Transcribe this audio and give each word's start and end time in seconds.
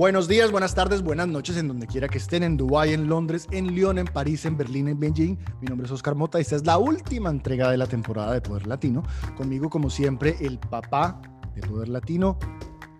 Buenos 0.00 0.28
días, 0.28 0.50
buenas 0.50 0.74
tardes, 0.74 1.02
buenas 1.02 1.28
noches 1.28 1.58
en 1.58 1.68
donde 1.68 1.86
quiera 1.86 2.08
que 2.08 2.16
estén, 2.16 2.42
en 2.42 2.56
Dubái, 2.56 2.94
en 2.94 3.06
Londres, 3.06 3.46
en 3.50 3.74
Lyon, 3.74 3.98
en 3.98 4.06
París, 4.06 4.46
en 4.46 4.56
Berlín, 4.56 4.88
en 4.88 4.98
Beijing. 4.98 5.36
Mi 5.60 5.66
nombre 5.68 5.84
es 5.84 5.92
Oscar 5.92 6.14
Mota 6.14 6.38
y 6.38 6.40
esta 6.40 6.56
es 6.56 6.64
la 6.64 6.78
última 6.78 7.28
entrega 7.28 7.70
de 7.70 7.76
la 7.76 7.84
temporada 7.86 8.32
de 8.32 8.40
Poder 8.40 8.66
Latino. 8.66 9.02
Conmigo, 9.36 9.68
como 9.68 9.90
siempre, 9.90 10.36
el 10.40 10.58
papá 10.58 11.20
de 11.54 11.60
Poder 11.60 11.90
Latino, 11.90 12.38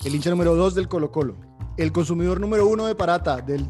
el 0.05 0.15
hincha 0.15 0.29
número 0.29 0.55
dos 0.55 0.75
del 0.75 0.89
Colo 0.89 1.11
Colo, 1.11 1.37
el 1.79 1.91
consumidor 1.91 2.39
número 2.39 2.69
uno 2.69 2.85
de 2.85 2.95
Parata 2.95 3.39
del 3.39 3.67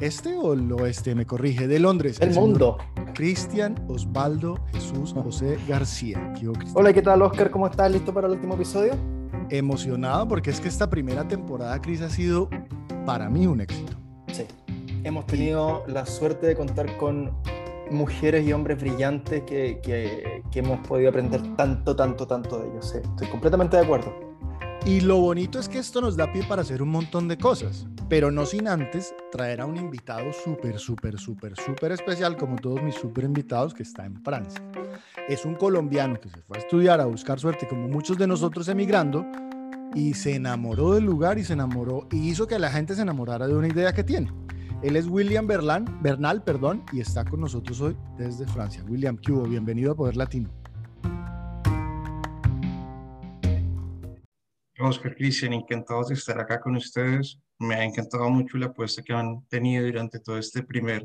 este 0.00 0.34
o 0.38 0.54
el 0.54 0.72
oeste, 0.72 1.14
me 1.14 1.26
corrige, 1.26 1.68
de 1.68 1.80
Londres. 1.80 2.16
El, 2.18 2.32
mundo. 2.32 2.78
Cristian 3.12 3.74
Osvaldo 3.88 4.58
Jesús 4.72 5.12
José 5.12 5.58
García. 5.68 6.32
Hola, 6.72 6.94
¿qué 6.94 7.02
tal 7.02 7.20
Oscar? 7.20 7.50
¿Cómo 7.50 7.66
estás? 7.66 7.92
¿Listo 7.92 8.14
para 8.14 8.26
el 8.26 8.32
último 8.32 8.54
episodio? 8.54 9.19
Emocionado 9.50 10.28
porque 10.28 10.50
es 10.50 10.60
que 10.60 10.68
esta 10.68 10.88
primera 10.88 11.26
temporada, 11.26 11.80
Cris, 11.82 12.00
ha 12.02 12.10
sido 12.10 12.48
para 13.04 13.28
mí 13.28 13.46
un 13.46 13.60
éxito. 13.60 13.92
Sí, 14.32 14.44
hemos 15.04 15.26
tenido 15.26 15.84
la 15.88 16.06
suerte 16.06 16.46
de 16.46 16.54
contar 16.56 16.96
con 16.96 17.32
mujeres 17.90 18.46
y 18.46 18.52
hombres 18.52 18.80
brillantes 18.80 19.42
que, 19.42 19.80
que, 19.82 20.42
que 20.52 20.58
hemos 20.60 20.86
podido 20.86 21.10
aprender 21.10 21.42
tanto, 21.56 21.96
tanto, 21.96 22.26
tanto 22.26 22.60
de 22.60 22.68
ellos. 22.70 22.90
Sí, 22.90 22.98
estoy 23.02 23.28
completamente 23.28 23.76
de 23.76 23.82
acuerdo. 23.82 24.14
Y 24.86 25.00
lo 25.00 25.18
bonito 25.18 25.58
es 25.58 25.68
que 25.68 25.78
esto 25.78 26.00
nos 26.00 26.16
da 26.16 26.32
pie 26.32 26.42
para 26.44 26.62
hacer 26.62 26.82
un 26.82 26.90
montón 26.90 27.28
de 27.28 27.36
cosas, 27.36 27.86
pero 28.10 28.32
no 28.32 28.44
sin 28.44 28.66
antes 28.66 29.14
traer 29.30 29.60
a 29.60 29.66
un 29.66 29.76
invitado 29.76 30.32
súper, 30.32 30.80
súper, 30.80 31.16
súper, 31.16 31.54
súper 31.56 31.92
especial, 31.92 32.36
como 32.36 32.56
todos 32.56 32.82
mis 32.82 32.96
súper 32.96 33.22
invitados, 33.22 33.72
que 33.72 33.84
está 33.84 34.04
en 34.04 34.20
Francia. 34.24 34.60
Es 35.28 35.44
un 35.44 35.54
colombiano 35.54 36.18
que 36.18 36.28
se 36.28 36.42
fue 36.42 36.56
a 36.56 36.60
estudiar, 36.60 37.00
a 37.00 37.04
buscar 37.04 37.38
suerte, 37.38 37.68
como 37.68 37.86
muchos 37.86 38.18
de 38.18 38.26
nosotros 38.26 38.66
emigrando, 38.66 39.24
y 39.94 40.14
se 40.14 40.34
enamoró 40.34 40.94
del 40.94 41.04
lugar 41.04 41.38
y 41.38 41.44
se 41.44 41.52
enamoró, 41.52 42.08
y 42.10 42.28
hizo 42.28 42.48
que 42.48 42.58
la 42.58 42.68
gente 42.68 42.96
se 42.96 43.02
enamorara 43.02 43.46
de 43.46 43.54
una 43.54 43.68
idea 43.68 43.92
que 43.92 44.02
tiene. 44.02 44.32
Él 44.82 44.96
es 44.96 45.06
William 45.06 45.46
Berlan, 45.46 46.00
Bernal, 46.02 46.42
perdón, 46.42 46.82
y 46.92 46.98
está 46.98 47.24
con 47.24 47.40
nosotros 47.40 47.80
hoy 47.80 47.96
desde 48.18 48.44
Francia. 48.48 48.82
William, 48.88 49.18
¿qué 49.18 49.30
Bienvenido 49.30 49.92
a 49.92 49.94
Poder 49.94 50.16
Latino. 50.16 50.50
Oscar 54.80 55.14
Cristian, 55.14 55.52
encantados 55.52 56.08
de 56.08 56.14
estar 56.14 56.40
acá 56.40 56.58
con 56.58 56.74
ustedes. 56.74 57.38
Me 57.60 57.74
ha 57.74 57.84
encantado 57.84 58.28
mucho 58.30 58.58
la 58.58 58.66
apuesta 58.66 59.02
que 59.02 59.12
han 59.12 59.46
tenido 59.46 59.84
durante 59.84 60.18
todo 60.18 60.38
este 60.38 60.62
primer 60.62 61.04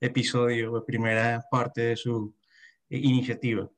episodio, 0.00 0.74
o 0.74 0.84
primera 0.84 1.44
parte 1.50 1.80
de 1.82 1.96
su 1.96 2.34
eh, 2.90 2.98
iniciativa. 2.98 3.70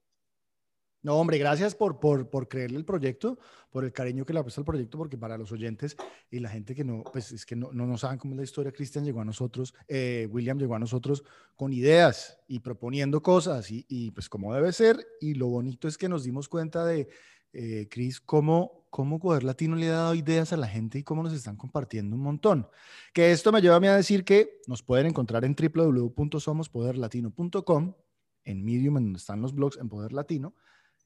No, 1.02 1.16
hombre, 1.16 1.36
gracias 1.36 1.74
por, 1.74 2.00
por, 2.00 2.30
por, 2.30 2.48
creerle 2.48 2.78
el 2.78 2.86
proyecto, 2.86 3.38
por 3.68 3.84
el 3.84 3.92
cariño 3.92 4.24
que 4.24 4.32
le 4.32 4.38
ha 4.38 4.42
puesto 4.42 4.62
al 4.62 4.64
proyecto, 4.64 4.96
porque 4.96 5.18
para 5.18 5.36
los 5.36 5.52
oyentes 5.52 5.98
y 6.30 6.38
la 6.38 6.48
gente 6.48 6.74
que 6.74 6.82
no, 6.82 7.04
pues 7.04 7.30
es 7.30 7.44
que 7.44 7.54
no, 7.54 7.72
no, 7.72 7.98
saben 7.98 8.16
cómo 8.18 8.32
es 8.32 8.38
la 8.38 8.44
historia, 8.44 8.72
Cristian 8.72 9.04
llegó 9.04 9.20
a 9.20 9.24
nosotros, 9.26 9.74
eh, 9.86 10.26
William 10.30 10.58
llegó 10.58 10.76
a 10.76 10.78
nosotros 10.78 11.22
con 11.56 11.74
ideas 11.74 12.38
y 12.48 12.60
proponiendo 12.60 13.22
cosas 13.22 13.70
y, 13.70 13.84
y, 13.86 14.12
pues 14.12 14.30
como 14.30 14.54
debe 14.54 14.72
ser. 14.72 15.06
Y 15.20 15.34
lo 15.34 15.48
bonito 15.48 15.88
es 15.88 15.98
que 15.98 16.08
nos 16.08 16.24
dimos 16.24 16.48
cuenta 16.48 16.86
de, 16.86 17.06
eh, 17.54 17.88
Cris, 17.90 18.20
cómo, 18.20 18.86
cómo 18.90 19.18
Poder 19.18 19.44
Latino 19.44 19.76
le 19.76 19.88
ha 19.88 19.92
dado 19.92 20.14
ideas 20.14 20.52
a 20.52 20.56
la 20.56 20.66
gente 20.66 20.98
y 20.98 21.02
cómo 21.02 21.22
nos 21.22 21.32
están 21.32 21.56
compartiendo 21.56 22.16
un 22.16 22.22
montón. 22.22 22.68
Que 23.12 23.32
esto 23.32 23.52
me 23.52 23.62
lleva 23.62 23.76
a 23.76 23.80
mí 23.80 23.86
a 23.86 23.96
decir 23.96 24.24
que 24.24 24.60
nos 24.66 24.82
pueden 24.82 25.06
encontrar 25.06 25.44
en 25.44 25.54
www.somospoderlatino.com, 25.54 27.94
en 28.44 28.64
Medium, 28.64 28.96
en 28.98 29.04
donde 29.04 29.18
están 29.18 29.40
los 29.40 29.54
blogs 29.54 29.78
en 29.78 29.88
Poder 29.88 30.12
Latino, 30.12 30.54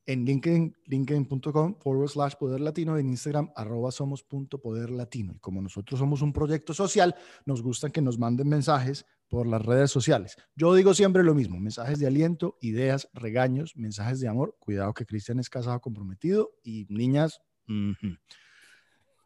en 0.09 0.25
LinkedIn, 0.25 0.75
linkedin.com 0.87 1.75
forward 1.81 2.09
slash 2.09 2.35
poder 2.37 2.61
latino, 2.61 2.97
en 2.97 3.11
Instagram 3.11 3.51
arroba 3.55 3.93
somos 3.93 4.23
poder 4.23 4.89
latino. 4.89 5.35
Y 5.37 5.39
como 5.39 5.61
nosotros 5.61 6.01
somos 6.01 6.23
un 6.23 6.33
proyecto 6.33 6.73
social, 6.73 7.15
nos 7.45 7.63
gusta 7.63 7.91
que 7.91 8.01
nos 8.01 8.19
manden 8.19 8.49
mensajes 8.49 9.05
por 9.29 9.47
las 9.47 9.65
redes 9.65 9.91
sociales. 9.91 10.37
Yo 10.57 10.75
digo 10.75 10.95
siempre 10.95 11.23
lo 11.23 11.35
mismo, 11.35 11.59
mensajes 11.61 11.99
de 11.99 12.07
aliento, 12.07 12.57
ideas, 12.61 13.09
regaños, 13.13 13.77
mensajes 13.77 14.21
de 14.21 14.29
amor. 14.29 14.57
Cuidado 14.59 14.95
que 14.95 15.07
Cristian 15.07 15.39
es 15.39 15.51
casado 15.51 15.81
comprometido 15.81 16.53
y 16.63 16.87
niñas. 16.89 17.41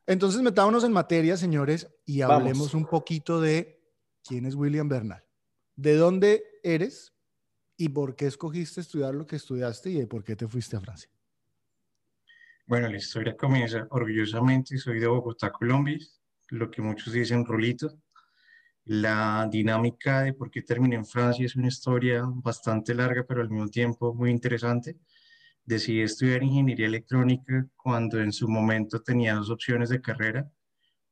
Entonces 0.06 0.42
metámonos 0.42 0.84
en 0.84 0.92
materia, 0.92 1.36
señores, 1.36 1.88
y 2.04 2.22
hablemos 2.22 2.74
un 2.74 2.86
poquito 2.86 3.40
de 3.40 3.80
quién 4.24 4.46
es 4.46 4.54
William 4.54 4.88
Bernal. 4.88 5.24
¿De 5.76 5.94
dónde 5.94 6.44
eres 6.62 7.14
y 7.76 7.88
por 7.88 8.16
qué 8.16 8.26
escogiste 8.26 8.80
estudiar 8.80 9.14
lo 9.14 9.26
que 9.26 9.36
estudiaste 9.36 9.90
y 9.90 10.00
de 10.00 10.06
por 10.06 10.24
qué 10.24 10.36
te 10.36 10.48
fuiste 10.48 10.76
a 10.76 10.80
Francia? 10.80 11.10
Bueno, 12.66 12.88
la 12.88 12.96
historia 12.96 13.36
comienza 13.36 13.86
orgullosamente. 13.90 14.76
Soy 14.78 14.98
de 14.98 15.06
Bogotá, 15.06 15.50
Colombia, 15.52 15.98
lo 16.48 16.70
que 16.70 16.82
muchos 16.82 17.12
dicen 17.12 17.44
rolito. 17.44 17.98
La 18.84 19.48
dinámica 19.50 20.22
de 20.22 20.32
por 20.32 20.50
qué 20.50 20.62
terminé 20.62 20.96
en 20.96 21.06
Francia 21.06 21.46
es 21.46 21.54
una 21.54 21.68
historia 21.68 22.24
bastante 22.26 22.94
larga, 22.94 23.24
pero 23.26 23.40
al 23.40 23.48
mismo 23.50 23.68
tiempo 23.68 24.12
muy 24.12 24.30
interesante. 24.30 24.96
Decidí 25.64 26.00
estudiar 26.00 26.42
ingeniería 26.42 26.86
electrónica 26.86 27.66
cuando 27.76 28.20
en 28.20 28.32
su 28.32 28.48
momento 28.48 29.00
tenía 29.00 29.34
dos 29.34 29.50
opciones 29.50 29.88
de 29.90 30.00
carrera. 30.00 30.50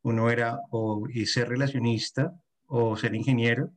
Uno 0.02 0.30
era 0.30 0.58
o 0.70 1.06
ser 1.26 1.48
relacionista 1.48 2.34
o 2.66 2.96
ser 2.96 3.14
ingeniero. 3.14 3.72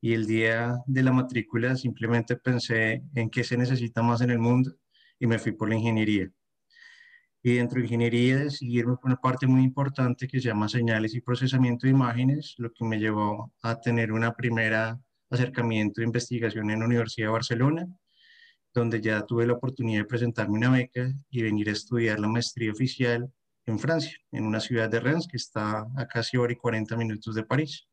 Y 0.00 0.14
el 0.14 0.26
día 0.26 0.78
de 0.86 1.02
la 1.02 1.12
matrícula 1.12 1.76
simplemente 1.76 2.36
pensé 2.36 3.02
en 3.14 3.30
qué 3.30 3.44
se 3.44 3.58
necesita 3.58 4.02
más 4.02 4.22
en 4.22 4.30
el 4.30 4.38
mundo 4.38 4.74
y 5.18 5.26
me 5.26 5.38
fui 5.38 5.52
por 5.52 5.68
la 5.68 5.76
ingeniería. 5.76 6.30
Y 7.42 7.54
dentro 7.54 7.78
de 7.78 7.84
ingeniería 7.84 8.38
decidí 8.38 8.82
una 8.82 9.16
parte 9.16 9.46
muy 9.46 9.62
importante 9.62 10.26
que 10.26 10.40
se 10.40 10.48
llama 10.48 10.68
señales 10.68 11.14
y 11.14 11.20
procesamiento 11.20 11.86
de 11.86 11.92
imágenes, 11.92 12.54
lo 12.58 12.72
que 12.72 12.84
me 12.84 12.98
llevó 12.98 13.52
a 13.62 13.80
tener 13.80 14.12
una 14.12 14.34
primera 14.34 14.98
acercamiento 15.30 16.00
de 16.00 16.06
investigación 16.06 16.70
en 16.70 16.80
la 16.80 16.86
Universidad 16.86 17.28
de 17.28 17.32
Barcelona, 17.32 17.86
donde 18.74 19.00
ya 19.00 19.24
tuve 19.24 19.46
la 19.46 19.54
oportunidad 19.54 20.00
de 20.00 20.06
presentarme 20.06 20.56
una 20.56 20.70
beca 20.70 21.12
y 21.30 21.42
venir 21.42 21.68
a 21.68 21.72
estudiar 21.72 22.18
la 22.18 22.28
maestría 22.28 22.72
oficial 22.72 23.30
en 23.66 23.78
Francia, 23.78 24.16
en 24.32 24.44
una 24.44 24.60
ciudad 24.60 24.88
de 24.88 25.00
Rennes 25.00 25.28
que 25.28 25.36
está 25.36 25.86
a 25.96 26.06
casi 26.06 26.36
hora 26.36 26.52
y 26.52 26.56
40 26.56 26.96
minutos 26.96 27.34
de 27.34 27.44
París. 27.44 27.86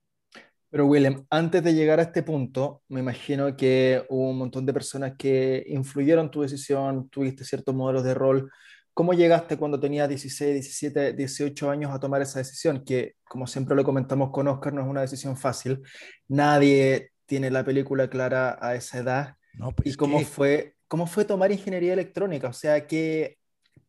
Pero 0.69 0.87
Willem, 0.87 1.25
antes 1.29 1.63
de 1.63 1.73
llegar 1.73 1.99
a 1.99 2.03
este 2.03 2.23
punto, 2.23 2.83
me 2.89 2.99
imagino 2.99 3.55
que 3.55 4.03
hubo 4.09 4.29
un 4.29 4.37
montón 4.37 4.65
de 4.65 4.73
personas 4.73 5.13
que 5.17 5.63
influyeron 5.67 6.31
tu 6.31 6.41
decisión, 6.41 7.09
tuviste 7.09 7.45
ciertos 7.45 7.73
modelos 7.73 8.03
de 8.03 8.13
rol. 8.13 8.51
¿Cómo 8.95 9.13
llegaste 9.13 9.57
cuando 9.57 9.77
tenías 9.77 10.07
16, 10.07 10.53
17, 10.53 11.13
18 11.13 11.69
años 11.69 11.91
a 11.91 11.99
tomar 11.99 12.21
esa 12.21 12.39
decisión? 12.39 12.85
Que, 12.85 13.15
como 13.25 13.45
siempre 13.45 13.75
lo 13.75 13.83
comentamos 13.83 14.31
con 14.31 14.47
Oscar, 14.47 14.71
no 14.71 14.81
es 14.81 14.87
una 14.87 15.01
decisión 15.01 15.35
fácil. 15.35 15.83
Nadie 16.29 17.11
tiene 17.25 17.51
la 17.51 17.65
película 17.65 18.09
clara 18.09 18.57
a 18.61 18.73
esa 18.73 18.99
edad. 18.99 19.35
Pues 19.75 19.95
¿Y 19.95 19.97
cómo, 19.97 20.21
fue, 20.21 20.77
cómo 20.87 21.07
fue 21.07 21.25
tomar 21.25 21.51
ingeniería 21.51 21.91
electrónica? 21.91 22.47
O 22.47 22.53
sea, 22.53 22.87
¿qué, 22.87 23.37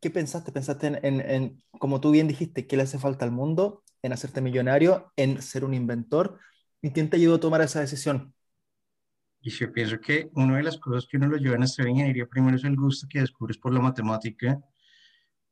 qué 0.01 0.11
pensaste? 0.11 0.51
¿Pensaste 0.51 0.89
en, 0.89 1.21
en, 1.21 1.63
como 1.79 2.01
tú 2.01 2.11
bien 2.11 2.27
dijiste, 2.27 2.67
qué 2.67 2.77
le 2.77 2.83
hace 2.83 2.99
falta 2.99 3.25
al 3.25 3.31
mundo? 3.31 3.85
¿En 4.03 4.13
hacerte 4.13 4.41
millonario? 4.41 5.13
¿En 5.15 5.41
ser 5.41 5.65
un 5.65 5.75
inventor? 5.75 6.41
¿Y 6.83 6.91
quién 6.91 7.09
te 7.09 7.17
ayudó 7.17 7.37
a 7.37 7.41
tomar 7.41 7.61
esa 7.61 7.79
decisión? 7.79 8.35
Y 9.41 9.51
yo 9.51 9.71
pienso 9.71 10.01
que 10.01 10.31
una 10.35 10.57
de 10.57 10.65
las 10.65 10.79
cosas 10.79 11.07
que 11.09 11.17
uno 11.17 11.29
lo 11.29 11.37
lleva 11.37 11.55
a 11.55 11.65
estudiar 11.65 11.91
ingeniería 11.91 12.27
primero 12.27 12.57
es 12.57 12.65
el 12.65 12.75
gusto 12.75 13.07
que 13.09 13.21
descubres 13.21 13.57
por 13.57 13.73
la 13.73 13.79
matemática 13.79 14.61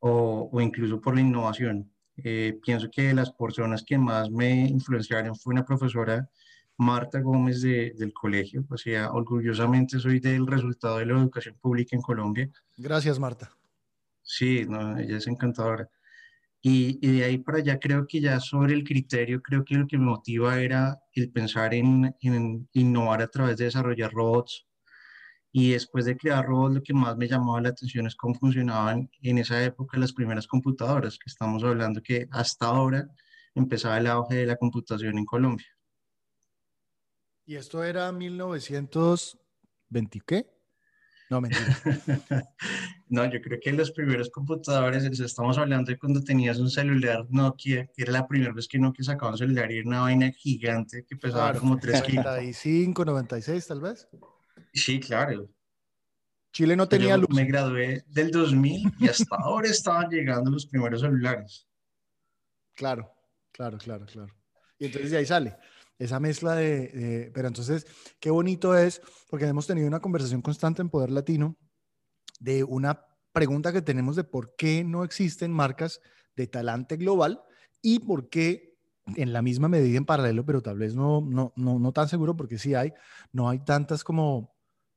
o, 0.07 0.51
o 0.53 0.61
incluso 0.61 1.01
por 1.01 1.15
la 1.15 1.23
innovación. 1.23 1.91
Eh, 2.19 2.59
pienso 2.63 2.91
que 2.91 3.15
las 3.15 3.33
personas 3.33 3.83
que 3.83 3.97
más 3.97 4.31
me 4.31 4.69
influenciaron 4.69 5.35
fue 5.35 5.55
una 5.55 5.65
profesora, 5.65 6.29
Marta 6.77 7.21
Gómez, 7.21 7.63
de, 7.63 7.95
del 7.97 8.13
colegio. 8.13 8.67
O 8.69 8.77
sea, 8.77 9.13
orgullosamente 9.13 9.99
soy 9.99 10.21
del 10.21 10.47
resultado 10.47 10.99
de 10.99 11.07
la 11.07 11.15
educación 11.15 11.57
pública 11.59 11.97
en 11.97 12.03
Colombia. 12.03 12.51
Gracias, 12.77 13.19
Marta. 13.19 13.51
Sí, 14.23 14.67
no, 14.69 14.99
ella 14.99 15.17
es 15.17 15.27
encantadora. 15.27 15.89
Y, 16.61 16.99
y, 17.01 17.19
de 17.19 17.25
ahí 17.25 17.39
para 17.39 17.59
allá 17.59 17.79
creo 17.79 18.07
que 18.07 18.21
ya 18.21 18.41
sobre 18.41 18.75
el 18.75 18.85
criterio, 18.85 19.41
creo 19.41 19.65
que 19.65 19.77
lo 19.77 19.87
que 19.87 19.97
me 19.97 20.05
motiva 20.05 20.61
era 20.61 20.99
el 21.15 21.31
pensar 21.31 21.73
en, 21.73 22.15
en 22.21 22.69
innovar 22.73 23.23
a 23.23 23.29
través 23.29 23.57
de 23.57 23.67
desarrollar 23.67 24.13
robots, 24.13 24.67
y 25.57 25.71
después 25.71 26.05
de 26.05 26.17
crear 26.17 26.45
robots, 26.45 26.75
lo 26.75 26.83
que 26.83 26.93
más 26.93 27.17
me 27.17 27.29
llamaba 27.29 27.61
la 27.61 27.69
atención 27.69 28.09
es 28.09 28.17
cómo 28.17 28.35
funcionaban 28.35 29.09
en 29.23 29.39
esa 29.39 29.63
época 29.63 29.97
las 29.99 30.13
primeras 30.13 30.49
computadoras, 30.49 31.17
que 31.17 31.31
estamos 31.31 31.63
hablando 31.63 32.03
que 32.03 32.27
hasta 32.33 32.67
ahora 32.67 33.09
empezaba 33.55 33.99
el 33.99 34.09
auge 34.09 34.35
de 34.35 34.47
la 34.47 34.57
computación 34.57 35.17
en 35.17 35.25
Colombia. 35.25 35.69
¿Y 37.47 37.55
esto 37.55 37.85
era 37.85 38.11
1920 38.11 40.23
qué? 40.27 40.45
No, 41.31 41.41
mentira. 41.41 41.79
no, 43.09 43.25
yo 43.27 43.41
creo 43.41 43.61
que 43.63 43.73
los 43.73 43.93
primeros 43.93 44.31
computadores, 44.31 45.05
estamos 45.05 45.57
hablando 45.57 45.93
de 45.93 45.99
cuando 45.99 46.21
tenías 46.21 46.59
un 46.59 46.69
celular 46.69 47.27
Nokia, 47.31 47.87
que 47.95 48.03
era 48.03 48.11
la 48.11 48.27
primera 48.27 48.53
vez 48.53 48.67
que 48.67 48.81
Nokia 48.81 49.05
sacaba 49.05 49.31
un 49.31 49.39
celular 49.39 49.71
y 49.71 49.79
era 49.79 49.87
una 49.87 50.01
vaina 50.01 50.33
gigante 50.33 51.05
que 51.09 51.15
pesaba 51.15 51.55
como 51.55 51.79
3 51.79 52.03
kilos. 52.03 52.25
95, 52.25 53.05
96 53.05 53.67
tal 53.69 53.81
vez. 53.81 54.09
Sí, 54.75 55.01
claro. 55.01 55.49
Chile 56.53 56.77
no 56.77 56.89
tenía 56.89 57.17
luz. 57.17 57.31
Me 57.31 57.45
gradué 57.45 58.05
del 58.09 58.31
2000 58.31 58.93
y 59.01 59.09
hasta 59.09 59.37
ahora 59.37 59.69
estaban 59.69 60.11
llegando 60.11 60.51
los 60.51 60.67
primeros 60.67 61.01
celulares. 61.01 61.67
Claro. 62.75 63.11
Claro, 63.53 63.79
claro, 63.79 64.05
claro. 64.07 64.35
Y 64.79 64.87
entonces 64.87 65.13
de 65.13 65.19
ahí 65.19 65.27
sale 65.27 65.57
esa 65.99 66.19
mezcla 66.19 66.57
de, 66.57 67.31
pero 67.33 67.47
entonces, 67.47 67.87
qué 68.19 68.31
bonito 68.31 68.77
es, 68.77 69.01
porque 69.31 69.47
hemos 69.47 69.67
tenido 69.67 69.87
una 69.87 70.01
conversación 70.01 70.43
constante 70.43 70.83
en 70.83 70.91
Poder 70.91 71.11
Latino 71.11 71.57
de 72.41 72.65
una 72.65 73.07
pregunta 73.33 73.73
que 73.73 73.83
tenemos 73.83 74.17
de 74.17 74.25
por 74.25 74.57
qué 74.57 74.83
no 74.83 75.05
existen 75.05 75.53
marcas 75.53 76.01
de 76.35 76.49
talante 76.49 76.97
global 76.97 77.43
y 77.81 78.01
por 78.01 78.29
qué 78.29 78.77
en 79.17 79.33
la 79.33 79.43
misma 79.43 79.69
medida 79.69 79.99
en 79.99 80.07
paralelo, 80.07 80.45
pero 80.45 80.63
tal 80.63 80.79
vez 80.79 80.95
no, 80.95 81.21
no, 81.21 81.53
no, 81.57 81.79
no 81.79 81.93
tan 81.93 82.09
seguro 82.09 82.37
porque 82.37 82.59
sí 82.59 82.75
hay, 82.75 82.93
no 83.33 83.49
hay 83.49 83.61
tantas 83.61 84.03
como 84.03 84.54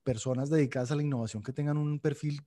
personas 0.08 0.50
dedicadas 0.50 0.90
a 0.92 0.96
la 0.96 1.04
innovación 1.04 1.44
que 1.44 1.52
tengan 1.52 1.78
un 1.78 2.00
perfil 2.00 2.42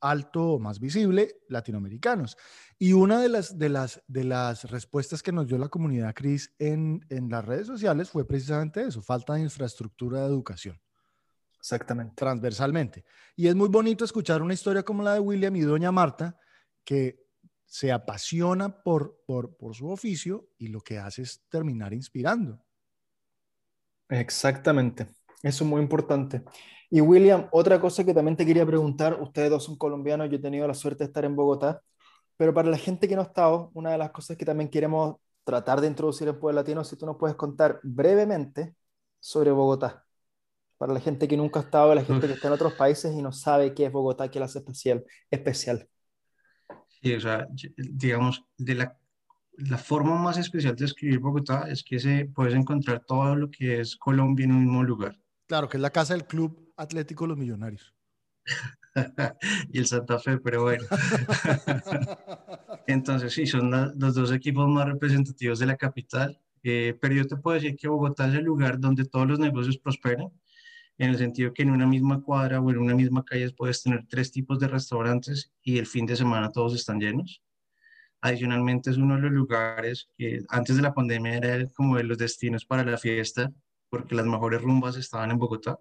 alto 0.00 0.52
o 0.52 0.58
más 0.60 0.78
visible 0.78 1.40
latinoamericanos. 1.48 2.36
Y 2.78 2.92
una 2.92 3.20
de 3.20 3.28
las, 3.28 3.58
de 3.58 3.68
las, 3.68 4.04
de 4.06 4.22
las 4.22 4.70
respuestas 4.70 5.20
que 5.20 5.32
nos 5.32 5.48
dio 5.48 5.58
la 5.58 5.68
comunidad 5.68 6.14
CRIS 6.14 6.54
en, 6.60 7.04
en 7.08 7.28
las 7.28 7.44
redes 7.44 7.66
sociales 7.66 8.08
fue 8.08 8.24
precisamente 8.24 8.82
eso, 8.82 9.02
falta 9.02 9.34
de 9.34 9.40
infraestructura 9.40 10.20
de 10.20 10.26
educación. 10.26 10.80
Exactamente. 11.58 12.14
Transversalmente. 12.14 13.04
Y 13.34 13.48
es 13.48 13.56
muy 13.56 13.68
bonito 13.68 14.04
escuchar 14.04 14.40
una 14.40 14.54
historia 14.54 14.84
como 14.84 15.02
la 15.02 15.14
de 15.14 15.20
William 15.20 15.56
y 15.56 15.62
doña 15.62 15.90
Marta, 15.90 16.38
que 16.84 17.26
se 17.66 17.90
apasiona 17.90 18.80
por, 18.84 19.24
por, 19.26 19.56
por 19.56 19.74
su 19.74 19.90
oficio 19.90 20.50
y 20.56 20.68
lo 20.68 20.80
que 20.82 20.98
hace 20.98 21.22
es 21.22 21.42
terminar 21.48 21.92
inspirando. 21.92 22.64
Exactamente. 24.08 25.08
Eso 25.42 25.64
es 25.64 25.70
muy 25.70 25.82
importante. 25.82 26.44
Y 26.94 27.00
William, 27.00 27.48
otra 27.52 27.80
cosa 27.80 28.04
que 28.04 28.12
también 28.12 28.36
te 28.36 28.44
quería 28.44 28.66
preguntar, 28.66 29.18
ustedes 29.18 29.48
dos 29.48 29.64
son 29.64 29.76
colombianos, 29.78 30.28
yo 30.28 30.36
he 30.36 30.38
tenido 30.38 30.68
la 30.68 30.74
suerte 30.74 31.04
de 31.04 31.06
estar 31.06 31.24
en 31.24 31.34
Bogotá, 31.34 31.80
pero 32.36 32.52
para 32.52 32.68
la 32.68 32.76
gente 32.76 33.08
que 33.08 33.16
no 33.16 33.22
ha 33.22 33.24
estado, 33.24 33.70
una 33.72 33.92
de 33.92 33.96
las 33.96 34.10
cosas 34.10 34.36
que 34.36 34.44
también 34.44 34.68
queremos 34.68 35.16
tratar 35.42 35.80
de 35.80 35.86
introducir 35.86 36.28
en 36.28 36.38
Pueblo 36.38 36.60
Latino, 36.60 36.84
si 36.84 36.96
tú 36.96 37.06
nos 37.06 37.16
puedes 37.16 37.34
contar 37.34 37.80
brevemente 37.82 38.74
sobre 39.20 39.52
Bogotá, 39.52 40.04
para 40.76 40.92
la 40.92 41.00
gente 41.00 41.26
que 41.26 41.34
nunca 41.34 41.60
ha 41.60 41.62
estado, 41.62 41.94
la 41.94 42.04
gente 42.04 42.26
que 42.26 42.34
está 42.34 42.48
en 42.48 42.52
otros 42.52 42.74
países 42.74 43.14
y 43.14 43.22
no 43.22 43.32
sabe 43.32 43.72
qué 43.72 43.86
es 43.86 43.92
Bogotá, 43.92 44.30
qué 44.30 44.38
la 44.38 44.44
hace 44.44 44.58
especial. 44.58 45.02
especial. 45.30 45.88
Sí, 47.00 47.14
o 47.14 47.20
sea, 47.20 47.48
digamos, 47.78 48.44
de 48.58 48.74
la, 48.74 48.98
la 49.52 49.78
forma 49.78 50.18
más 50.18 50.36
especial 50.36 50.76
de 50.76 50.84
escribir 50.84 51.20
Bogotá 51.20 51.64
es 51.70 51.82
que 51.82 51.98
se, 51.98 52.26
puedes 52.26 52.52
encontrar 52.52 53.02
todo 53.06 53.34
lo 53.34 53.50
que 53.50 53.80
es 53.80 53.96
Colombia 53.96 54.44
en 54.44 54.52
un 54.52 54.64
mismo 54.66 54.82
lugar. 54.82 55.18
Claro, 55.46 55.70
que 55.70 55.78
es 55.78 55.80
la 55.80 55.90
casa 55.90 56.12
del 56.12 56.26
Club 56.26 56.61
Atlético 56.76 57.26
Los 57.26 57.38
Millonarios. 57.38 57.94
y 59.72 59.78
el 59.78 59.86
Santa 59.86 60.18
Fe, 60.18 60.38
pero 60.38 60.62
bueno. 60.62 60.84
Entonces, 62.86 63.32
sí, 63.32 63.46
son 63.46 63.70
los 63.70 64.14
dos 64.14 64.32
equipos 64.32 64.68
más 64.68 64.86
representativos 64.86 65.58
de 65.58 65.66
la 65.66 65.76
capital. 65.76 66.40
Eh, 66.62 66.96
pero 67.00 67.14
yo 67.14 67.26
te 67.26 67.36
puedo 67.36 67.54
decir 67.54 67.76
que 67.76 67.88
Bogotá 67.88 68.28
es 68.28 68.34
el 68.34 68.44
lugar 68.44 68.78
donde 68.78 69.04
todos 69.04 69.26
los 69.26 69.38
negocios 69.38 69.78
prosperan, 69.78 70.28
en 70.98 71.10
el 71.10 71.18
sentido 71.18 71.52
que 71.52 71.62
en 71.62 71.70
una 71.70 71.86
misma 71.86 72.22
cuadra 72.22 72.60
o 72.60 72.70
en 72.70 72.78
una 72.78 72.94
misma 72.94 73.24
calle 73.24 73.50
puedes 73.50 73.82
tener 73.82 74.06
tres 74.08 74.30
tipos 74.30 74.60
de 74.60 74.68
restaurantes 74.68 75.50
y 75.62 75.78
el 75.78 75.86
fin 75.86 76.06
de 76.06 76.16
semana 76.16 76.52
todos 76.52 76.74
están 76.74 77.00
llenos. 77.00 77.42
Adicionalmente, 78.20 78.90
es 78.90 78.98
uno 78.98 79.16
de 79.16 79.22
los 79.22 79.32
lugares 79.32 80.08
que 80.16 80.44
antes 80.48 80.76
de 80.76 80.82
la 80.82 80.94
pandemia 80.94 81.36
era 81.38 81.66
como 81.70 81.96
de 81.96 82.04
los 82.04 82.18
destinos 82.18 82.64
para 82.64 82.84
la 82.84 82.96
fiesta, 82.96 83.50
porque 83.90 84.14
las 84.14 84.26
mejores 84.26 84.62
rumbas 84.62 84.96
estaban 84.96 85.32
en 85.32 85.38
Bogotá. 85.38 85.80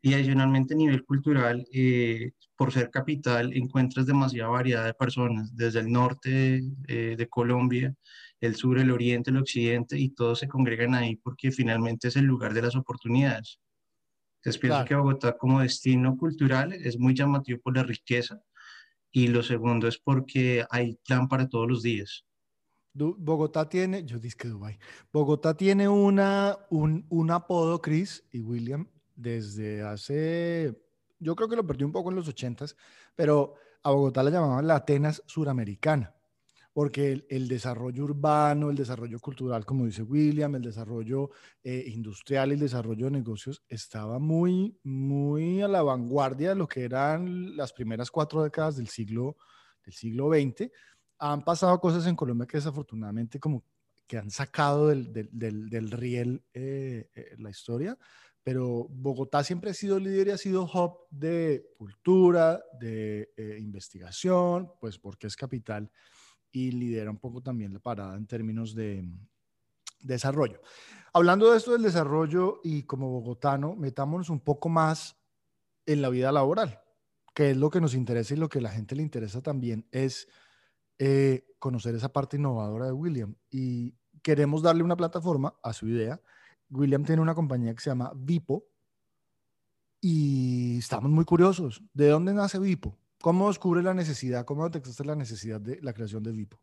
Y 0.00 0.14
adicionalmente 0.14 0.74
a 0.74 0.76
nivel 0.76 1.04
cultural, 1.04 1.66
eh, 1.72 2.32
por 2.56 2.72
ser 2.72 2.90
capital, 2.90 3.52
encuentras 3.56 4.06
demasiada 4.06 4.48
variedad 4.48 4.84
de 4.84 4.94
personas, 4.94 5.54
desde 5.56 5.80
el 5.80 5.90
norte 5.90 6.62
eh, 6.86 7.14
de 7.16 7.28
Colombia, 7.28 7.94
el 8.40 8.54
sur, 8.54 8.78
el 8.78 8.90
oriente, 8.90 9.30
el 9.30 9.38
occidente, 9.38 9.98
y 9.98 10.10
todos 10.10 10.38
se 10.38 10.48
congregan 10.48 10.94
ahí 10.94 11.16
porque 11.16 11.50
finalmente 11.50 12.08
es 12.08 12.16
el 12.16 12.24
lugar 12.24 12.54
de 12.54 12.62
las 12.62 12.76
oportunidades. 12.76 13.58
Entonces 14.36 14.60
pienso 14.60 14.84
que 14.84 14.94
Bogotá 14.94 15.36
como 15.36 15.60
destino 15.60 16.16
cultural 16.16 16.72
es 16.72 16.98
muy 16.98 17.14
llamativo 17.14 17.58
por 17.60 17.76
la 17.76 17.82
riqueza, 17.82 18.40
y 19.10 19.28
lo 19.28 19.42
segundo 19.42 19.88
es 19.88 19.98
porque 19.98 20.64
hay 20.70 20.96
plan 21.06 21.28
para 21.28 21.48
todos 21.48 21.68
los 21.68 21.82
días. 21.82 22.24
Bogotá 22.92 23.68
tiene, 23.68 24.04
yo 24.04 24.18
dije 24.18 24.36
que 24.36 24.48
Dubai, 24.48 24.78
Bogotá 25.12 25.56
tiene 25.56 25.88
una, 25.88 26.56
un, 26.70 27.06
un 27.08 27.30
apodo, 27.30 27.80
Chris 27.80 28.24
y 28.32 28.40
William, 28.40 28.88
desde 29.18 29.82
hace, 29.82 30.80
yo 31.18 31.34
creo 31.34 31.48
que 31.48 31.56
lo 31.56 31.66
perdí 31.66 31.84
un 31.84 31.92
poco 31.92 32.10
en 32.10 32.16
los 32.16 32.28
ochentas, 32.28 32.76
pero 33.16 33.54
a 33.82 33.90
Bogotá 33.90 34.22
la 34.22 34.30
llamaban 34.30 34.66
la 34.66 34.76
Atenas 34.76 35.22
suramericana, 35.26 36.14
porque 36.72 37.26
el, 37.28 37.48
desarrollo 37.48 38.04
urbano, 38.04 38.70
el 38.70 38.76
desarrollo 38.76 39.18
cultural, 39.18 39.66
como 39.66 39.86
dice 39.86 40.04
William, 40.04 40.54
el 40.54 40.62
desarrollo 40.62 41.30
eh, 41.64 41.84
industrial 41.88 42.52
el 42.52 42.60
desarrollo 42.60 43.06
de 43.06 43.10
negocios 43.10 43.64
estaba 43.68 44.20
muy, 44.20 44.78
muy 44.84 45.62
a 45.62 45.68
la 45.68 45.82
vanguardia 45.82 46.50
de 46.50 46.54
lo 46.54 46.68
que 46.68 46.84
eran 46.84 47.56
las 47.56 47.72
primeras 47.72 48.12
cuatro 48.12 48.44
décadas 48.44 48.76
del 48.76 48.86
siglo, 48.86 49.36
del 49.84 49.94
siglo 49.94 50.30
XX. 50.30 50.70
Han 51.18 51.44
pasado 51.44 51.80
cosas 51.80 52.06
en 52.06 52.14
Colombia 52.14 52.46
que 52.46 52.58
desafortunadamente 52.58 53.40
como 53.40 53.64
que 54.06 54.16
han 54.16 54.30
sacado 54.30 54.88
del, 54.88 55.12
del, 55.12 55.68
del, 55.68 55.90
riel 55.90 56.42
eh, 56.54 57.10
eh, 57.14 57.34
la 57.38 57.50
historia, 57.50 57.98
pero 58.48 58.86
Bogotá 58.88 59.44
siempre 59.44 59.72
ha 59.72 59.74
sido 59.74 59.98
líder 59.98 60.28
y 60.28 60.30
ha 60.30 60.38
sido 60.38 60.62
hub 60.64 61.06
de 61.10 61.70
cultura, 61.76 62.58
de 62.80 63.30
eh, 63.36 63.58
investigación, 63.60 64.72
pues 64.80 64.98
porque 64.98 65.26
es 65.26 65.36
capital 65.36 65.90
y 66.50 66.70
lidera 66.70 67.10
un 67.10 67.18
poco 67.18 67.42
también 67.42 67.74
la 67.74 67.78
parada 67.78 68.16
en 68.16 68.26
términos 68.26 68.74
de, 68.74 69.06
desarrollo. 70.00 70.62
Hablando 71.12 71.50
de 71.50 71.58
esto 71.58 71.72
del 71.72 71.82
desarrollo 71.82 72.62
y 72.64 72.84
como 72.84 73.10
bogotano, 73.10 73.76
metámonos 73.76 74.30
un 74.30 74.40
poco 74.40 74.70
más 74.70 75.18
en 75.84 76.00
la 76.00 76.08
vida 76.08 76.32
laboral, 76.32 76.80
que 77.34 77.50
es 77.50 77.56
lo 77.58 77.68
que 77.68 77.82
nos 77.82 77.92
interesa 77.92 78.32
y 78.32 78.38
lo 78.38 78.48
que 78.48 78.60
a 78.60 78.62
la 78.62 78.70
gente 78.70 78.96
le 78.96 79.02
interesa 79.02 79.42
también 79.42 79.86
es 79.92 80.26
eh, 80.98 81.44
conocer 81.58 81.94
esa 81.94 82.14
parte 82.14 82.38
innovadora 82.38 82.86
de 82.86 82.92
William. 82.92 83.36
Y 83.50 83.94
queremos 84.22 84.62
darle 84.62 84.84
una 84.84 84.96
plataforma 84.96 85.54
a 85.62 85.74
su 85.74 85.86
idea 85.86 86.18
William 86.70 87.04
tiene 87.04 87.22
una 87.22 87.34
compañía 87.34 87.74
que 87.74 87.80
se 87.80 87.90
llama 87.90 88.12
Vipo 88.14 88.66
y 90.00 90.78
estamos 90.78 91.10
muy 91.10 91.24
curiosos. 91.24 91.82
¿De 91.92 92.08
dónde 92.08 92.34
nace 92.34 92.58
Vipo? 92.58 92.96
¿Cómo 93.20 93.48
descubre 93.48 93.82
la 93.82 93.94
necesidad? 93.94 94.44
¿Cómo 94.44 94.64
detectaste 94.64 95.04
la 95.04 95.16
necesidad 95.16 95.60
de 95.60 95.80
la 95.82 95.92
creación 95.92 96.22
de 96.22 96.32
Vipo? 96.32 96.60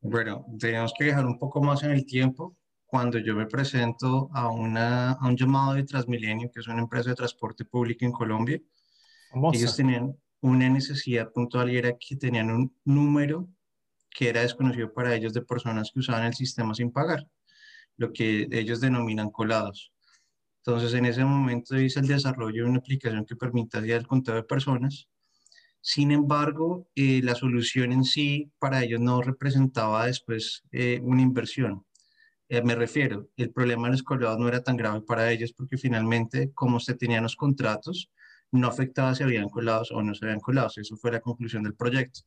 Bueno, 0.00 0.46
tenemos 0.58 0.92
que 0.96 1.04
dejar 1.04 1.26
un 1.26 1.38
poco 1.38 1.62
más 1.62 1.82
en 1.82 1.92
el 1.92 2.06
tiempo. 2.06 2.56
Cuando 2.86 3.18
yo 3.18 3.34
me 3.34 3.46
presento 3.46 4.30
a, 4.32 4.50
una, 4.50 5.12
a 5.12 5.26
un 5.26 5.36
llamado 5.36 5.74
de 5.74 5.84
Transmilenio, 5.84 6.50
que 6.50 6.60
es 6.60 6.68
una 6.68 6.80
empresa 6.80 7.10
de 7.10 7.16
transporte 7.16 7.64
público 7.64 8.04
en 8.04 8.12
Colombia, 8.12 8.60
ellos 9.52 9.76
tenían 9.76 10.14
una 10.40 10.68
necesidad 10.68 11.30
puntual 11.32 11.70
y 11.70 11.78
era 11.78 11.96
que 11.96 12.16
tenían 12.16 12.50
un 12.50 12.76
número 12.84 13.48
que 14.10 14.28
era 14.28 14.42
desconocido 14.42 14.92
para 14.92 15.14
ellos 15.14 15.32
de 15.32 15.40
personas 15.40 15.90
que 15.92 16.00
usaban 16.00 16.24
el 16.24 16.34
sistema 16.34 16.74
sin 16.74 16.90
pagar 16.90 17.26
lo 17.96 18.12
que 18.12 18.48
ellos 18.50 18.80
denominan 18.80 19.30
colados. 19.30 19.92
Entonces, 20.64 20.94
en 20.94 21.06
ese 21.06 21.24
momento 21.24 21.78
hice 21.78 22.00
el 22.00 22.06
desarrollo 22.06 22.64
de 22.64 22.70
una 22.70 22.78
aplicación 22.78 23.24
que 23.24 23.36
permitía 23.36 23.96
el 23.96 24.06
conteo 24.06 24.36
de 24.36 24.44
personas. 24.44 25.08
Sin 25.80 26.12
embargo, 26.12 26.88
eh, 26.94 27.20
la 27.24 27.34
solución 27.34 27.90
en 27.92 28.04
sí 28.04 28.52
para 28.60 28.84
ellos 28.84 29.00
no 29.00 29.20
representaba 29.22 30.06
después 30.06 30.62
eh, 30.70 31.00
una 31.02 31.22
inversión. 31.22 31.84
Eh, 32.48 32.62
me 32.62 32.76
refiero, 32.76 33.30
el 33.36 33.50
problema 33.50 33.88
de 33.88 33.92
los 33.92 34.02
colados 34.04 34.38
no 34.38 34.46
era 34.46 34.62
tan 34.62 34.76
grave 34.76 35.00
para 35.02 35.32
ellos 35.32 35.52
porque 35.52 35.78
finalmente, 35.78 36.52
como 36.54 36.78
se 36.78 36.94
tenían 36.94 37.24
los 37.24 37.34
contratos, 37.34 38.10
no 38.52 38.68
afectaba 38.68 39.14
si 39.14 39.24
habían 39.24 39.48
colados 39.48 39.90
o 39.90 40.02
no 40.02 40.14
se 40.14 40.26
habían 40.26 40.40
colados. 40.40 40.78
Eso 40.78 40.96
fue 40.96 41.10
la 41.10 41.20
conclusión 41.20 41.64
del 41.64 41.74
proyecto. 41.74 42.20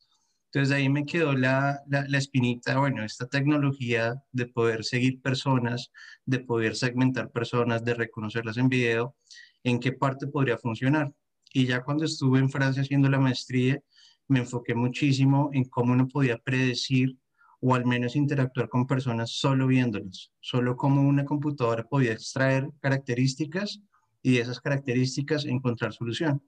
Entonces 0.55 0.74
ahí 0.74 0.88
me 0.88 1.05
quedó 1.05 1.33
la, 1.33 1.83
la, 1.89 2.17
espinita, 2.17 2.79
bueno, 2.79 3.03
esta 3.03 3.27
tecnología 3.27 4.24
de 4.31 4.45
poder 4.45 4.85
seguir 4.85 5.21
personas, 5.21 5.91
de 6.25 6.39
poder 6.39 6.77
segmentar 6.77 7.29
personas, 7.29 7.83
de 7.83 7.93
reconocerlas 7.93 8.55
en 8.55 8.69
video, 8.69 9.17
en 9.65 9.81
qué 9.81 9.91
parte 9.91 10.27
podría 10.27 10.57
funcionar. 10.57 11.13
Y 11.51 11.65
ya 11.65 11.83
cuando 11.83 12.05
estuve 12.05 12.39
en 12.39 12.50
Francia 12.50 12.83
haciendo 12.83 13.09
la 13.09 13.19
maestría, 13.19 13.81
me 14.29 14.39
enfoqué 14.39 14.75
muchísimo 14.75 15.50
en 15.51 15.65
cómo 15.65 15.91
uno 15.91 16.07
podía 16.07 16.38
predecir 16.38 17.17
o 17.59 17.75
al 17.75 17.85
menos 17.85 18.15
interactuar 18.15 18.69
con 18.69 18.88
personas 18.88 19.31
solo 19.31 19.67
viéndolas, 19.67 20.31
solo 20.39 20.77
cómo 20.77 21.01
una 21.01 21.25
computadora 21.25 21.83
podía 21.83 22.13
extraer 22.13 22.69
características 22.79 23.81
y 24.21 24.35
de 24.35 24.39
esas 24.39 24.62
características 24.62 25.43
encontrar 25.43 25.91
solución. 25.91 26.41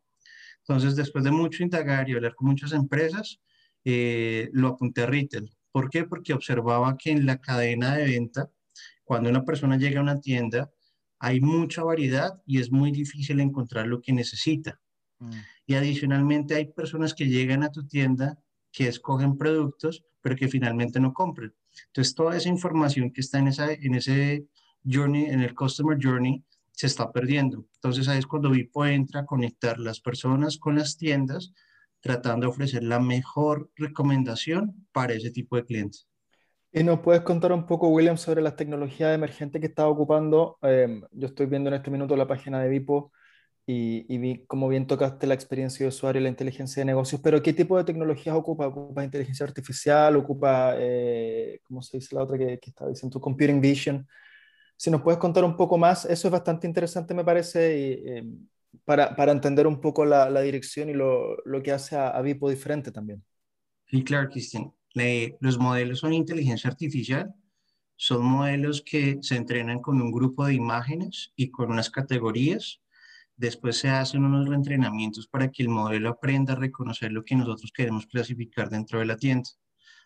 Entonces, 0.60 0.96
después 0.96 1.26
de 1.26 1.32
mucho 1.32 1.62
indagar 1.62 2.10
y 2.10 2.14
hablar 2.14 2.36
con 2.36 2.48
muchas 2.48 2.72
empresas, 2.72 3.42
eh, 3.90 4.50
lo 4.52 4.68
apunté 4.68 5.04
a 5.04 5.06
retail. 5.06 5.50
¿Por 5.72 5.90
qué? 5.90 6.04
Porque 6.04 6.34
observaba 6.34 6.98
que 6.98 7.12
en 7.12 7.26
la 7.26 7.40
cadena 7.40 7.96
de 7.96 8.04
venta, 8.04 8.52
cuando 9.06 9.30
una 9.30 9.46
persona 9.46 9.78
llega 9.78 10.02
a 10.02 10.04
una 10.04 10.20
tienda, 10.20 10.70
hay 11.20 11.40
mucha 11.40 11.86
variedad 11.86 12.42
y 12.46 12.60
es 12.60 12.70
muy 12.70 12.92
difícil 12.92 13.40
encontrar 13.40 13.88
lo 13.88 14.02
que 14.02 14.12
necesita. 14.12 14.78
Mm. 15.20 15.32
Y 15.68 15.76
adicionalmente 15.76 16.56
hay 16.56 16.66
personas 16.66 17.14
que 17.14 17.30
llegan 17.30 17.64
a 17.64 17.72
tu 17.72 17.88
tienda 17.88 18.38
que 18.74 18.90
escogen 18.90 19.38
productos, 19.38 20.04
pero 20.20 20.36
que 20.36 20.50
finalmente 20.50 21.00
no 21.00 21.14
compran. 21.14 21.54
Entonces, 21.86 22.14
toda 22.14 22.36
esa 22.36 22.50
información 22.50 23.14
que 23.14 23.22
está 23.22 23.40
en, 23.40 23.48
esa, 23.48 23.72
en 23.72 23.96
ese 23.96 24.48
journey, 24.84 25.28
en 25.28 25.40
el 25.40 25.56
customer 25.56 25.98
journey, 25.98 26.44
se 26.74 26.88
está 26.88 27.10
perdiendo. 27.14 27.66
Entonces, 27.76 28.10
ahí 28.10 28.20
es 28.20 28.28
cuando 28.28 28.50
Vipo 28.50 28.86
entra 28.86 29.22
a 29.22 29.26
conectar 29.26 29.80
las 29.80 30.02
personas 30.02 30.58
con 30.58 30.76
las 30.76 30.98
tiendas, 30.98 31.54
tratando 32.08 32.48
de 32.48 32.52
ofrecer 32.52 32.84
la 32.84 33.00
mejor 33.00 33.70
recomendación 33.76 34.88
para 34.92 35.14
ese 35.14 35.30
tipo 35.32 35.56
de 35.56 35.66
clientes. 35.66 36.08
¿Y 36.72 36.84
nos 36.84 37.00
puedes 37.00 37.22
contar 37.22 37.52
un 37.54 37.66
poco, 37.66 37.88
William, 37.90 38.18
sobre 38.18 38.42
las 38.42 38.56
tecnologías 38.56 39.16
emergentes 39.16 39.62
que 39.62 39.68
estás 39.68 39.86
ocupando? 39.86 40.58
Em, 40.62 41.02
yo 41.12 41.28
estoy 41.28 41.46
viendo 41.46 41.70
en 41.70 41.76
este 41.76 41.90
minuto 41.90 42.16
la 42.16 42.28
página 42.28 42.62
de 42.62 42.70
Vipo 42.70 43.12
y, 43.66 44.18
vi 44.18 44.46
cómo 44.48 44.68
bien 44.70 44.88
tocaste 44.88 45.28
la 45.28 45.34
experiencia 45.34 45.84
de 45.84 45.90
usuario 45.90 46.22
y 46.22 46.24
la 46.24 46.30
inteligencia 46.30 46.82
de 46.82 46.86
negocios, 46.86 47.22
pero 47.22 47.42
¿qué 47.42 47.54
tipo 47.54 47.78
de 47.78 47.84
tecnologías 47.84 48.36
ocupa? 48.36 48.68
¿Ocupa 48.68 49.04
inteligencia 49.04 49.46
artificial? 49.46 50.16
¿Ocupa, 50.16 50.74
eh, 50.78 51.60
cómo 51.64 51.82
se 51.82 51.98
dice 51.98 52.16
la 52.16 52.24
otra 52.24 52.38
que, 52.38 52.60
que 52.60 52.70
estaba 52.70 52.90
diciendo, 52.90 53.20
computing 53.20 53.60
vision? 53.62 54.08
Si 54.78 54.92
nos 54.92 55.02
puedes 55.02 55.20
contar 55.20 55.44
un 55.44 55.58
poco 55.58 55.78
más, 55.78 56.06
eso 56.06 56.28
es 56.28 56.32
bastante 56.32 56.68
interesante, 56.68 57.14
me 57.14 57.26
parece, 57.26 57.78
y, 57.78 58.10
em, 58.10 58.48
para, 58.86 59.16
para, 59.16 59.32
entender 59.32 59.68
un 59.68 59.82
poco 59.82 60.06
la, 60.06 60.30
la 60.30 60.42
dirección 60.42 60.90
y 60.90 60.94
lo, 60.94 61.38
lo, 61.46 61.62
que 61.62 61.72
hace 61.72 61.96
a, 61.96 62.10
a, 62.10 62.22
Vipo 62.22 62.50
diferente 62.50 62.92
también. 62.92 63.24
Sí, 63.86 64.04
claro, 64.04 64.30
Cristian. 64.30 64.74
los 65.40 65.58
modelos 65.58 66.00
son 66.00 66.14
inteligencia 66.14 66.70
artificial, 66.70 67.34
son 67.96 68.26
modelos 68.26 68.82
que 68.82 69.18
se 69.22 69.36
entrenan 69.36 69.82
con 69.82 70.02
un 70.02 70.12
grupo 70.12 70.46
de 70.46 70.54
imágenes 70.54 71.32
y 71.36 71.50
con 71.50 71.72
unas 71.72 71.90
categorías 71.90 72.82
Después 73.38 73.78
se 73.78 73.90
hacen 73.90 74.26
unos 74.26 74.50
reentrenamientos 74.50 75.28
para 75.28 75.52
que 75.52 75.62
el 75.62 75.70
modelo 75.70 76.10
aprenda 76.10 76.54
a 76.54 76.56
reconocer 76.56 77.12
lo 77.12 77.24
que 77.24 77.36
nosotros 77.36 77.72
queremos 77.72 78.08
clasificar 78.08 78.68
dentro 78.68 78.98
de 78.98 79.06
la 79.06 79.16
tienda. 79.16 79.48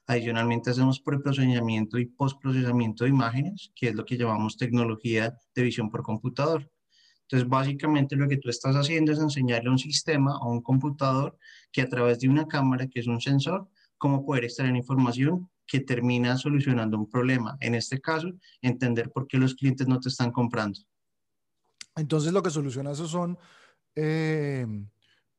Adicionalmente 0.05 0.69
hacemos 0.69 0.99
preprocesamiento 0.99 1.97
y 1.97 2.07
postprocesamiento 2.07 3.05
de 3.05 3.09
imágenes, 3.09 3.71
que 3.73 3.87
es 3.87 3.95
lo 3.95 4.03
que 4.03 4.17
llamamos 4.17 4.57
tecnología 4.57 5.33
de 5.55 5.61
visión 5.63 5.89
por 5.89 6.03
computador. 6.03 6.69
Entonces, 7.31 7.47
básicamente 7.47 8.17
lo 8.17 8.27
que 8.27 8.35
tú 8.35 8.49
estás 8.49 8.75
haciendo 8.75 9.13
es 9.13 9.19
enseñarle 9.19 9.69
a 9.69 9.71
un 9.71 9.79
sistema, 9.79 10.33
a 10.33 10.45
un 10.49 10.61
computador, 10.61 11.37
que 11.71 11.81
a 11.81 11.87
través 11.87 12.19
de 12.19 12.27
una 12.27 12.45
cámara, 12.45 12.87
que 12.87 12.99
es 12.99 13.07
un 13.07 13.21
sensor, 13.21 13.69
cómo 13.97 14.25
poder 14.25 14.43
extraer 14.43 14.75
información 14.75 15.49
que 15.65 15.79
termina 15.79 16.35
solucionando 16.35 16.97
un 16.97 17.09
problema. 17.09 17.55
En 17.61 17.73
este 17.73 18.01
caso, 18.01 18.33
entender 18.61 19.11
por 19.11 19.27
qué 19.27 19.37
los 19.37 19.55
clientes 19.55 19.87
no 19.87 19.97
te 20.01 20.09
están 20.09 20.33
comprando. 20.33 20.81
Entonces 21.95 22.33
lo 22.33 22.43
que 22.43 22.49
soluciona 22.49 22.91
eso 22.91 23.07
son 23.07 23.37
eh, 23.95 24.67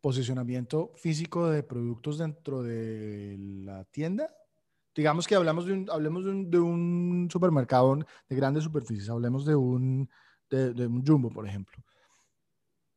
posicionamiento 0.01 0.93
físico 0.97 1.51
de 1.51 1.63
productos 1.63 2.17
dentro 2.17 2.63
de 2.63 3.37
la 3.39 3.85
tienda. 3.85 4.35
Digamos 4.95 5.27
que 5.27 5.35
hablamos 5.35 5.67
de 5.67 5.75
un, 5.75 5.91
hablemos 5.91 6.25
de 6.25 6.59
un, 6.59 7.29
supermercado 7.31 7.99
de 8.31 8.37
grandes 8.37 8.65
superficies, 8.65 9.11
hablemos 9.11 9.45
de 9.45 9.57
un, 9.57 10.09
de, 10.57 10.87
un 10.87 11.05
jumbo, 11.05 11.31
por 11.31 11.47
ejemplo. 11.47 11.83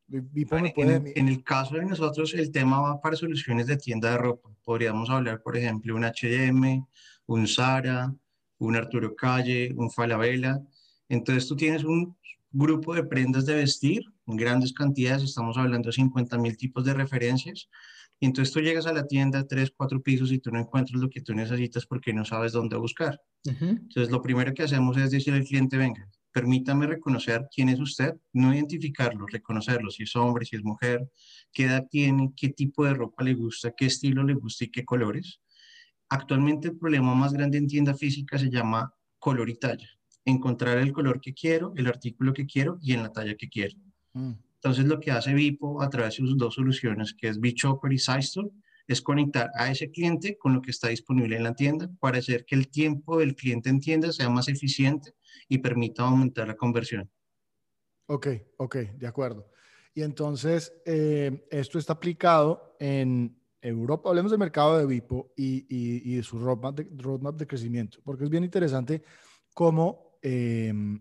en, 0.09 1.27
el 1.27 1.43
caso 1.43 1.75
de 1.75 1.85
nosotros, 1.85 2.33
el 2.33 2.51
tema 2.51 2.79
va 2.81 3.01
para 3.01 3.15
soluciones 3.15 3.67
de 3.67 3.77
tienda 3.77 4.11
de 4.11 4.17
ropa. 4.17 4.49
Podríamos 4.63 5.09
hablar, 5.09 5.41
por 5.41 5.57
ejemplo, 5.57 5.95
un 5.95 6.05
H&M, 6.05 6.85
un 7.27 7.47
Zara, 7.47 8.13
un 8.59 8.75
Arturo 8.75 9.15
Calle, 9.15 9.73
un 9.75 9.89
Falabella. 9.89 10.61
Entonces 11.09 11.47
tú 11.47 11.55
tienes 11.55 11.83
un 11.83 12.15
grupo 12.51 12.93
de 12.93 13.03
prendas 13.03 13.45
de 13.45 13.55
vestir 13.55 14.03
en 14.27 14.37
grandes 14.37 14.73
cantidades, 14.73 15.23
estamos 15.23 15.57
hablando 15.57 15.87
de 15.87 15.93
50 15.93 16.37
mil 16.37 16.57
tipos 16.57 16.83
de 16.83 16.93
referencias. 16.93 17.69
Y 18.19 18.27
entonces 18.27 18.53
tú 18.53 18.61
llegas 18.61 18.87
a 18.87 18.93
la 18.93 19.05
tienda, 19.05 19.45
tres, 19.45 19.73
cuatro 19.75 20.01
pisos 20.01 20.31
y 20.31 20.39
tú 20.39 20.49
no 20.49 20.59
encuentras 20.59 20.99
lo 20.99 21.09
que 21.09 21.21
tú 21.21 21.33
necesitas 21.33 21.85
porque 21.85 22.13
no 22.13 22.23
sabes 22.23 22.53
dónde 22.53 22.77
buscar. 22.77 23.21
Entonces 23.43 24.09
lo 24.09 24.21
primero 24.21 24.53
que 24.53 24.63
hacemos 24.63 24.97
es 24.97 25.11
decirle 25.11 25.39
al 25.39 25.45
cliente, 25.45 25.77
venga, 25.77 26.09
permítame 26.35 26.85
reconocer 26.85 27.47
quién 27.49 27.69
es 27.69 27.79
usted, 27.79 28.13
no 28.33 28.53
identificarlo, 28.53 29.25
reconocerlo, 29.25 29.89
si 29.89 30.03
es 30.03 30.13
hombre, 30.17 30.45
si 30.45 30.57
es 30.57 30.63
mujer, 30.65 31.09
qué 31.53 31.63
edad 31.63 31.87
tiene, 31.89 32.33
qué 32.35 32.49
tipo 32.49 32.83
de 32.83 32.93
ropa 32.93 33.23
le 33.23 33.35
gusta, 33.35 33.71
qué 33.71 33.85
estilo 33.85 34.21
le 34.21 34.33
gusta 34.33 34.65
y 34.65 34.69
qué 34.69 34.83
colores. 34.83 35.39
Actualmente 36.09 36.67
el 36.67 36.77
problema 36.77 37.15
más 37.15 37.31
grande 37.31 37.57
en 37.57 37.67
tienda 37.67 37.93
física 37.93 38.37
se 38.37 38.49
llama 38.49 38.93
color 39.17 39.49
y 39.49 39.55
talla 39.55 39.87
encontrar 40.25 40.79
el 40.79 40.91
color 40.91 41.21
que 41.21 41.33
quiero, 41.33 41.71
el 41.77 41.87
artículo 41.87 42.33
que 42.33 42.45
quiero 42.45 42.79
y 42.81 42.91
en 42.91 43.03
la 43.03 43.13
talla 43.13 43.35
que 43.35 43.47
quiero. 43.47 43.77
Mm. 44.13 44.33
Entonces 44.55 44.85
lo 44.85 44.99
que 44.99 45.11
hace 45.11 45.33
Vipo 45.33 45.81
a 45.81 45.89
través 45.89 46.17
de 46.17 46.27
sus 46.27 46.37
dos 46.37 46.55
soluciones, 46.55 47.13
que 47.13 47.29
es 47.29 47.39
BeChopper 47.39 47.93
y 47.93 47.99
SizeStore, 47.99 48.49
es 48.87 49.01
conectar 49.01 49.51
a 49.55 49.71
ese 49.71 49.89
cliente 49.89 50.37
con 50.37 50.53
lo 50.53 50.61
que 50.61 50.71
está 50.71 50.89
disponible 50.89 51.37
en 51.37 51.43
la 51.43 51.55
tienda 51.55 51.89
para 51.99 52.17
hacer 52.17 52.43
que 52.45 52.55
el 52.55 52.67
tiempo 52.67 53.19
del 53.19 53.35
cliente 53.35 53.69
en 53.69 53.79
tienda 53.79 54.11
sea 54.11 54.29
más 54.29 54.49
eficiente 54.49 55.13
y 55.47 55.57
permita 55.57 56.03
aumentar 56.03 56.47
la 56.47 56.55
conversión. 56.55 57.09
Ok, 58.07 58.27
ok, 58.57 58.75
de 58.75 59.07
acuerdo. 59.07 59.49
Y 59.93 60.01
entonces, 60.01 60.73
eh, 60.85 61.47
esto 61.49 61.79
está 61.79 61.93
aplicado 61.93 62.75
en 62.79 63.39
Europa. 63.61 64.09
Hablemos 64.09 64.31
del 64.31 64.39
mercado 64.39 64.77
de 64.77 64.85
Vipo 64.85 65.33
y, 65.35 65.65
y, 65.69 66.15
de 66.15 66.23
su 66.23 66.37
roadmap 66.37 66.75
de, 66.75 66.87
roadmap 67.01 67.35
de 67.35 67.47
crecimiento, 67.47 67.99
porque 68.03 68.25
es 68.25 68.29
bien 68.29 68.43
interesante 68.43 69.01
cómo 69.53 70.05
Em, 70.27 70.99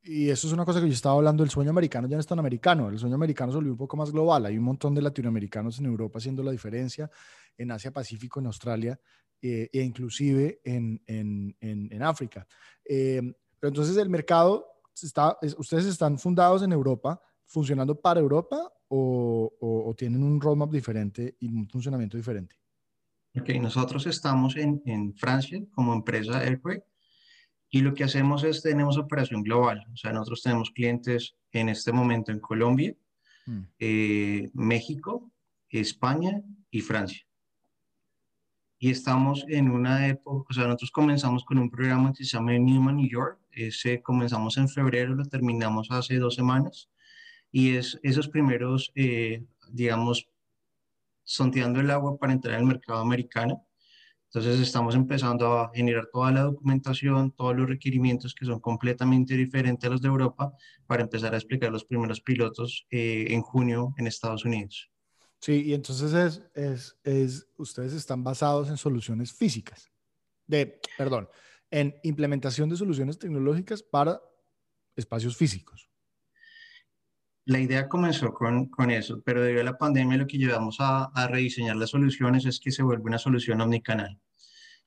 y 0.00 0.30
eso 0.30 0.46
es 0.46 0.52
una 0.52 0.64
cosa 0.64 0.80
que 0.80 0.86
yo 0.86 0.92
estaba 0.92 1.16
hablando, 1.16 1.42
el 1.42 1.50
sueño 1.50 1.70
americano 1.70 2.06
ya 2.06 2.14
no 2.14 2.20
es 2.20 2.26
tan 2.26 2.38
americano, 2.38 2.88
el 2.88 2.96
sueño 3.00 3.16
americano 3.16 3.50
se 3.50 3.56
volvió 3.56 3.72
un 3.72 3.78
poco 3.78 3.96
más 3.96 4.12
global, 4.12 4.46
hay 4.46 4.56
un 4.56 4.62
montón 4.62 4.94
de 4.94 5.02
latinoamericanos 5.02 5.80
en 5.80 5.86
Europa 5.86 6.18
haciendo 6.18 6.44
la 6.44 6.52
diferencia, 6.52 7.10
en 7.56 7.72
Asia 7.72 7.90
Pacífico, 7.90 8.38
en 8.38 8.46
Australia 8.46 9.00
eh, 9.40 9.68
e 9.72 9.82
inclusive 9.82 10.60
en, 10.64 11.00
en, 11.06 11.56
en, 11.60 12.02
África. 12.02 12.46
Em, 12.84 13.32
pero 13.58 13.68
entonces 13.68 13.96
el 13.96 14.08
mercado, 14.08 14.66
está, 15.00 15.36
¿ustedes 15.56 15.86
están 15.86 16.18
fundados 16.18 16.62
en 16.62 16.72
Europa, 16.72 17.20
funcionando 17.46 18.00
para 18.00 18.20
Europa 18.20 18.72
o, 18.88 19.52
o, 19.60 19.94
tienen 19.94 20.22
un 20.22 20.40
roadmap 20.40 20.70
diferente 20.70 21.36
y 21.40 21.48
un 21.52 21.68
funcionamiento 21.68 22.16
diferente? 22.16 22.56
Ok, 23.38 23.50
nosotros 23.60 24.06
estamos 24.06 24.56
en, 24.56 24.82
en 24.86 25.14
Francia 25.14 25.62
como 25.72 25.92
empresa 25.92 26.40
Airquake 26.40 26.84
y 27.70 27.80
lo 27.80 27.94
que 27.94 28.04
hacemos 28.04 28.44
es, 28.44 28.62
tenemos 28.62 28.96
operación 28.96 29.42
global, 29.42 29.84
o 29.92 29.96
sea, 29.96 30.12
nosotros 30.12 30.42
tenemos 30.42 30.70
clientes 30.70 31.36
en 31.52 31.68
este 31.68 31.92
momento 31.92 32.32
en 32.32 32.40
Colombia, 32.40 32.94
mm. 33.46 33.60
eh, 33.78 34.50
México, 34.54 35.30
España 35.68 36.42
y 36.70 36.80
Francia. 36.80 37.27
Y 38.78 38.90
estamos 38.90 39.44
en 39.48 39.70
una 39.70 40.06
época, 40.08 40.46
o 40.50 40.52
sea, 40.52 40.64
nosotros 40.64 40.90
comenzamos 40.90 41.44
con 41.44 41.58
un 41.58 41.70
programa 41.70 42.12
que 42.12 42.24
se 42.24 42.36
llama 42.36 42.52
Newman 42.52 42.96
New 42.96 43.08
York, 43.08 43.40
ese 43.50 44.02
comenzamos 44.02 44.56
en 44.56 44.68
febrero, 44.68 45.14
lo 45.14 45.24
terminamos 45.24 45.90
hace 45.90 46.18
dos 46.18 46.36
semanas, 46.36 46.88
y 47.50 47.74
es 47.76 47.98
esos 48.02 48.28
primeros, 48.28 48.92
eh, 48.94 49.44
digamos, 49.70 50.28
sondeando 51.24 51.80
el 51.80 51.90
agua 51.90 52.18
para 52.18 52.32
entrar 52.32 52.56
al 52.56 52.64
mercado 52.64 53.00
americano 53.00 53.68
entonces 54.28 54.60
estamos 54.60 54.94
empezando 54.94 55.58
a 55.58 55.70
generar 55.74 56.06
toda 56.12 56.30
la 56.30 56.42
documentación, 56.42 57.32
todos 57.32 57.56
los 57.56 57.66
requerimientos 57.66 58.34
que 58.34 58.44
son 58.44 58.60
completamente 58.60 59.34
diferentes 59.34 59.88
a 59.88 59.90
los 59.90 60.02
de 60.02 60.08
Europa 60.08 60.52
para 60.86 61.02
empezar 61.02 61.32
a 61.32 61.38
explicar 61.38 61.72
los 61.72 61.84
primeros 61.84 62.20
pilotos 62.20 62.86
eh, 62.90 63.26
en 63.30 63.40
junio 63.40 63.94
en 63.96 64.06
Estados 64.06 64.44
Unidos. 64.44 64.90
Sí, 65.40 65.62
y 65.66 65.74
entonces 65.74 66.12
es, 66.12 66.42
es, 66.54 66.98
es, 67.04 67.48
ustedes 67.56 67.92
están 67.92 68.24
basados 68.24 68.68
en 68.68 68.76
soluciones 68.76 69.32
físicas, 69.32 69.90
de, 70.46 70.80
perdón, 70.96 71.28
en 71.70 71.94
implementación 72.02 72.68
de 72.68 72.76
soluciones 72.76 73.18
tecnológicas 73.18 73.82
para 73.82 74.20
espacios 74.96 75.36
físicos. 75.36 75.88
La 77.44 77.60
idea 77.60 77.88
comenzó 77.88 78.34
con, 78.34 78.66
con, 78.66 78.90
eso, 78.90 79.22
pero 79.24 79.42
debido 79.42 79.62
a 79.62 79.64
la 79.64 79.78
pandemia 79.78 80.18
lo 80.18 80.26
que 80.26 80.36
llevamos 80.36 80.80
a, 80.80 81.04
a, 81.04 81.28
rediseñar 81.28 81.76
las 81.76 81.90
soluciones 81.90 82.44
es 82.44 82.60
que 82.60 82.70
se 82.70 82.82
vuelve 82.82 83.04
una 83.04 83.18
solución 83.18 83.60
omnicanal. 83.60 84.20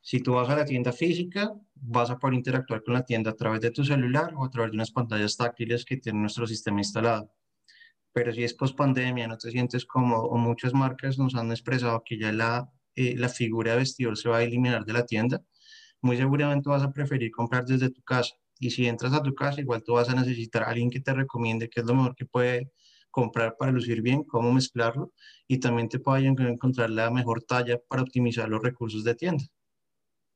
Si 0.02 0.20
tú 0.20 0.34
vas 0.34 0.50
a 0.50 0.56
la 0.56 0.66
tienda 0.66 0.92
física, 0.92 1.54
vas 1.76 2.10
a 2.10 2.20
poder 2.20 2.36
interactuar 2.36 2.84
con 2.84 2.94
la 2.94 3.06
tienda 3.06 3.32
a 3.32 3.36
través 3.36 3.62
de 3.62 3.72
tu 3.72 3.84
celular 3.84 4.34
o 4.36 4.46
a 4.46 4.50
través 4.50 4.72
de 4.72 4.76
unas 4.76 4.92
pantallas 4.92 5.38
táctiles 5.38 5.86
que 5.86 5.98
tiene 5.98 6.20
nuestro 6.20 6.46
sistema 6.46 6.80
instalado. 6.80 7.32
Pero 8.14 8.34
si 8.34 8.44
es 8.44 8.54
post 8.54 8.76
pandemia, 8.76 9.28
no 9.28 9.38
te 9.38 9.52
sientes 9.52 9.86
cómodo 9.86 10.36
muchas 10.38 10.74
marcas 10.74 11.18
nos 11.18 11.36
han 11.36 11.52
expresado 11.52 12.04
que 12.06 12.18
ya 12.18 12.32
la, 12.32 12.70
eh, 12.96 13.16
la 13.18 13.30
figura 13.30 13.72
de 13.72 13.78
vestidor 13.78 14.18
se 14.18 14.30
va 14.30 14.38
a 14.38 14.44
eliminar 14.44 14.86
de 14.86 14.94
la 14.94 15.06
tienda, 15.06 15.42
muy 16.02 16.18
seguramente 16.18 16.70
vas 16.70 16.84
a 16.84 16.92
preferir 16.92 17.32
comprar 17.32 17.66
desde 17.66 17.90
tu 17.90 18.02
casa 18.02 18.36
y 18.60 18.70
si 18.72 18.88
entras 18.88 19.14
a 19.14 19.24
tu 19.24 19.34
casa, 19.34 19.62
igual 19.62 19.84
tú 19.84 19.94
vas 19.94 20.10
a 20.10 20.16
necesitar 20.16 20.64
a 20.64 20.70
alguien 20.70 20.90
que 20.92 21.00
te 21.00 21.14
recomiende 21.14 21.70
qué 21.70 21.82
es 21.82 21.86
lo 21.86 21.96
mejor 21.96 22.16
que 22.16 22.26
puede 22.26 22.72
comprar 23.10 23.56
para 23.58 23.72
lucir 23.72 24.02
bien, 24.02 24.24
cómo 24.24 24.54
mezclarlo 24.54 25.14
y 25.48 25.60
también 25.60 25.90
te 25.90 26.00
puede 26.00 26.28
encontrar 26.28 26.92
la 26.92 27.10
mejor 27.10 27.44
talla 27.44 27.80
para 27.90 28.04
optimizar 28.04 28.48
los 28.50 28.62
recursos 28.62 29.04
de 29.04 29.16
tienda. 29.16 29.44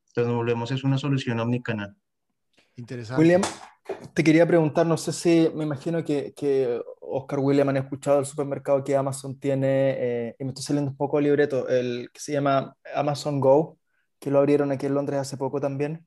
Entonces, 0.08 0.34
volvemos, 0.34 0.70
es 0.72 0.82
una 0.82 0.98
solución 0.98 1.38
omnicanal. 1.40 1.96
Interesante. 2.76 3.20
William, 3.20 3.42
te 4.14 4.22
quería 4.22 4.46
preguntar, 4.46 4.86
no 4.86 4.96
sé 4.96 5.12
si, 5.12 5.50
me 5.54 5.64
imagino 5.64 6.04
que, 6.04 6.34
que 6.34 6.80
Oscar 7.00 7.38
William 7.38 7.68
han 7.68 7.78
escuchado 7.78 8.18
el 8.18 8.26
supermercado 8.26 8.84
que 8.84 8.96
Amazon 8.96 9.38
tiene, 9.38 9.94
eh, 9.98 10.36
y 10.38 10.44
me 10.44 10.50
estoy 10.50 10.64
saliendo 10.64 10.90
un 10.90 10.96
poco 10.96 11.18
el 11.18 11.24
libreto, 11.24 11.68
el 11.68 12.10
que 12.12 12.20
se 12.20 12.32
llama 12.32 12.76
Amazon 12.94 13.40
Go, 13.40 13.78
que 14.18 14.30
lo 14.30 14.38
abrieron 14.38 14.72
aquí 14.72 14.86
en 14.86 14.94
Londres 14.94 15.20
hace 15.20 15.36
poco 15.36 15.60
también. 15.60 16.06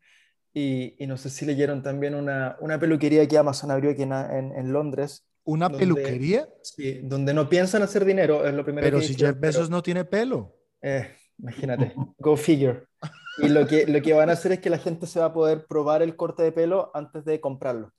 y, 0.54 0.96
no 1.08 1.16
sé 1.18 1.30
si 1.30 1.46
leyeron 1.46 1.82
también 1.82 2.16
una, 2.16 2.58
una 2.60 2.80
peluquería 2.80 3.28
que 3.28 3.38
Amazon 3.38 3.72
abrió 3.72 3.92
aquí 3.92 4.04
en, 4.04 4.12
en, 4.12 4.74
Londres. 4.74 5.26
¿Una 5.44 5.70
peluquería? 5.70 6.48
Sí, 6.64 7.00
donde 7.04 7.34
no 7.34 7.48
piensan 7.48 7.82
hacer 7.82 8.04
dinero, 8.04 8.46
es 8.46 8.54
lo 8.54 8.64
primero 8.64 8.86
Pero 8.86 9.02
si 9.02 9.16
Jeff 9.16 9.40
Bezos 9.40 9.70
no 9.70 9.82
tiene 9.82 10.06
pelo. 10.06 10.56
Eh, 10.82 11.08
imagínate, 11.38 11.94
go 12.18 12.36
figure. 12.36 12.84
Y 13.42 13.50
lo 13.50 13.68
que, 13.68 13.86
lo 13.88 14.02
que 14.02 14.14
van 14.14 14.30
a 14.30 14.34
hacer 14.34 14.54
es 14.54 14.60
que 14.60 14.70
la 14.70 14.78
gente 14.78 15.08
se 15.08 15.20
va 15.20 15.26
a 15.26 15.34
poder 15.34 15.66
probar 15.68 16.02
el 16.02 16.16
corte 16.16 16.44
de 16.44 16.52
pelo 16.52 16.92
antes 16.94 17.26
de 17.26 17.40
comprarlo. 17.40 17.92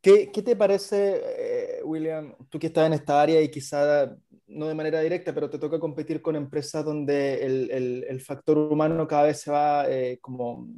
¿Qué, 0.00 0.30
qué 0.32 0.42
te 0.42 0.54
parece, 0.54 1.22
eh, 1.24 1.82
William, 1.84 2.34
tú 2.48 2.58
que 2.58 2.68
estás 2.68 2.86
en 2.86 2.92
esta 2.92 3.20
área 3.20 3.40
y 3.40 3.50
quizá 3.50 4.16
no 4.46 4.68
de 4.68 4.74
manera 4.74 5.00
directa, 5.00 5.34
pero 5.34 5.50
te 5.50 5.58
toca 5.58 5.78
competir 5.78 6.22
con 6.22 6.36
empresas 6.36 6.84
donde 6.84 7.44
el, 7.44 7.70
el, 7.70 8.06
el 8.08 8.20
factor 8.20 8.58
humano 8.58 9.06
cada 9.06 9.24
vez 9.24 9.40
se 9.40 9.50
va 9.50 9.88
eh, 9.88 10.18
como... 10.20 10.68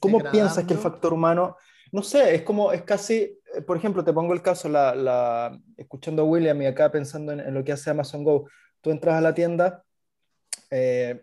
¿Cómo 0.00 0.18
piensas 0.18 0.64
que 0.64 0.74
el 0.74 0.80
factor 0.80 1.12
humano... 1.12 1.56
No 1.92 2.02
sé, 2.02 2.34
es 2.34 2.42
como, 2.42 2.72
es 2.72 2.82
casi, 2.82 3.38
eh, 3.54 3.60
por 3.66 3.76
ejemplo, 3.76 4.02
te 4.02 4.14
pongo 4.14 4.32
el 4.32 4.40
caso, 4.40 4.68
la, 4.68 4.94
la, 4.94 5.60
escuchando 5.76 6.22
a 6.22 6.24
William 6.24 6.60
y 6.62 6.66
acá 6.66 6.90
pensando 6.90 7.32
en, 7.32 7.40
en, 7.40 7.52
lo 7.52 7.62
que 7.62 7.72
hace 7.72 7.90
Amazon 7.90 8.24
Go, 8.24 8.48
tú 8.80 8.90
entras 8.90 9.16
a 9.16 9.20
la 9.20 9.34
tienda, 9.34 9.84
eh, 10.70 11.22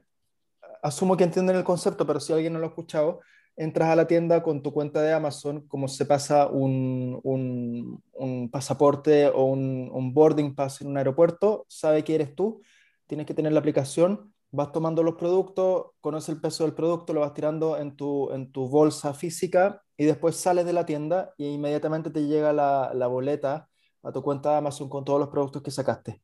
asumo 0.81 1.17
que 1.17 1.23
entienden 1.23 1.55
el 1.55 1.63
concepto, 1.63 2.05
pero 2.05 2.19
si 2.19 2.33
alguien 2.33 2.53
no 2.53 2.59
lo 2.59 2.65
ha 2.65 2.69
escuchado, 2.69 3.19
entras 3.55 3.89
a 3.89 3.95
la 3.95 4.07
tienda 4.07 4.41
con 4.41 4.61
tu 4.61 4.71
cuenta 4.71 5.01
de 5.01 5.11
Amazon, 5.11 5.67
como 5.67 5.89
se 5.89 6.05
pasa 6.05 6.47
un, 6.47 7.19
un, 7.23 8.01
un 8.13 8.49
pasaporte 8.49 9.27
o 9.27 9.43
un, 9.43 9.89
un, 9.91 10.13
boarding 10.13 10.55
pass 10.55 10.81
en 10.81 10.87
un 10.87 10.97
aeropuerto, 10.97 11.65
sabe 11.67 12.05
que 12.05 12.15
eres 12.15 12.35
tú, 12.35 12.61
tienes 13.05 13.25
que 13.25 13.33
tener 13.33 13.51
la 13.51 13.59
aplicación, 13.59 14.33
vas 14.51 14.71
tomando 14.71 15.03
los 15.03 15.15
productos, 15.15 15.87
conoces 15.99 16.29
el 16.29 16.41
peso 16.41 16.63
del 16.63 16.73
producto, 16.73 17.13
lo 17.13 17.19
vas 17.19 17.33
tirando 17.33 17.77
en 17.77 17.97
tu, 17.97 18.31
en 18.31 18.51
tu 18.51 18.69
bolsa 18.69 19.13
física 19.13 19.81
y 19.97 20.05
después 20.05 20.37
sales 20.37 20.65
de 20.65 20.73
la 20.73 20.85
tienda 20.85 21.33
y 21.37 21.47
inmediatamente 21.47 22.09
te 22.09 22.25
llega 22.25 22.53
la, 22.53 22.91
la 22.93 23.07
boleta 23.07 23.67
a 24.03 24.11
tu 24.11 24.21
cuenta 24.21 24.51
de 24.51 24.57
Amazon 24.57 24.87
con 24.87 25.03
todos 25.03 25.19
los 25.19 25.29
productos 25.29 25.61
que 25.61 25.71
sacaste. 25.71 26.21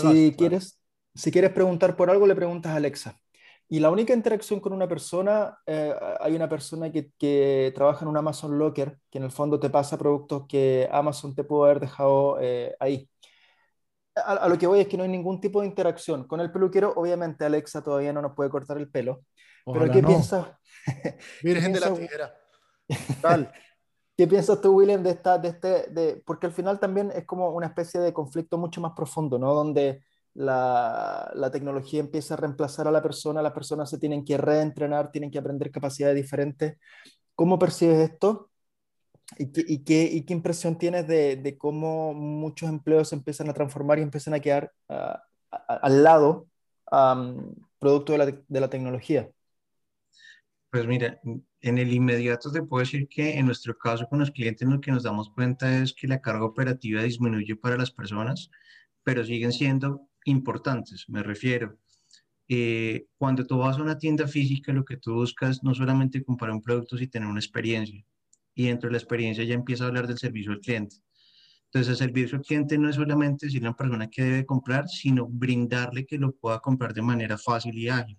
si, 0.00 0.34
quieres, 0.36 0.78
si 1.14 1.30
quieres 1.30 1.52
preguntar 1.52 1.96
por 1.96 2.10
algo, 2.10 2.26
le 2.26 2.34
preguntas 2.34 2.72
a 2.72 2.76
Alexa. 2.76 3.18
Y 3.68 3.80
la 3.80 3.90
única 3.90 4.12
interacción 4.12 4.60
con 4.60 4.72
una 4.72 4.86
persona, 4.86 5.58
eh, 5.66 5.92
hay 6.20 6.36
una 6.36 6.48
persona 6.48 6.90
que, 6.92 7.10
que, 7.18 7.72
trabaja 7.74 8.04
en 8.04 8.08
un 8.08 8.16
Amazon 8.16 8.56
Locker, 8.58 8.98
que 9.10 9.18
en 9.18 9.24
el 9.24 9.32
fondo 9.32 9.58
te 9.58 9.70
pasa 9.70 9.98
productos 9.98 10.44
que 10.48 10.88
Amazon 10.92 11.34
te 11.34 11.42
pudo 11.42 11.64
haber 11.64 11.80
dejado 11.80 12.38
eh, 12.40 12.76
ahí. 12.78 13.10
A, 14.14 14.48
lo 14.48 14.56
que 14.56 14.68
voy 14.68 14.80
es 14.80 14.88
que 14.88 14.96
no 14.96 15.02
hay 15.02 15.08
ningún 15.08 15.40
tipo 15.40 15.60
de 15.60 15.66
interacción. 15.66 16.28
Con 16.28 16.40
el 16.40 16.52
peluquero, 16.52 16.92
obviamente 16.94 17.44
Alexa 17.44 17.82
todavía 17.82 18.12
no 18.12 18.22
nos 18.22 18.34
puede 18.34 18.50
cortar 18.50 18.78
el 18.78 18.88
pelo. 18.88 19.24
pero 19.64 19.90
¿qué 19.90 20.02
piensas? 20.02 20.46
Virgen 21.42 21.72
de 21.72 21.80
la 21.80 21.92
tijera. 21.92 22.34
¿Qué 24.16 24.26
piensas 24.26 24.60
tú, 24.62 24.74
William, 24.74 25.02
de 25.02 25.10
esta, 25.10 25.38
de 25.38 25.48
este, 25.48 25.68
de, 25.90 26.22
porque 26.24 26.46
al 26.46 26.52
final 26.52 26.80
también 26.80 27.12
es 27.14 27.26
como 27.26 27.50
una 27.50 27.66
especie 27.66 28.00
de 28.00 28.14
conflicto 28.14 28.56
mucho 28.56 28.80
más 28.80 28.92
profundo, 28.96 29.38
¿no? 29.38 29.52
Donde 29.52 30.04
la, 30.36 31.30
la, 31.34 31.50
tecnología 31.50 32.00
empieza 32.00 32.34
a 32.34 32.36
reemplazar 32.36 32.86
a 32.86 32.90
la 32.90 33.02
persona, 33.02 33.40
las 33.40 33.52
personas 33.52 33.88
se 33.88 33.98
tienen 33.98 34.24
que 34.24 34.36
reentrenar, 34.36 35.10
tienen 35.10 35.30
que 35.30 35.38
aprender 35.38 35.70
capacidades 35.70 36.16
diferentes. 36.16 36.76
¿Cómo 37.34 37.58
percibes 37.58 38.10
esto? 38.10 38.50
¿Y 39.38 39.50
qué, 39.50 39.64
y 39.66 39.78
qué, 39.82 40.02
y 40.04 40.24
qué 40.24 40.32
impresión 40.34 40.78
tienes 40.78 41.06
de, 41.08 41.36
de, 41.36 41.56
cómo 41.56 42.12
muchos 42.14 42.68
empleos 42.68 43.08
se 43.08 43.16
empiezan 43.16 43.48
a 43.48 43.54
transformar 43.54 43.98
y 43.98 44.02
empiezan 44.02 44.34
a 44.34 44.40
quedar 44.40 44.72
uh, 44.88 45.16
al 45.50 46.04
lado 46.04 46.46
um, 46.92 47.54
producto 47.78 48.12
de 48.12 48.18
la, 48.18 48.26
de 48.26 48.60
la 48.60 48.70
tecnología? 48.70 49.28
Pues 50.70 50.86
mira, 50.86 51.18
en 51.62 51.78
el 51.78 51.92
inmediato 51.92 52.52
te 52.52 52.62
puedo 52.62 52.80
decir 52.80 53.08
que 53.08 53.38
en 53.38 53.46
nuestro 53.46 53.76
caso 53.76 54.06
con 54.06 54.18
los 54.18 54.30
clientes 54.30 54.68
lo 54.68 54.80
que 54.80 54.92
nos 54.92 55.02
damos 55.02 55.30
cuenta 55.30 55.82
es 55.82 55.94
que 55.94 56.06
la 56.06 56.20
carga 56.20 56.44
operativa 56.44 57.02
disminuye 57.02 57.56
para 57.56 57.78
las 57.78 57.90
personas, 57.90 58.50
pero 59.02 59.24
siguen 59.24 59.52
siendo 59.52 60.06
importantes, 60.26 61.04
me 61.08 61.22
refiero. 61.22 61.78
Eh, 62.48 63.06
cuando 63.18 63.44
tú 63.44 63.58
vas 63.58 63.76
a 63.76 63.82
una 63.82 63.98
tienda 63.98 64.28
física, 64.28 64.72
lo 64.72 64.84
que 64.84 64.96
tú 64.96 65.14
buscas 65.14 65.62
no 65.64 65.74
solamente 65.74 66.22
comprar 66.24 66.52
un 66.52 66.62
producto, 66.62 66.96
sino 66.96 67.10
tener 67.10 67.28
una 67.28 67.40
experiencia. 67.40 68.04
Y 68.54 68.66
dentro 68.66 68.88
de 68.88 68.92
la 68.92 68.98
experiencia 68.98 69.44
ya 69.44 69.54
empieza 69.54 69.84
a 69.84 69.88
hablar 69.88 70.06
del 70.06 70.18
servicio 70.18 70.52
al 70.52 70.60
cliente. 70.60 70.96
Entonces, 71.66 71.90
el 71.90 71.96
servicio 71.96 72.38
al 72.38 72.44
cliente 72.44 72.78
no 72.78 72.88
es 72.88 72.96
solamente 72.96 73.46
decirle 73.46 73.68
a 73.68 73.70
una 73.70 73.76
persona 73.76 74.08
que 74.08 74.22
debe 74.22 74.46
comprar, 74.46 74.88
sino 74.88 75.26
brindarle 75.26 76.06
que 76.06 76.18
lo 76.18 76.32
pueda 76.32 76.60
comprar 76.60 76.94
de 76.94 77.02
manera 77.02 77.36
fácil 77.36 77.76
y 77.76 77.88
ágil. 77.88 78.18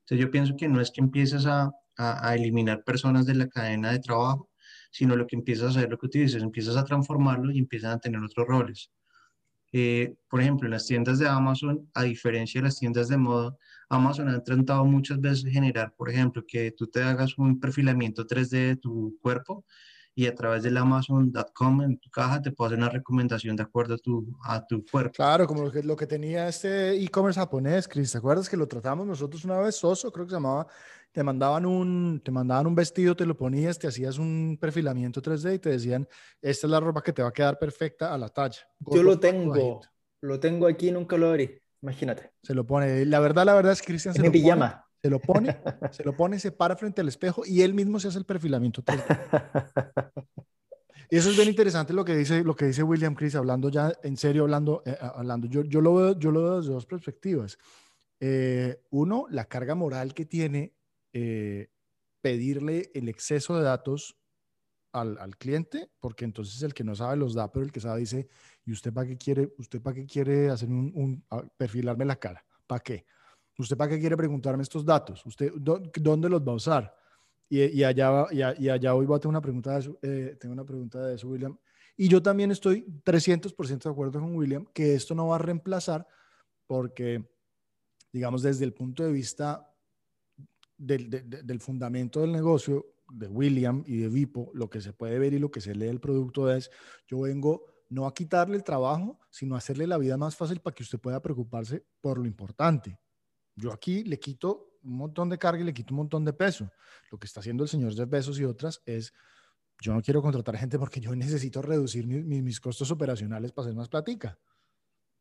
Entonces, 0.00 0.24
yo 0.24 0.30
pienso 0.30 0.56
que 0.56 0.68
no 0.68 0.80
es 0.80 0.90
que 0.90 1.00
empieces 1.00 1.44
a, 1.46 1.70
a, 1.96 2.28
a 2.28 2.34
eliminar 2.34 2.84
personas 2.84 3.26
de 3.26 3.34
la 3.34 3.48
cadena 3.48 3.92
de 3.92 3.98
trabajo, 3.98 4.50
sino 4.90 5.16
lo 5.16 5.26
que 5.26 5.36
empiezas 5.36 5.66
a 5.66 5.78
hacer, 5.78 5.90
lo 5.90 5.98
que 5.98 6.08
tú 6.08 6.18
dices, 6.18 6.42
empiezas 6.42 6.76
a 6.76 6.84
transformarlo 6.84 7.50
y 7.52 7.58
empiezan 7.58 7.92
a 7.92 7.98
tener 7.98 8.22
otros 8.22 8.46
roles. 8.46 8.90
Eh, 9.76 10.14
por 10.28 10.40
ejemplo, 10.40 10.68
en 10.68 10.70
las 10.70 10.86
tiendas 10.86 11.18
de 11.18 11.26
Amazon, 11.26 11.90
a 11.94 12.04
diferencia 12.04 12.60
de 12.60 12.68
las 12.68 12.78
tiendas 12.78 13.08
de 13.08 13.16
moda, 13.16 13.56
Amazon 13.88 14.28
ha 14.28 14.40
tratado 14.40 14.84
muchas 14.84 15.20
veces 15.20 15.52
generar, 15.52 15.92
por 15.96 16.08
ejemplo, 16.08 16.44
que 16.46 16.70
tú 16.70 16.86
te 16.86 17.02
hagas 17.02 17.36
un 17.38 17.58
perfilamiento 17.58 18.24
3D 18.24 18.50
de 18.68 18.76
tu 18.76 19.18
cuerpo 19.20 19.64
y 20.14 20.26
a 20.26 20.34
través 20.36 20.62
del 20.62 20.76
Amazon.com 20.76 21.82
en 21.82 21.98
tu 21.98 22.08
caja 22.08 22.40
te 22.40 22.52
puede 22.52 22.68
hacer 22.68 22.78
una 22.78 22.88
recomendación 22.88 23.56
de 23.56 23.64
acuerdo 23.64 23.94
a 23.94 23.98
tu, 23.98 24.38
a 24.44 24.64
tu 24.64 24.84
cuerpo. 24.86 25.10
Claro, 25.12 25.48
como 25.48 25.64
lo 25.64 25.72
que, 25.72 25.82
lo 25.82 25.96
que 25.96 26.06
tenía 26.06 26.46
este 26.46 26.94
e-commerce 27.02 27.40
japonés, 27.40 27.88
Chris, 27.88 28.12
¿te 28.12 28.18
acuerdas 28.18 28.48
que 28.48 28.56
lo 28.56 28.68
tratamos 28.68 29.08
nosotros 29.08 29.44
una 29.44 29.58
vez, 29.58 29.74
Soso, 29.74 30.12
creo 30.12 30.24
que 30.24 30.30
se 30.30 30.36
llamaba? 30.36 30.68
Te 31.14 31.22
mandaban 31.22 31.64
un, 31.64 32.20
te 32.24 32.32
mandaban 32.32 32.66
un 32.66 32.74
vestido, 32.74 33.14
te 33.14 33.24
lo 33.24 33.36
ponías, 33.36 33.78
te 33.78 33.86
hacías 33.86 34.18
un 34.18 34.58
perfilamiento 34.60 35.22
3D 35.22 35.54
y 35.54 35.58
te 35.60 35.70
decían, 35.70 36.08
esta 36.42 36.66
es 36.66 36.70
la 36.72 36.80
ropa 36.80 37.04
que 37.04 37.12
te 37.12 37.22
va 37.22 37.28
a 37.28 37.32
quedar 37.32 37.56
perfecta 37.56 38.12
a 38.12 38.18
la 38.18 38.28
talla. 38.30 38.58
Yo 38.80 39.00
lo 39.04 39.20
tengo, 39.20 39.80
lo 40.22 40.40
tengo 40.40 40.66
aquí, 40.66 40.90
nunca 40.90 41.16
lo 41.16 41.28
abrí, 41.28 41.56
imagínate. 41.82 42.32
Se 42.42 42.52
lo 42.52 42.66
pone, 42.66 43.06
la 43.06 43.20
verdad, 43.20 43.44
la 43.44 43.54
verdad 43.54 43.74
es 43.74 43.80
que 43.80 43.86
Cristian 43.86 44.12
se 44.12 44.22
mi 44.22 44.26
lo 44.26 44.32
pijama. 44.32 44.88
Pone, 44.90 44.96
se 45.04 45.08
lo 45.08 45.20
pone, 45.20 45.56
se 45.92 46.02
lo 46.02 46.16
pone, 46.16 46.38
se 46.40 46.50
para 46.50 46.74
frente 46.74 47.00
al 47.00 47.06
espejo 47.06 47.42
y 47.46 47.62
él 47.62 47.74
mismo 47.74 48.00
se 48.00 48.08
hace 48.08 48.18
el 48.18 48.24
perfilamiento 48.24 48.82
3D. 48.82 50.02
Y 51.10 51.16
eso 51.16 51.30
es 51.30 51.36
bien 51.36 51.48
interesante 51.48 51.92
lo 51.92 52.04
que 52.04 52.16
dice, 52.16 52.42
lo 52.42 52.56
que 52.56 52.64
dice 52.64 52.82
William 52.82 53.14
Chris, 53.14 53.36
hablando 53.36 53.68
ya 53.68 53.92
en 54.02 54.16
serio, 54.16 54.42
hablando, 54.42 54.82
eh, 54.84 54.98
hablando. 55.00 55.46
Yo, 55.46 55.62
yo, 55.62 55.80
lo 55.80 55.94
veo, 55.94 56.18
yo 56.18 56.32
lo 56.32 56.42
veo 56.42 56.56
desde 56.56 56.72
dos 56.72 56.86
perspectivas. 56.86 57.56
Eh, 58.18 58.80
uno, 58.90 59.26
la 59.30 59.44
carga 59.44 59.76
moral 59.76 60.12
que 60.12 60.24
tiene 60.24 60.74
eh, 61.14 61.70
pedirle 62.20 62.90
el 62.92 63.08
exceso 63.08 63.56
de 63.56 63.62
datos 63.62 64.18
al, 64.92 65.16
al, 65.18 65.36
cliente, 65.36 65.90
porque 66.00 66.24
entonces 66.24 66.62
el 66.62 66.74
que 66.74 66.84
no 66.84 66.94
sabe 66.94 67.16
los 67.16 67.34
da, 67.34 67.50
pero 67.50 67.64
el 67.64 67.72
que 67.72 67.80
sabe 67.80 68.00
dice, 68.00 68.28
¿y 68.64 68.72
usted 68.72 68.92
para 68.92 69.08
qué 69.08 69.16
quiere, 69.16 69.54
usted 69.58 69.80
para 69.80 69.94
qué 69.94 70.06
quiere 70.06 70.50
hacer 70.50 70.68
un, 70.68 70.92
un 70.94 71.50
perfilarme 71.56 72.04
la 72.04 72.16
cara? 72.16 72.44
¿Para 72.66 72.80
qué? 72.80 73.06
¿Usted 73.58 73.76
para 73.76 73.90
qué 73.90 74.00
quiere 74.00 74.16
preguntarme 74.16 74.62
estos 74.62 74.84
datos? 74.84 75.24
¿Usted 75.24 75.52
dónde 75.56 76.28
los 76.28 76.42
va 76.42 76.52
a 76.52 76.56
usar? 76.56 76.94
Y, 77.48 77.62
y 77.64 77.84
allá, 77.84 78.26
y, 78.30 78.64
y, 78.64 78.68
allá 78.68 78.94
hoy 78.94 79.06
voy 79.06 79.16
a 79.16 79.20
tener 79.20 79.30
una 79.30 79.40
pregunta 79.40 79.72
de 79.72 79.80
eso, 79.80 79.98
eh, 80.02 80.36
tengo 80.40 80.52
una 80.52 80.64
pregunta 80.64 81.00
de 81.06 81.14
eso, 81.14 81.28
William. 81.28 81.56
Y 81.96 82.08
yo 82.08 82.20
también 82.20 82.50
estoy 82.50 82.84
300% 83.04 83.84
de 83.84 83.90
acuerdo 83.90 84.18
con 84.18 84.34
William 84.34 84.66
que 84.72 84.94
esto 84.94 85.14
no 85.14 85.28
va 85.28 85.36
a 85.36 85.38
reemplazar 85.38 86.06
porque, 86.66 87.24
digamos, 88.12 88.42
desde 88.42 88.64
el 88.64 88.72
punto 88.72 89.04
de 89.04 89.12
vista 89.12 89.70
del, 90.76 91.10
de, 91.10 91.22
del 91.22 91.60
fundamento 91.60 92.20
del 92.20 92.32
negocio 92.32 92.86
de 93.08 93.28
William 93.28 93.82
y 93.86 93.98
de 93.98 94.08
Vipo, 94.08 94.50
lo 94.54 94.68
que 94.68 94.80
se 94.80 94.92
puede 94.92 95.18
ver 95.18 95.34
y 95.34 95.38
lo 95.38 95.50
que 95.50 95.60
se 95.60 95.74
lee 95.74 95.86
del 95.86 96.00
producto 96.00 96.50
es, 96.52 96.70
yo 97.06 97.20
vengo 97.20 97.66
no 97.88 98.06
a 98.06 98.14
quitarle 98.14 98.56
el 98.56 98.64
trabajo, 98.64 99.20
sino 99.30 99.54
a 99.54 99.58
hacerle 99.58 99.86
la 99.86 99.98
vida 99.98 100.16
más 100.16 100.36
fácil 100.36 100.60
para 100.60 100.74
que 100.74 100.82
usted 100.82 100.98
pueda 100.98 101.20
preocuparse 101.20 101.84
por 102.00 102.18
lo 102.18 102.26
importante. 102.26 102.98
Yo 103.54 103.72
aquí 103.72 104.04
le 104.04 104.18
quito 104.18 104.78
un 104.82 104.96
montón 104.96 105.28
de 105.28 105.38
carga 105.38 105.62
y 105.62 105.64
le 105.64 105.74
quito 105.74 105.94
un 105.94 105.98
montón 105.98 106.24
de 106.24 106.32
peso. 106.32 106.70
Lo 107.10 107.18
que 107.18 107.26
está 107.26 107.40
haciendo 107.40 107.62
el 107.62 107.68
señor 107.68 107.94
Jeff 107.94 108.08
Bezos 108.08 108.38
y 108.40 108.44
otras 108.44 108.82
es, 108.84 109.12
yo 109.80 109.94
no 109.94 110.02
quiero 110.02 110.22
contratar 110.22 110.56
gente 110.56 110.78
porque 110.78 111.00
yo 111.00 111.14
necesito 111.14 111.62
reducir 111.62 112.06
mi, 112.06 112.42
mis 112.42 112.60
costos 112.60 112.90
operacionales 112.90 113.52
para 113.52 113.66
hacer 113.66 113.76
más 113.76 113.88
platica. 113.88 114.38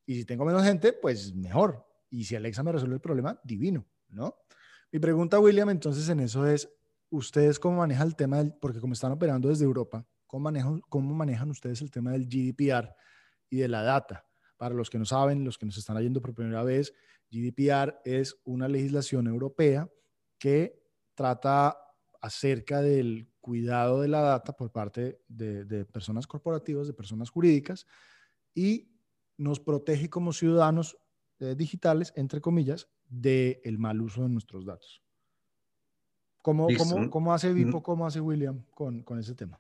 Y 0.06 0.16
si 0.16 0.26
tengo 0.26 0.46
menos 0.46 0.64
gente, 0.64 0.94
pues 0.94 1.34
mejor. 1.34 1.86
Y 2.10 2.26
si 2.26 2.36
Alexa 2.36 2.64
me 2.64 2.72
resuelve 2.72 2.96
el 2.96 3.02
problema, 3.02 3.40
divino, 3.44 3.86
¿no? 4.10 4.36
Mi 4.94 5.00
pregunta, 5.00 5.40
William, 5.40 5.72
entonces 5.72 6.08
en 6.10 6.20
eso 6.20 6.46
es, 6.46 6.72
¿ustedes 7.10 7.58
cómo 7.58 7.78
manejan 7.78 8.06
el 8.06 8.16
tema 8.16 8.38
del, 8.38 8.54
porque 8.54 8.80
como 8.80 8.94
están 8.94 9.12
operando 9.12 9.50
desde 9.50 9.66
Europa, 9.66 10.06
¿cómo 10.28 11.16
manejan, 11.16 11.50
ustedes 11.50 11.82
el 11.82 11.90
tema 11.90 12.12
del 12.12 12.28
GDPR 12.28 12.94
y 13.50 13.58
de 13.58 13.68
la 13.70 13.82
data? 13.82 14.24
Para 14.56 14.76
los 14.76 14.92
que 14.92 15.00
no 15.00 15.06
saben, 15.06 15.44
los 15.44 15.58
que 15.58 15.66
nos 15.66 15.80
están 15.80 15.98
oyendo 15.98 16.22
por 16.22 16.36
primera 16.36 16.62
vez, 16.62 16.94
GDPR 17.32 18.02
es 18.06 18.36
una 18.44 18.68
legislación 18.68 19.26
europea 19.26 19.90
que 20.38 20.80
trata 21.16 21.76
acerca 22.22 22.84
del 22.84 23.28
cuidado 23.42 24.00
de 24.00 24.10
la 24.10 24.22
data 24.22 24.54
por 24.54 24.72
parte 24.72 25.24
de, 25.28 25.66
de, 25.66 25.86
personas 25.86 26.28
corporativas, 26.28 26.86
de 26.86 26.94
personas 26.94 27.32
jurídicas, 27.32 27.88
y 28.54 28.92
nos 29.38 29.60
protege 29.60 30.08
como 30.12 30.34
ciudadanos 30.34 30.96
eh, 31.44 31.56
digitales, 31.56 32.14
entre 32.16 32.42
comillas, 32.42 32.90
del 33.10 33.78
mal 33.78 34.02
uso 34.02 34.24
de 34.24 34.30
nuestros 34.30 34.66
datos. 34.66 35.04
¿Cómo, 36.42 36.68
cómo, 36.78 37.10
cómo 37.10 37.34
hace 37.34 37.54
Vipo, 37.54 37.82
cómo 37.82 38.06
hace 38.06 38.20
William 38.20 38.66
con, 38.74 39.04
con 39.04 39.20
ese 39.20 39.34
tema? 39.34 39.60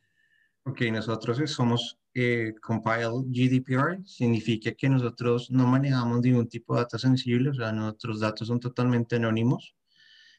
Ok, 0.65 0.81
nosotros 0.91 1.39
somos 1.51 1.99
eh, 2.13 2.53
Compile 2.61 3.09
GDPR, 3.25 4.01
significa 4.05 4.71
que 4.73 4.87
nosotros 4.87 5.51
no 5.51 5.67
manejamos 5.67 6.21
ningún 6.21 6.47
tipo 6.47 6.73
de 6.73 6.81
datos 6.81 7.01
sensibles, 7.01 7.57
o 7.57 7.61
sea, 7.61 7.71
nuestros 7.71 8.19
datos 8.19 8.47
son 8.47 8.59
totalmente 8.59 9.15
anónimos. 9.17 9.75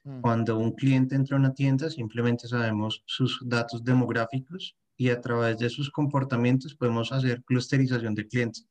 Mm. 0.04 0.20
Cuando 0.20 0.58
un 0.58 0.72
cliente 0.72 1.14
entra 1.14 1.36
a 1.36 1.40
una 1.40 1.52
tienda, 1.52 1.90
simplemente 1.90 2.48
sabemos 2.48 3.02
sus 3.06 3.40
datos 3.44 3.84
demográficos 3.84 4.76
y 4.96 5.10
a 5.10 5.20
través 5.20 5.58
de 5.58 5.68
sus 5.68 5.90
comportamientos 5.90 6.74
podemos 6.74 7.12
hacer 7.12 7.42
clusterización 7.44 8.14
de 8.14 8.26
clientes. 8.26 8.66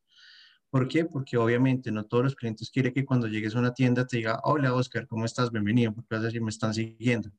¿Por 0.74 0.88
qué? 0.88 1.06
Porque 1.06 1.38
obviamente 1.38 1.92
no 1.92 2.04
todos 2.04 2.24
los 2.24 2.36
clientes 2.36 2.72
quieren 2.72 2.92
que 2.96 3.06
cuando 3.06 3.28
llegues 3.28 3.56
a 3.56 3.60
una 3.60 3.76
tienda 3.76 4.08
te 4.08 4.18
diga, 4.18 4.40
hola 4.42 4.74
Oscar, 4.74 5.06
¿cómo 5.06 5.24
estás? 5.24 5.52
Bienvenido, 5.52 5.94
porque 5.94 6.16
vas 6.16 6.24
a 6.24 6.26
decir, 6.26 6.42
me 6.42 6.50
están 6.50 6.74
siguiendo. 6.74 7.30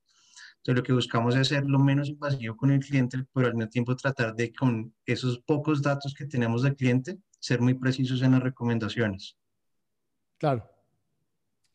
Entonces 0.58 0.76
lo 0.76 0.82
que 0.84 0.92
buscamos 0.92 1.34
es 1.34 1.48
ser 1.48 1.64
lo 1.64 1.80
menos 1.80 2.08
invasivo 2.08 2.56
con 2.56 2.70
el 2.70 2.78
cliente, 2.78 3.18
pero 3.34 3.48
al 3.48 3.56
mismo 3.56 3.68
tiempo 3.68 3.96
tratar 3.96 4.36
de 4.36 4.52
con 4.52 4.94
esos 5.04 5.40
pocos 5.40 5.82
datos 5.82 6.14
que 6.14 6.26
tenemos 6.26 6.62
del 6.62 6.76
cliente, 6.76 7.18
ser 7.40 7.60
muy 7.60 7.74
precisos 7.74 8.22
en 8.22 8.30
las 8.30 8.40
recomendaciones. 8.40 9.36
Claro. 10.38 10.70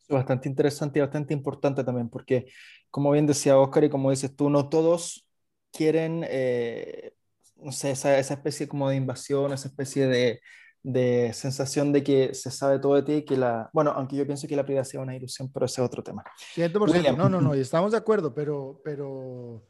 Bastante 0.07 0.47
interesante 0.47 0.99
y 0.99 1.01
bastante 1.01 1.33
importante 1.33 1.83
también, 1.83 2.07
porque 2.07 2.45
como 2.89 3.11
bien 3.11 3.27
decía 3.27 3.57
Oscar 3.57 3.83
y 3.83 3.89
como 3.89 4.11
dices 4.11 4.33
tú, 4.33 4.49
no 4.49 4.69
todos 4.69 5.27
quieren, 5.73 6.25
eh, 6.25 7.15
no 7.57 7.73
sé, 7.73 7.91
esa, 7.91 8.17
esa 8.17 8.35
especie 8.35 8.65
como 8.69 8.89
de 8.89 8.95
invasión, 8.95 9.51
esa 9.51 9.67
especie 9.67 10.07
de, 10.07 10.39
de 10.83 11.31
sensación 11.33 11.91
de 11.91 12.03
que 12.03 12.33
se 12.33 12.51
sabe 12.51 12.79
todo 12.79 12.95
de 12.95 13.03
ti, 13.03 13.25
que 13.25 13.35
la, 13.35 13.69
bueno, 13.73 13.91
aunque 13.91 14.15
yo 14.15 14.25
pienso 14.25 14.47
que 14.47 14.55
la 14.55 14.65
privacidad 14.65 15.01
es 15.01 15.05
una 15.05 15.15
ilusión, 15.15 15.51
pero 15.51 15.65
ese 15.65 15.81
es 15.81 15.85
otro 15.85 16.03
tema. 16.03 16.23
100%, 16.55 17.17
no, 17.17 17.29
no, 17.29 17.41
no, 17.41 17.55
y 17.55 17.59
estamos 17.59 17.91
de 17.91 17.97
acuerdo, 17.97 18.33
pero, 18.33 18.81
pero 18.83 19.67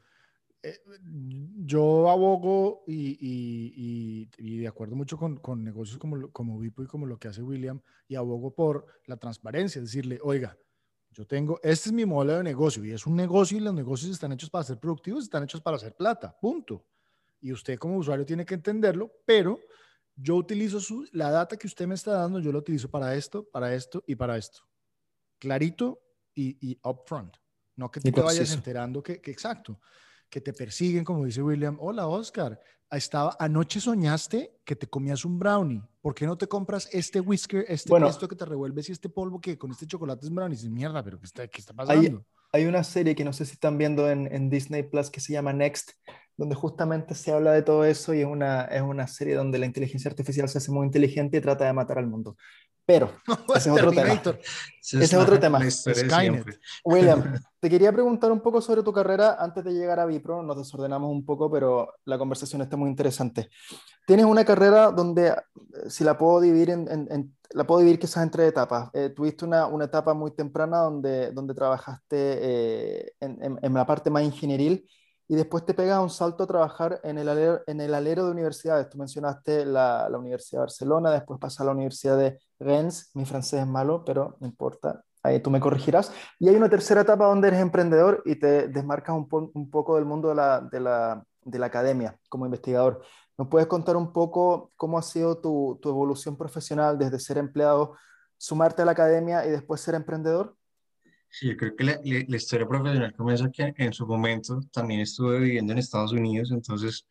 eh, 0.62 0.78
yo 1.64 2.08
abogo 2.10 2.84
y, 2.86 3.18
y, 3.20 4.30
y, 4.38 4.58
de 4.58 4.68
acuerdo 4.68 4.94
mucho 4.94 5.16
con, 5.16 5.38
con, 5.38 5.64
negocios 5.64 5.98
como, 5.98 6.30
como 6.30 6.58
Vipo 6.58 6.82
y 6.82 6.86
como 6.86 7.06
lo 7.06 7.18
que 7.18 7.28
hace 7.28 7.42
William, 7.42 7.80
y 8.06 8.14
abogo 8.14 8.54
por 8.54 8.86
la 9.06 9.16
transparencia, 9.16 9.80
decirle, 9.80 10.20
oiga, 10.22 10.56
yo 11.12 11.26
tengo, 11.26 11.58
este 11.62 11.88
es 11.88 11.92
mi 11.92 12.04
modelo 12.04 12.36
de 12.38 12.44
negocio 12.44 12.84
y 12.84 12.92
es 12.92 13.04
un 13.04 13.16
negocio 13.16 13.58
y 13.58 13.60
los 13.60 13.74
negocios 13.74 14.12
están 14.12 14.32
hechos 14.32 14.48
para 14.48 14.62
ser 14.62 14.78
productivos, 14.78 15.24
están 15.24 15.42
hechos 15.42 15.60
para 15.60 15.76
hacer 15.76 15.94
plata, 15.96 16.36
punto. 16.40 16.84
Y 17.40 17.52
usted 17.52 17.78
como 17.78 17.96
usuario 17.96 18.24
tiene 18.24 18.44
que 18.44 18.54
entenderlo, 18.54 19.10
pero 19.24 19.58
yo 20.22 20.36
utilizo 20.36 20.80
su, 20.80 21.08
la 21.12 21.30
data 21.30 21.56
que 21.56 21.66
usted 21.66 21.86
me 21.86 21.94
está 21.94 22.12
dando, 22.12 22.40
yo 22.40 22.52
la 22.52 22.58
utilizo 22.58 22.90
para 22.90 23.14
esto, 23.14 23.48
para 23.50 23.74
esto 23.74 24.04
y 24.06 24.14
para 24.14 24.36
esto. 24.36 24.60
Clarito 25.38 26.00
y, 26.34 26.56
y 26.60 26.78
upfront. 26.84 27.36
No 27.76 27.90
que 27.90 28.00
te 28.00 28.10
vayas 28.10 28.52
enterando 28.52 29.02
que, 29.02 29.20
que, 29.20 29.30
exacto, 29.30 29.80
que 30.28 30.40
te 30.40 30.52
persiguen, 30.52 31.04
como 31.04 31.24
dice 31.24 31.42
William. 31.42 31.78
Hola, 31.80 32.06
Oscar. 32.06 32.60
Estaba, 32.90 33.36
anoche 33.38 33.80
soñaste 33.80 34.60
que 34.64 34.74
te 34.74 34.88
comías 34.88 35.24
un 35.24 35.38
brownie. 35.38 35.82
¿Por 36.00 36.14
qué 36.14 36.26
no 36.26 36.36
te 36.36 36.48
compras 36.48 36.88
este 36.92 37.20
whisker, 37.20 37.64
este 37.68 37.92
esto 38.06 38.26
que 38.26 38.34
te 38.34 38.44
revuelves 38.44 38.88
y 38.88 38.92
este 38.92 39.08
polvo 39.08 39.40
que 39.40 39.56
con 39.56 39.70
este 39.70 39.86
chocolate 39.86 40.26
es 40.26 40.32
brownie? 40.32 40.56
Dices, 40.56 40.70
mierda, 40.70 41.02
pero 41.02 41.18
¿qué 41.18 41.26
está, 41.26 41.46
qué 41.46 41.60
está 41.60 41.72
pasando? 41.72 42.24
Hay, 42.52 42.66
una 42.66 42.82
serie 42.82 43.14
que 43.14 43.24
no 43.24 43.32
sé 43.32 43.46
si 43.46 43.52
están 43.52 43.78
viendo 43.78 44.10
en, 44.10 44.26
en 44.32 44.50
Disney 44.50 44.82
Plus 44.82 45.08
que 45.08 45.20
se 45.20 45.32
llama 45.32 45.52
Next, 45.52 45.92
donde 46.40 46.54
justamente 46.54 47.14
se 47.14 47.30
habla 47.32 47.52
de 47.52 47.60
todo 47.60 47.84
eso 47.84 48.14
y 48.14 48.20
es 48.20 48.26
una, 48.26 48.64
es 48.64 48.80
una 48.80 49.06
serie 49.06 49.34
donde 49.34 49.58
la 49.58 49.66
inteligencia 49.66 50.10
artificial 50.10 50.48
se 50.48 50.56
hace 50.56 50.72
muy 50.72 50.86
inteligente 50.86 51.36
y 51.36 51.40
trata 51.42 51.66
de 51.66 51.74
matar 51.74 51.98
al 51.98 52.06
mundo. 52.06 52.34
Pero, 52.86 53.10
ese 53.54 53.68
es 53.68 53.76
otro 53.76 53.92
tema. 53.92 54.14
Ese 54.14 55.04
es 55.04 55.12
otro 55.12 55.38
tema. 55.38 55.60
William, 56.82 57.34
te 57.60 57.68
quería 57.68 57.92
preguntar 57.92 58.32
un 58.32 58.40
poco 58.40 58.62
sobre 58.62 58.82
tu 58.82 58.90
carrera 58.90 59.36
antes 59.38 59.62
de 59.62 59.74
llegar 59.74 60.00
a 60.00 60.06
Vipro. 60.06 60.42
Nos 60.42 60.56
desordenamos 60.56 61.10
un 61.10 61.26
poco, 61.26 61.50
pero 61.50 61.92
la 62.06 62.16
conversación 62.16 62.62
está 62.62 62.78
muy 62.78 62.88
interesante. 62.88 63.50
Tienes 64.06 64.24
una 64.24 64.42
carrera 64.42 64.90
donde, 64.90 65.28
eh, 65.28 65.34
si 65.90 66.04
la 66.04 66.16
puedo 66.16 66.40
dividir 66.40 66.70
en, 66.70 66.88
en, 66.88 67.36
la 67.50 67.66
puedo 67.66 67.80
dividir 67.80 68.00
quizás 68.00 68.22
en 68.22 68.30
tres 68.30 68.48
etapas. 68.48 68.88
Eh, 68.94 69.10
tuviste 69.10 69.44
una, 69.44 69.66
una, 69.66 69.84
etapa 69.84 70.14
muy 70.14 70.30
temprana 70.30 70.78
donde, 70.78 71.32
donde 71.32 71.52
trabajaste 71.52 72.16
eh, 72.16 73.12
en, 73.20 73.58
en, 73.60 73.74
la 73.74 73.84
parte 73.84 74.08
más 74.08 74.22
ingenieril 74.22 74.88
y 75.30 75.36
después 75.36 75.64
te 75.64 75.74
pegas 75.74 76.00
un 76.02 76.10
salto 76.10 76.42
a 76.42 76.46
trabajar 76.48 77.00
en 77.04 77.16
el 77.16 77.28
alero, 77.28 77.60
en 77.68 77.80
el 77.80 77.94
alero 77.94 78.24
de 78.24 78.32
universidades. 78.32 78.90
Tú 78.90 78.98
mencionaste 78.98 79.64
la, 79.64 80.08
la, 80.08 80.18
Universidad 80.18 80.58
de 80.58 80.64
Barcelona, 80.64 81.12
después 81.12 81.38
pasa 81.38 81.62
a 81.62 81.66
la 81.66 81.72
Universidad 81.72 82.18
de 82.18 82.40
Rennes, 82.58 83.12
mi 83.14 83.24
francés 83.24 83.60
es 83.60 83.66
malo, 83.68 84.04
pero 84.04 84.36
no 84.40 84.48
importa, 84.48 85.04
ahí 85.22 85.38
tú 85.38 85.48
me 85.50 85.60
corregirás. 85.60 86.12
Y 86.40 86.48
hay 86.48 86.56
una 86.56 86.68
tercera 86.68 87.02
etapa 87.02 87.26
donde 87.26 87.46
eres 87.46 87.60
emprendedor 87.60 88.24
y 88.26 88.40
te 88.40 88.66
desmarcas 88.66 89.14
un, 89.14 89.52
un 89.54 89.70
poco 89.70 89.94
del 89.94 90.04
mundo 90.04 90.30
de 90.30 90.34
la, 90.34 90.62
de, 90.62 90.80
la, 90.80 91.24
de 91.44 91.58
la, 91.60 91.66
academia 91.66 92.18
como 92.28 92.46
investigador. 92.46 93.00
¿Nos 93.38 93.46
puedes 93.46 93.68
contar 93.68 93.96
un 93.96 94.12
poco 94.12 94.72
cómo 94.74 94.98
ha 94.98 95.02
sido 95.02 95.38
tu, 95.38 95.78
tu 95.80 95.90
evolución 95.90 96.36
profesional 96.36 96.98
desde 96.98 97.20
ser 97.20 97.38
empleado, 97.38 97.96
sumarte 98.36 98.82
a 98.82 98.84
la 98.84 98.92
academia 98.92 99.46
y 99.46 99.50
después 99.50 99.80
ser 99.80 99.94
emprendedor? 99.94 100.56
Sí, 101.32 101.48
yo 101.48 101.56
creo 101.56 101.76
que 101.76 101.84
la, 101.84 102.00
la, 102.02 102.36
historia 102.36 102.66
profesional 102.66 103.14
comienza 103.14 103.50
que 103.52 103.72
en 103.76 103.92
su 103.92 104.04
momento 104.06 104.60
también 104.72 105.00
estuve 105.00 105.38
viviendo 105.38 105.72
en 105.72 105.78
Estados 105.78 106.12
Unidos, 106.12 106.50
entonces, 106.50 107.06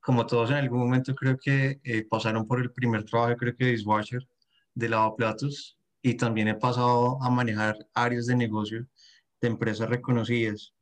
como 0.00 0.26
todos 0.26 0.50
en 0.50 0.56
algún 0.56 0.80
momento 0.80 1.14
creo 1.14 1.36
que 1.36 1.78
eh, 1.84 2.04
pasaron 2.08 2.46
por 2.46 2.60
el 2.60 2.72
primer 2.72 3.04
trabajo, 3.04 3.36
creo 3.36 3.54
que 3.54 3.66
dishwasher, 3.66 4.26
de 4.74 4.88
lavaplatos, 4.88 5.78
y 6.02 6.14
también 6.14 6.48
he 6.48 6.54
pasado 6.54 7.22
a 7.22 7.28
manejar 7.30 7.86
áreas 7.94 8.26
de 8.26 8.36
negocio 8.36 8.86
de 9.42 9.48
empresas 9.48 9.90
reconocidas. 9.90 10.72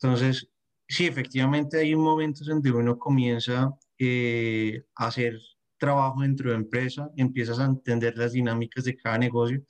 Entonces, 0.00 0.48
sí, 0.88 1.06
efectivamente 1.06 1.78
hay 1.78 1.94
momentos 1.94 2.46
donde 2.46 2.70
uno 2.72 2.98
comienza 2.98 3.70
eh, 3.98 4.82
a 4.96 5.08
hacer 5.08 5.38
trabajo 5.78 6.22
dentro 6.22 6.50
de 6.50 6.56
empresa, 6.56 7.10
empiezas 7.16 7.58
a 7.58 7.66
entender 7.66 8.16
las 8.16 8.32
dinámicas 8.32 8.84
de 8.84 8.96
cada 8.96 9.18
negocio 9.18 9.62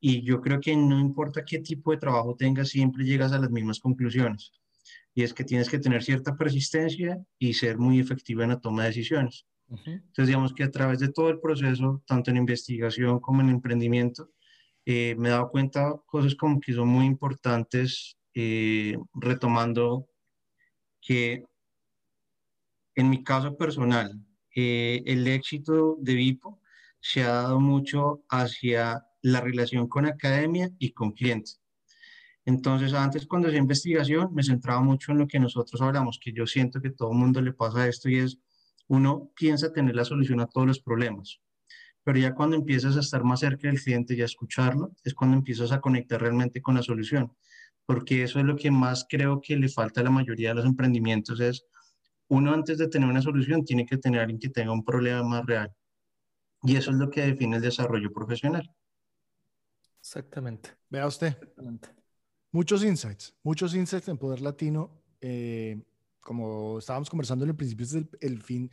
y 0.00 0.22
yo 0.22 0.40
creo 0.40 0.60
que 0.60 0.74
no 0.74 0.98
importa 0.98 1.44
qué 1.44 1.58
tipo 1.58 1.90
de 1.90 1.98
trabajo 1.98 2.34
tengas, 2.34 2.70
siempre 2.70 3.04
llegas 3.04 3.32
a 3.32 3.38
las 3.38 3.50
mismas 3.50 3.78
conclusiones. 3.78 4.52
Y 5.14 5.22
es 5.22 5.34
que 5.34 5.44
tienes 5.44 5.68
que 5.68 5.78
tener 5.78 6.02
cierta 6.02 6.36
persistencia 6.36 7.18
y 7.38 7.52
ser 7.52 7.78
muy 7.78 8.00
efectivo 8.00 8.42
en 8.42 8.50
la 8.50 8.60
toma 8.60 8.82
de 8.82 8.88
decisiones. 8.88 9.46
Entonces, 9.68 10.26
digamos 10.26 10.52
que 10.52 10.64
a 10.64 10.70
través 10.70 10.98
de 10.98 11.12
todo 11.12 11.28
el 11.28 11.38
proceso, 11.38 12.02
tanto 12.06 12.30
en 12.30 12.38
investigación 12.38 13.20
como 13.20 13.40
en 13.40 13.50
emprendimiento, 13.50 14.30
eh, 14.84 15.14
me 15.16 15.28
he 15.28 15.30
dado 15.30 15.50
cuenta 15.50 15.94
cosas 16.06 16.34
como 16.34 16.58
que 16.58 16.72
son 16.72 16.88
muy 16.88 17.06
importantes, 17.06 18.16
eh, 18.34 18.96
retomando 19.14 20.08
que 21.00 21.44
en 22.96 23.10
mi 23.10 23.22
caso 23.22 23.56
personal, 23.56 24.12
eh, 24.56 25.02
el 25.06 25.26
éxito 25.28 25.96
de 26.00 26.14
Vipo 26.14 26.60
se 27.00 27.22
ha 27.22 27.32
dado 27.32 27.60
mucho 27.60 28.24
hacia 28.28 29.04
la 29.22 29.40
relación 29.40 29.88
con 29.88 30.06
academia 30.06 30.70
y 30.78 30.92
con 30.92 31.12
clientes. 31.12 31.60
Entonces, 32.44 32.94
antes 32.94 33.26
cuando 33.26 33.48
hacía 33.48 33.60
investigación, 33.60 34.34
me 34.34 34.42
centraba 34.42 34.80
mucho 34.80 35.12
en 35.12 35.18
lo 35.18 35.28
que 35.28 35.38
nosotros 35.38 35.80
hablamos, 35.82 36.18
que 36.18 36.32
yo 36.32 36.46
siento 36.46 36.80
que 36.80 36.90
todo 36.90 37.12
el 37.12 37.18
mundo 37.18 37.40
le 37.42 37.52
pasa 37.52 37.86
esto 37.86 38.08
y 38.08 38.18
es, 38.18 38.38
uno 38.88 39.30
piensa 39.36 39.72
tener 39.72 39.94
la 39.94 40.04
solución 40.04 40.40
a 40.40 40.46
todos 40.46 40.66
los 40.66 40.80
problemas, 40.80 41.40
pero 42.02 42.18
ya 42.18 42.34
cuando 42.34 42.56
empiezas 42.56 42.96
a 42.96 43.00
estar 43.00 43.22
más 43.24 43.40
cerca 43.40 43.68
del 43.68 43.80
cliente 43.80 44.14
y 44.14 44.22
a 44.22 44.24
escucharlo, 44.24 44.92
es 45.04 45.14
cuando 45.14 45.36
empiezas 45.36 45.70
a 45.70 45.80
conectar 45.80 46.20
realmente 46.20 46.60
con 46.62 46.74
la 46.74 46.82
solución, 46.82 47.32
porque 47.86 48.22
eso 48.22 48.40
es 48.40 48.46
lo 48.46 48.56
que 48.56 48.70
más 48.70 49.06
creo 49.08 49.40
que 49.40 49.56
le 49.56 49.68
falta 49.68 50.00
a 50.00 50.04
la 50.04 50.10
mayoría 50.10 50.50
de 50.50 50.56
los 50.56 50.64
emprendimientos, 50.64 51.40
es 51.40 51.66
uno 52.28 52.54
antes 52.54 52.78
de 52.78 52.88
tener 52.88 53.08
una 53.08 53.22
solución 53.22 53.64
tiene 53.64 53.84
que 53.84 53.98
tener 53.98 54.20
alguien 54.20 54.38
que 54.38 54.48
tenga 54.48 54.72
un 54.72 54.84
problema 54.84 55.22
más 55.24 55.44
real. 55.46 55.72
Y 56.62 56.76
eso 56.76 56.90
es 56.90 56.96
lo 56.96 57.10
que 57.10 57.22
define 57.22 57.56
el 57.56 57.62
desarrollo 57.62 58.12
profesional. 58.12 58.70
Exactamente. 60.00 60.70
Vea 60.88 61.06
usted. 61.06 61.36
Muchos 62.52 62.82
insights, 62.82 63.34
muchos 63.42 63.74
insights 63.74 64.08
en 64.08 64.18
Poder 64.18 64.40
Latino. 64.40 65.02
Eh, 65.20 65.80
como 66.20 66.78
estábamos 66.78 67.08
conversando 67.08 67.44
en 67.44 67.50
el 67.50 67.56
principio, 67.56 67.84
es 67.84 67.94
el, 68.20 68.42
fin 68.42 68.70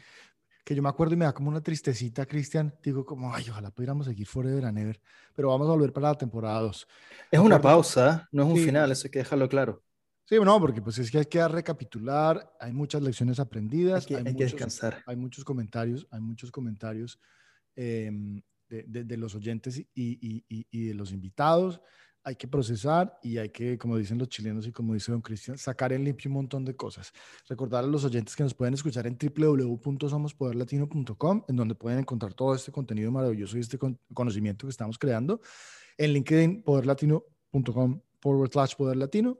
que 0.64 0.76
yo 0.76 0.82
me 0.82 0.90
acuerdo 0.90 1.14
y 1.14 1.18
me 1.18 1.26
da 1.26 1.34
como 1.34 1.50
una 1.50 1.62
tristecita, 1.62 2.26
Cristian. 2.26 2.74
Digo, 2.84 3.06
como, 3.06 3.34
ay, 3.34 3.46
ojalá 3.50 3.72
pudiéramos 3.72 4.06
seguir 4.06 4.28
Forever 4.28 4.66
and 4.66 4.78
Ever, 4.80 5.02
pero 5.34 5.50
vamos 5.50 5.68
a 5.68 5.72
volver 5.72 5.94
para 5.94 6.10
la 6.10 6.16
temporada 6.16 6.60
2. 6.62 6.88
Es 7.32 7.40
una 7.40 7.62
pausa, 7.62 8.28
no 8.32 8.44
es 8.44 8.50
un 8.50 8.58
final, 8.58 8.92
eso 8.92 9.08
hay 9.08 9.12
que 9.12 9.20
dejarlo 9.20 9.48
claro. 9.48 9.84
Sí, 10.26 10.36
no, 10.44 10.60
porque 10.60 10.82
pues 10.82 10.98
es 10.98 11.10
que 11.10 11.20
hay 11.20 11.26
que 11.26 11.48
recapitular, 11.48 12.54
hay 12.60 12.74
muchas 12.74 13.02
lecciones 13.02 13.40
aprendidas, 13.40 14.06
hay, 14.12 14.24
que, 14.36 14.44
descansar. 14.44 15.02
Hay 15.06 15.16
muchos 15.16 15.46
comentarios, 15.46 16.06
hay 16.12 16.20
muchos 16.20 16.52
comentarios. 16.52 17.18
Em, 17.74 18.42
de, 18.70 19.18
los 19.18 19.36
oyentes 19.36 19.86
y, 19.94 20.88
de 20.88 20.94
los 20.94 21.12
invitados. 21.12 21.82
Hay 22.24 22.36
que 22.36 22.48
procesar 22.48 23.20
y 23.24 23.38
hay 23.38 23.50
que, 23.50 23.78
como 23.78 23.98
dicen 23.98 24.18
los 24.18 24.28
chilenos 24.28 24.68
y 24.68 24.74
como 24.74 24.94
dice 24.94 25.14
don 25.14 25.22
Cristian, 25.22 25.58
sacar 25.58 25.94
en 25.94 26.04
limpio 26.04 26.30
un 26.30 26.36
montón 26.36 26.66
de 26.66 26.76
cosas. 26.76 27.14
Recordar 27.48 27.86
a 27.86 27.88
los 27.88 28.04
oyentes 28.04 28.36
que 28.36 28.44
nos 28.44 28.54
pueden 28.54 28.74
escuchar 28.74 29.08
en 29.08 29.18
www.somospoderlatino.com, 29.18 31.46
en 31.48 31.56
donde 31.56 31.76
pueden 31.76 32.00
encontrar 32.00 32.34
todo 32.34 32.54
este 32.54 32.74
contenido 32.74 33.10
maravilloso 33.12 33.58
y 33.58 33.62
este 33.62 33.80
conocimiento 34.14 34.68
que 34.68 34.72
estamos 34.72 34.98
creando. 34.98 35.40
En 35.98 36.12
LinkedIn, 36.12 36.64
poderlatino.com, 36.64 38.02
forward 38.20 38.52
slash 38.52 38.76
poderlatino. 38.76 39.40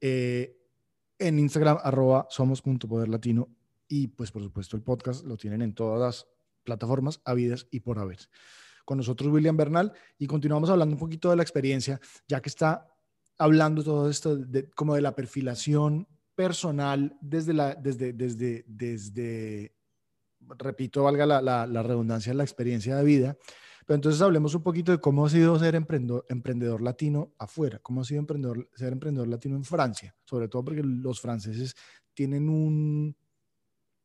Eh, 0.00 0.58
en 1.18 1.38
Instagram, 1.38 1.78
arroba 1.84 2.26
somos.poderlatino. 2.30 3.48
Y 3.86 4.08
pues 4.08 4.32
por 4.32 4.42
supuesto 4.42 4.76
el 4.76 4.82
podcast 4.82 5.24
lo 5.24 5.36
tienen 5.36 5.62
en 5.62 5.72
todas 5.74 6.00
las 6.00 6.26
plataformas 6.62 7.20
habidas 7.24 7.66
y 7.70 7.80
por 7.80 7.98
haber. 7.98 8.18
Con 8.84 8.98
nosotros 8.98 9.32
William 9.32 9.56
Bernal 9.56 9.92
y 10.18 10.26
continuamos 10.26 10.70
hablando 10.70 10.94
un 10.94 11.00
poquito 11.00 11.30
de 11.30 11.36
la 11.36 11.42
experiencia, 11.42 12.00
ya 12.26 12.40
que 12.40 12.48
está 12.48 12.88
hablando 13.38 13.82
todo 13.82 14.08
esto 14.10 14.36
de, 14.36 14.70
como 14.70 14.94
de 14.94 15.02
la 15.02 15.14
perfilación 15.14 16.08
personal 16.34 17.16
desde 17.20 17.52
la, 17.52 17.74
desde, 17.74 18.12
desde, 18.12 18.64
desde, 18.66 19.74
repito, 20.58 21.04
valga 21.04 21.26
la, 21.26 21.42
la, 21.42 21.66
la 21.66 21.82
redundancia, 21.82 22.34
la 22.34 22.44
experiencia 22.44 22.96
de 22.96 23.04
vida. 23.04 23.36
Pero 23.86 23.96
entonces 23.96 24.22
hablemos 24.22 24.54
un 24.54 24.62
poquito 24.62 24.92
de 24.92 25.00
cómo 25.00 25.26
ha 25.26 25.30
sido 25.30 25.58
ser 25.58 25.74
emprendedor, 25.74 26.24
emprendedor 26.28 26.80
latino 26.82 27.34
afuera, 27.38 27.80
cómo 27.80 28.00
ha 28.00 28.04
sido 28.04 28.20
emprendedor, 28.20 28.68
ser 28.74 28.92
emprendedor 28.92 29.28
latino 29.28 29.56
en 29.56 29.64
Francia, 29.64 30.14
sobre 30.24 30.48
todo 30.48 30.64
porque 30.64 30.82
los 30.82 31.20
franceses 31.20 31.74
tienen 32.14 32.48
un, 32.48 33.16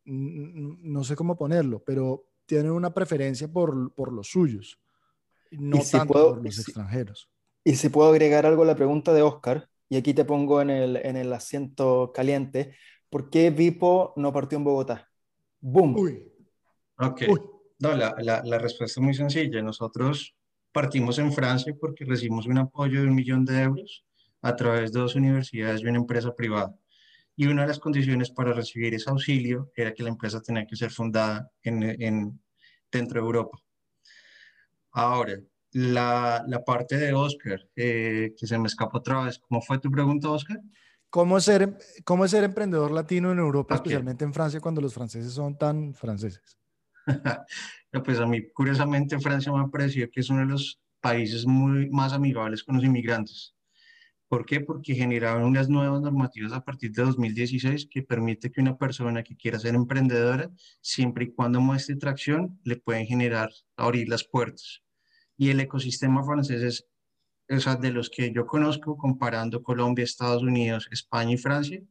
no 0.05 1.03
sé 1.03 1.15
cómo 1.15 1.37
ponerlo, 1.37 1.83
pero 1.83 2.26
tienen 2.47 2.71
una 2.71 2.93
preferencia 2.93 3.47
por, 3.47 3.93
por 3.93 4.11
los 4.11 4.27
suyos, 4.29 4.79
no 5.51 5.79
tanto 5.79 6.13
por 6.13 6.43
los 6.43 6.59
extranjeros. 6.59 7.29
Y 7.63 7.75
si 7.75 7.89
puedo 7.89 8.09
agregar 8.09 8.45
algo 8.45 8.63
a 8.63 8.65
la 8.65 8.75
pregunta 8.75 9.13
de 9.13 9.21
Oscar, 9.21 9.69
y 9.89 9.97
aquí 9.97 10.13
te 10.13 10.25
pongo 10.25 10.61
en 10.61 10.69
el, 10.69 10.97
en 10.97 11.17
el 11.17 11.31
asiento 11.31 12.11
caliente, 12.13 12.75
¿por 13.09 13.29
qué 13.29 13.51
Vipo 13.51 14.13
no 14.15 14.33
partió 14.33 14.57
en 14.57 14.63
Bogotá? 14.63 15.07
¡Boom! 15.59 15.95
Uy. 15.95 16.31
Ok. 16.97 17.23
No, 17.79 17.95
la, 17.95 18.15
la, 18.19 18.41
la, 18.43 18.57
respuesta 18.57 18.99
es 18.99 19.03
muy 19.03 19.13
sencilla. 19.13 19.61
Nosotros 19.61 20.35
partimos 20.71 21.19
en 21.19 21.31
Francia 21.31 21.75
porque 21.79 22.05
recibimos 22.05 22.47
un 22.47 22.57
apoyo 22.57 23.01
de 23.01 23.07
un 23.07 23.15
millón 23.15 23.45
de 23.45 23.61
euros 23.61 24.03
a 24.41 24.55
través 24.55 24.91
de 24.91 24.99
dos 24.99 25.15
universidades 25.15 25.81
y 25.81 25.85
una 25.85 25.99
empresa 25.99 26.33
privada. 26.33 26.73
Y 27.37 27.47
una 27.47 27.61
de 27.61 27.69
las 27.69 27.79
condiciones 27.79 28.31
para 28.31 28.51
recibir 28.51 28.93
ese 28.93 29.09
auxilio 29.09 29.71
era 29.75 29.93
que 29.93 30.03
la 30.03 30.09
empresa 30.09 30.41
tenía 30.41 30.65
que 30.65 30.75
ser 30.75 30.91
fundada 30.91 31.49
en, 31.63 31.83
en 31.83 32.41
dentro 32.91 33.21
de 33.21 33.25
Europa. 33.25 33.57
Ahora, 34.91 35.39
la, 35.71 36.43
la 36.47 36.63
parte 36.63 36.97
de 36.97 37.13
Oscar, 37.13 37.59
eh, 37.75 38.33
que 38.37 38.47
se 38.47 38.57
me 38.57 38.67
escapó 38.67 38.97
otra 38.97 39.23
vez. 39.23 39.39
¿Cómo 39.39 39.61
fue 39.61 39.77
tu 39.77 39.91
pregunta, 39.91 40.29
Oscar? 40.29 40.59
¿Cómo 41.09 41.39
ser, 41.39 41.77
cómo 42.03 42.27
ser 42.27 42.43
emprendedor 42.43 42.91
latino 42.91 43.31
en 43.31 43.39
Europa, 43.39 43.75
especialmente 43.75 44.25
en 44.25 44.33
Francia, 44.33 44.59
cuando 44.59 44.81
los 44.81 44.93
franceses 44.93 45.31
son 45.33 45.57
tan 45.57 45.93
franceses? 45.93 46.57
pues 48.03 48.19
a 48.19 48.25
mí, 48.25 48.49
curiosamente, 48.51 49.19
Francia 49.19 49.51
me 49.51 49.61
ha 49.61 49.67
parecido 49.67 50.09
que 50.11 50.19
es 50.19 50.29
uno 50.29 50.41
de 50.41 50.47
los 50.47 50.79
países 50.99 51.45
muy 51.45 51.89
más 51.89 52.11
amigables 52.11 52.63
con 52.63 52.75
los 52.75 52.83
inmigrantes. 52.83 53.55
¿Por 54.29 54.45
qué? 54.45 54.59
Porque 54.59 54.93
generaron 54.93 55.43
unas 55.43 55.69
nuevas 55.69 56.01
normativas 56.01 56.51
a 56.51 56.63
partir 56.63 56.91
de 56.91 57.03
2016 57.03 57.87
que 57.89 58.03
permite 58.03 58.51
que 58.51 58.59
una 58.59 58.77
persona 58.77 59.23
que 59.23 59.37
quiera 59.37 59.57
ser 59.57 59.73
emprendedora, 59.75 60.51
siempre 60.81 61.25
y 61.25 61.31
cuando 61.31 61.61
muestre 61.61 61.95
tracción, 61.95 62.59
le 62.63 62.75
pueden 62.75 63.05
generar, 63.05 63.49
abrir 63.77 64.09
las 64.09 64.25
puertas. 64.25 64.83
Y 65.37 65.49
el 65.49 65.59
ecosistema 65.61 66.25
francés 66.25 66.61
es, 66.61 66.87
o 67.49 67.59
sea, 67.59 67.75
de 67.75 67.91
los 67.91 68.09
que 68.09 68.33
yo 68.33 68.45
conozco, 68.45 68.97
comparando 68.97 69.63
Colombia, 69.63 70.03
Estados 70.03 70.43
Unidos, 70.43 70.89
España 70.91 71.33
y 71.33 71.37
Francia, 71.37 71.81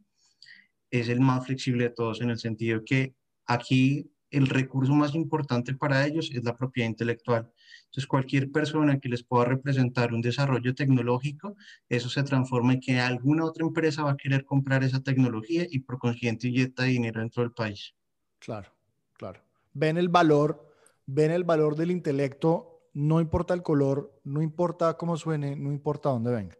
es 0.90 1.08
el 1.08 1.20
más 1.20 1.46
flexible 1.46 1.84
de 1.84 1.90
todos 1.90 2.20
en 2.20 2.30
el 2.30 2.38
sentido 2.38 2.82
que 2.84 3.14
aquí 3.46 4.10
el 4.30 4.48
recurso 4.48 4.92
más 4.92 5.14
importante 5.14 5.74
para 5.74 6.06
ellos 6.06 6.30
es 6.32 6.44
la 6.44 6.56
propiedad 6.56 6.88
intelectual. 6.88 7.50
Entonces, 7.84 8.06
cualquier 8.06 8.50
persona 8.50 8.98
que 8.98 9.08
les 9.08 9.22
pueda 9.22 9.44
representar 9.44 10.12
un 10.12 10.20
desarrollo 10.20 10.74
tecnológico, 10.74 11.56
eso 11.88 12.08
se 12.08 12.22
transforma 12.22 12.74
en 12.74 12.80
que 12.80 13.00
alguna 13.00 13.44
otra 13.44 13.64
empresa 13.64 14.02
va 14.02 14.12
a 14.12 14.16
querer 14.16 14.44
comprar 14.44 14.84
esa 14.84 15.02
tecnología 15.02 15.66
y 15.68 15.78
por 15.80 15.98
consiguiente 15.98 16.48
inyecta 16.48 16.84
dinero 16.84 17.20
dentro 17.20 17.42
del 17.42 17.52
país. 17.52 17.94
Claro, 18.38 18.70
claro. 19.14 19.40
Ven 19.72 19.96
el 19.96 20.08
valor, 20.08 20.72
ven 21.06 21.30
el 21.30 21.44
valor 21.44 21.76
del 21.76 21.90
intelecto, 21.90 22.90
no 22.92 23.20
importa 23.20 23.54
el 23.54 23.62
color, 23.62 24.20
no 24.24 24.42
importa 24.42 24.96
cómo 24.96 25.16
suene, 25.16 25.54
no 25.56 25.70
importa 25.70 26.08
dónde 26.08 26.32
venga. 26.32 26.56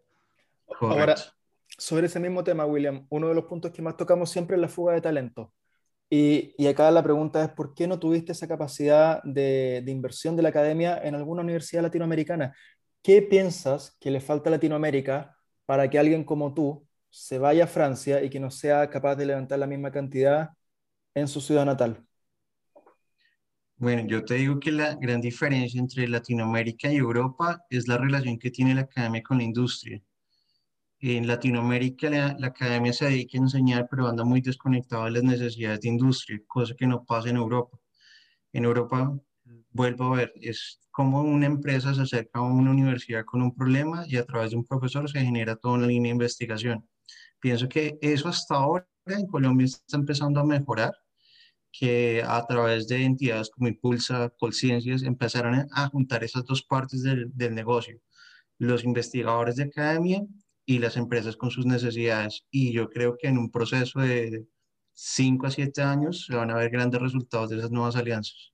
Ahora, 0.81 1.15
sobre 1.79 2.07
ese 2.07 2.21
mismo 2.21 2.45
tema, 2.45 2.67
William, 2.67 3.07
uno 3.11 3.29
de 3.29 3.35
los 3.35 3.45
puntos 3.45 3.71
que 3.71 3.83
más 3.83 3.97
tocamos 3.97 4.31
siempre 4.31 4.57
es 4.57 4.63
la 4.63 4.69
fuga 4.69 4.95
de 4.95 5.01
talento. 5.01 5.53
Y, 6.09 6.67
acá 6.67 6.91
la 6.91 7.03
pregunta 7.03 7.43
es, 7.43 7.51
¿por 7.51 7.75
qué 7.75 7.87
no 7.89 7.99
tuviste 7.99 8.33
esa 8.33 8.47
capacidad 8.47 9.23
de, 9.25 9.83
inversión 9.87 10.37
de 10.37 10.43
la 10.43 10.51
academia 10.51 11.01
en 11.03 11.15
alguna 11.15 11.43
universidad 11.43 11.83
latinoamericana? 11.83 12.55
¿Qué 13.03 13.23
piensas 13.23 13.97
que 14.01 14.11
le 14.11 14.21
falta 14.21 14.49
a 14.49 14.53
Latinoamérica 14.53 15.37
para 15.65 15.91
que 15.91 15.99
alguien 15.99 16.25
como 16.25 16.55
tú 16.55 16.87
se 17.11 17.39
vaya 17.39 17.65
a 17.65 17.67
Francia 17.69 18.23
y 18.23 18.31
que 18.31 18.41
no 18.41 18.51
sea 18.51 18.89
capaz 18.91 19.17
de 19.17 19.27
levantar 19.27 19.59
la 19.59 19.67
misma 19.67 19.91
cantidad 19.91 20.51
en 21.15 21.29
su 21.29 21.41
ciudad 21.41 21.65
natal? 21.65 22.05
Bueno, 23.79 24.07
yo 24.07 24.25
te 24.25 24.35
digo 24.35 24.59
que 24.59 24.73
la 24.73 24.95
gran 24.95 25.21
diferencia 25.21 25.81
entre 25.81 26.09
Latinoamérica 26.09 26.91
y 26.91 26.97
Europa 26.97 27.65
es 27.69 27.89
la 27.89 27.99
relación 27.99 28.39
que 28.39 28.51
tiene 28.51 28.75
la 28.75 28.83
academia 28.83 29.23
con 29.23 29.39
la 29.39 29.45
industria 29.45 30.01
en 31.01 31.27
Latinoamérica 31.27 32.11
la, 32.11 32.47
academia 32.47 32.93
se 32.93 33.07
dedica 33.07 33.39
a 33.39 33.43
enseñar, 33.43 33.87
pero 33.91 34.07
anda 34.09 34.25
muy 34.25 34.41
desconectada 34.41 35.07
de 35.07 35.11
las 35.13 35.23
necesidades 35.25 35.81
de 35.81 35.89
industria, 35.89 36.41
cosa 36.47 36.75
que 36.75 36.87
no 36.87 37.05
pasa 37.05 37.29
en 37.29 37.37
Europa. 37.37 37.79
En 38.53 38.65
Europa, 38.65 39.19
vuelvo 39.71 40.15
a 40.15 40.17
ver, 40.19 40.33
es 40.37 40.81
como 40.91 41.21
una 41.23 41.47
empresa 41.47 41.95
se 41.95 42.03
acerca 42.03 42.39
a 42.39 42.43
una 42.43 42.71
universidad 42.71 43.25
con 43.25 43.43
un 43.43 43.55
problema 43.55 44.05
y 44.09 44.17
a 44.17 44.25
través 44.25 44.51
de 44.51 44.57
un 44.57 44.65
profesor 44.65 45.11
se 45.11 45.21
genera 45.21 45.57
toda 45.57 45.75
una 45.75 45.87
línea 45.87 46.11
de 46.11 46.15
investigación. 46.15 46.89
Pienso 47.41 47.69
que 47.69 47.99
eso 48.01 48.29
hasta 48.29 48.55
ahora 48.55 48.87
en 49.07 49.27
Colombia 49.27 49.67
está 49.67 49.97
empezando 49.97 50.41
a 50.41 50.45
mejorar, 50.45 50.95
que 51.71 52.23
a 52.27 52.45
través 52.47 52.89
de 52.89 53.05
entidades 53.05 53.51
como 53.51 53.69
Impulsa, 53.69 54.31
Colciencias, 54.39 55.03
empezaron 55.03 55.69
a 55.71 55.89
juntar 55.89 56.25
esas 56.25 56.45
dos 56.45 56.63
partes 56.63 57.03
del, 57.03 57.31
del 57.35 57.55
negocio. 57.55 58.01
Los 58.59 58.83
investigadores 58.85 59.57
de 59.57 59.65
academia 59.65 60.23
y 60.67 60.81
las 60.81 60.97
empresas 60.97 61.37
con 61.37 61.51
sus 61.51 61.65
necesidades. 61.65 62.45
Y 62.51 62.73
yo 62.73 62.91
creo 62.91 63.17
que 63.17 63.29
en 63.29 63.39
un 63.39 63.51
proceso 63.51 64.01
de 64.01 64.47
5 64.93 65.47
a 65.47 65.51
7 65.51 65.83
años 65.83 66.27
se 66.27 66.35
van 66.35 66.51
a 66.51 66.57
ver 66.57 66.71
grandes 66.71 67.01
resultados 67.01 67.51
de 67.51 67.59
esas 67.59 67.71
nuevas 67.71 67.97
alianzas. 67.97 68.53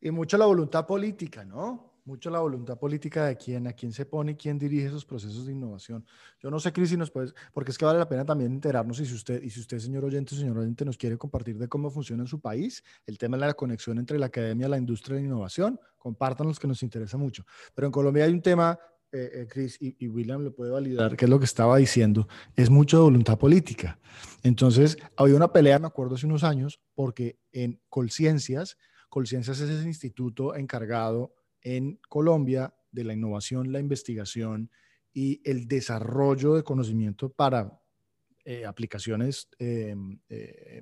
Y 0.00 0.10
mucho 0.10 0.36
la 0.36 0.46
voluntad 0.46 0.84
política, 0.84 1.44
¿no? 1.44 1.94
Mucho 2.04 2.30
la 2.30 2.38
voluntad 2.38 2.78
política 2.78 3.26
de 3.26 3.36
quién, 3.36 3.66
a 3.66 3.72
quién 3.72 3.92
se 3.92 4.06
pone, 4.06 4.36
quién 4.36 4.58
dirige 4.58 4.86
esos 4.86 5.04
procesos 5.04 5.46
de 5.46 5.52
innovación. 5.52 6.06
Yo 6.40 6.50
no 6.50 6.60
sé, 6.60 6.72
Cris, 6.72 6.90
si 6.90 6.96
nos 6.96 7.10
puedes, 7.10 7.34
porque 7.52 7.72
es 7.72 7.78
que 7.78 7.84
vale 7.84 7.98
la 7.98 8.08
pena 8.08 8.24
también 8.24 8.52
enterarnos 8.52 9.00
y 9.00 9.06
si 9.06 9.14
usted, 9.14 9.42
y 9.42 9.50
si 9.50 9.60
usted, 9.60 9.78
señor 9.78 10.04
oyente, 10.04 10.36
señor 10.36 10.58
oyente, 10.58 10.84
nos 10.84 10.96
quiere 10.96 11.18
compartir 11.18 11.58
de 11.58 11.66
cómo 11.66 11.90
funciona 11.90 12.22
en 12.22 12.28
su 12.28 12.40
país, 12.40 12.84
el 13.06 13.18
tema 13.18 13.36
de 13.36 13.46
la 13.46 13.54
conexión 13.54 13.98
entre 13.98 14.18
la 14.20 14.26
academia, 14.26 14.68
la 14.68 14.78
industria 14.78 15.16
y 15.16 15.22
la 15.22 15.26
innovación, 15.26 15.80
compártanos 15.98 16.60
que 16.60 16.68
nos 16.68 16.82
interesa 16.84 17.16
mucho. 17.16 17.44
Pero 17.74 17.86
en 17.86 17.92
Colombia 17.92 18.24
hay 18.24 18.32
un 18.32 18.42
tema 18.42 18.78
eh, 19.12 19.30
eh, 19.32 19.46
Chris, 19.48 19.78
y, 19.80 20.08
William 20.08 20.42
lo 20.42 20.54
puede 20.54 20.72
validar, 20.72 21.16
que 21.16 21.24
es 21.26 21.30
lo 21.30 21.38
que 21.38 21.44
estaba 21.44 21.76
diciendo, 21.76 22.28
es 22.56 22.70
mucho 22.70 22.98
de 22.98 23.04
voluntad 23.04 23.38
política. 23.38 23.98
Entonces, 24.42 24.98
había 25.16 25.36
una 25.36 25.52
pelea, 25.52 25.78
me 25.78 25.86
acuerdo 25.86 26.16
hace 26.16 26.26
unos 26.26 26.44
años, 26.44 26.80
porque 26.94 27.38
en 27.52 27.80
Colciencias, 27.88 28.76
Colciencias 29.08 29.60
es 29.60 29.70
ese 29.70 29.86
instituto 29.86 30.54
encargado 30.56 31.34
en 31.62 32.00
Colombia 32.08 32.74
de 32.90 33.04
la 33.04 33.12
innovación, 33.12 33.72
la 33.72 33.80
investigación 33.80 34.70
y 35.12 35.40
el 35.48 35.68
desarrollo 35.68 36.54
de 36.54 36.64
conocimiento 36.64 37.30
para 37.30 37.80
eh, 38.44 38.66
aplicaciones 38.66 39.48
em, 39.58 40.18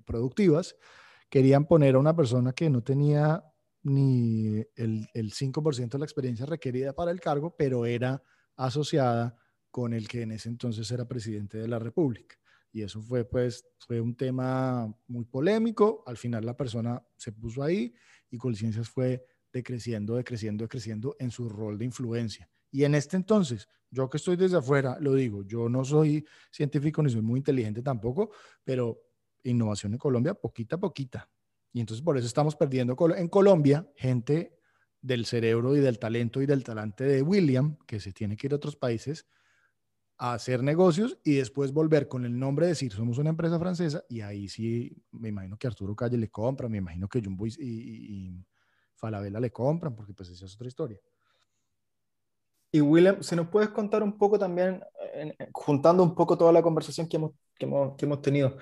productivas, 0.04 0.76
querían 1.28 1.66
poner 1.66 1.94
a 1.94 1.98
una 1.98 2.16
persona 2.16 2.52
que 2.52 2.70
no 2.70 2.82
tenía 2.82 3.44
ni 3.84 4.64
el, 4.74 5.08
el 5.14 5.32
5% 5.32 5.90
de 5.90 5.98
la 5.98 6.04
experiencia 6.04 6.46
requerida 6.46 6.94
para 6.94 7.10
el 7.10 7.20
cargo, 7.20 7.54
pero 7.56 7.86
era 7.86 8.22
asociada 8.56 9.36
con 9.70 9.92
el 9.92 10.08
que 10.08 10.22
en 10.22 10.32
ese 10.32 10.48
entonces 10.48 10.90
era 10.90 11.06
presidente 11.06 11.58
de 11.58 11.68
la 11.68 11.78
República. 11.78 12.36
Y 12.72 12.82
eso 12.82 13.00
fue, 13.00 13.24
pues, 13.24 13.64
fue 13.78 14.00
un 14.00 14.16
tema 14.16 14.92
muy 15.06 15.24
polémico. 15.26 16.02
Al 16.06 16.16
final 16.16 16.44
la 16.44 16.56
persona 16.56 17.00
se 17.16 17.30
puso 17.30 17.62
ahí 17.62 17.94
y 18.30 18.38
Colciencias 18.38 18.88
fue 18.88 19.24
decreciendo, 19.52 20.16
decreciendo, 20.16 20.64
decreciendo 20.64 21.14
en 21.20 21.30
su 21.30 21.48
rol 21.48 21.78
de 21.78 21.84
influencia. 21.84 22.50
Y 22.72 22.82
en 22.82 22.96
este 22.96 23.16
entonces, 23.16 23.68
yo 23.90 24.10
que 24.10 24.16
estoy 24.16 24.34
desde 24.34 24.56
afuera, 24.56 24.96
lo 25.00 25.14
digo, 25.14 25.44
yo 25.44 25.68
no 25.68 25.84
soy 25.84 26.26
científico 26.50 27.00
ni 27.02 27.10
soy 27.10 27.22
muy 27.22 27.38
inteligente 27.38 27.80
tampoco, 27.80 28.32
pero 28.64 29.00
innovación 29.44 29.92
en 29.92 29.98
Colombia, 29.98 30.34
poquita 30.34 30.74
a 30.74 30.80
poquita, 30.80 31.30
y 31.74 31.80
entonces 31.80 32.02
por 32.02 32.16
eso 32.16 32.26
estamos 32.26 32.54
perdiendo 32.54 32.96
en 33.16 33.28
Colombia 33.28 33.86
gente 33.96 34.56
del 35.02 35.26
cerebro 35.26 35.76
y 35.76 35.80
del 35.80 35.98
talento 35.98 36.40
y 36.40 36.46
del 36.46 36.62
talante 36.62 37.02
de 37.02 37.20
William, 37.20 37.76
que 37.84 37.98
se 37.98 38.12
tiene 38.12 38.36
que 38.36 38.46
ir 38.46 38.52
a 38.52 38.56
otros 38.56 38.76
países 38.76 39.26
a 40.16 40.34
hacer 40.34 40.62
negocios 40.62 41.18
y 41.24 41.34
después 41.34 41.72
volver 41.72 42.06
con 42.06 42.24
el 42.24 42.38
nombre 42.38 42.66
de 42.66 42.70
decir 42.70 42.92
somos 42.92 43.18
una 43.18 43.30
empresa 43.30 43.58
francesa 43.58 44.04
y 44.08 44.20
ahí 44.20 44.48
sí 44.48 44.96
me 45.10 45.30
imagino 45.30 45.58
que 45.58 45.66
Arturo 45.66 45.96
Calle 45.96 46.16
le 46.16 46.30
compra, 46.30 46.68
me 46.68 46.78
imagino 46.78 47.08
que 47.08 47.20
Jumbo 47.20 47.44
y, 47.44 47.52
y, 47.58 48.46
Falabella 48.94 49.40
le 49.40 49.50
compran 49.50 49.96
porque 49.96 50.14
pues 50.14 50.28
esa 50.28 50.46
es 50.46 50.54
otra 50.54 50.68
historia. 50.68 50.98
Y 52.70 52.80
William, 52.80 53.20
si 53.20 53.34
nos 53.34 53.48
puedes 53.48 53.70
contar 53.70 54.04
un 54.04 54.16
poco 54.16 54.38
también 54.38 54.80
juntando 55.52 56.04
un 56.04 56.14
poco 56.14 56.38
toda 56.38 56.52
la 56.52 56.62
conversación 56.62 57.08
que 57.08 57.16
hemos, 57.16 57.32
que 57.58 57.66
hemos, 57.66 57.96
que 57.96 58.06
hemos 58.06 58.22
tenido, 58.22 58.56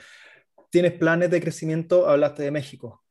tienes 0.70 0.92
planes 0.94 1.30
de 1.30 1.40
crecimiento, 1.40 2.08
hablaste 2.08 2.42
de 2.42 2.50
México, 2.50 3.01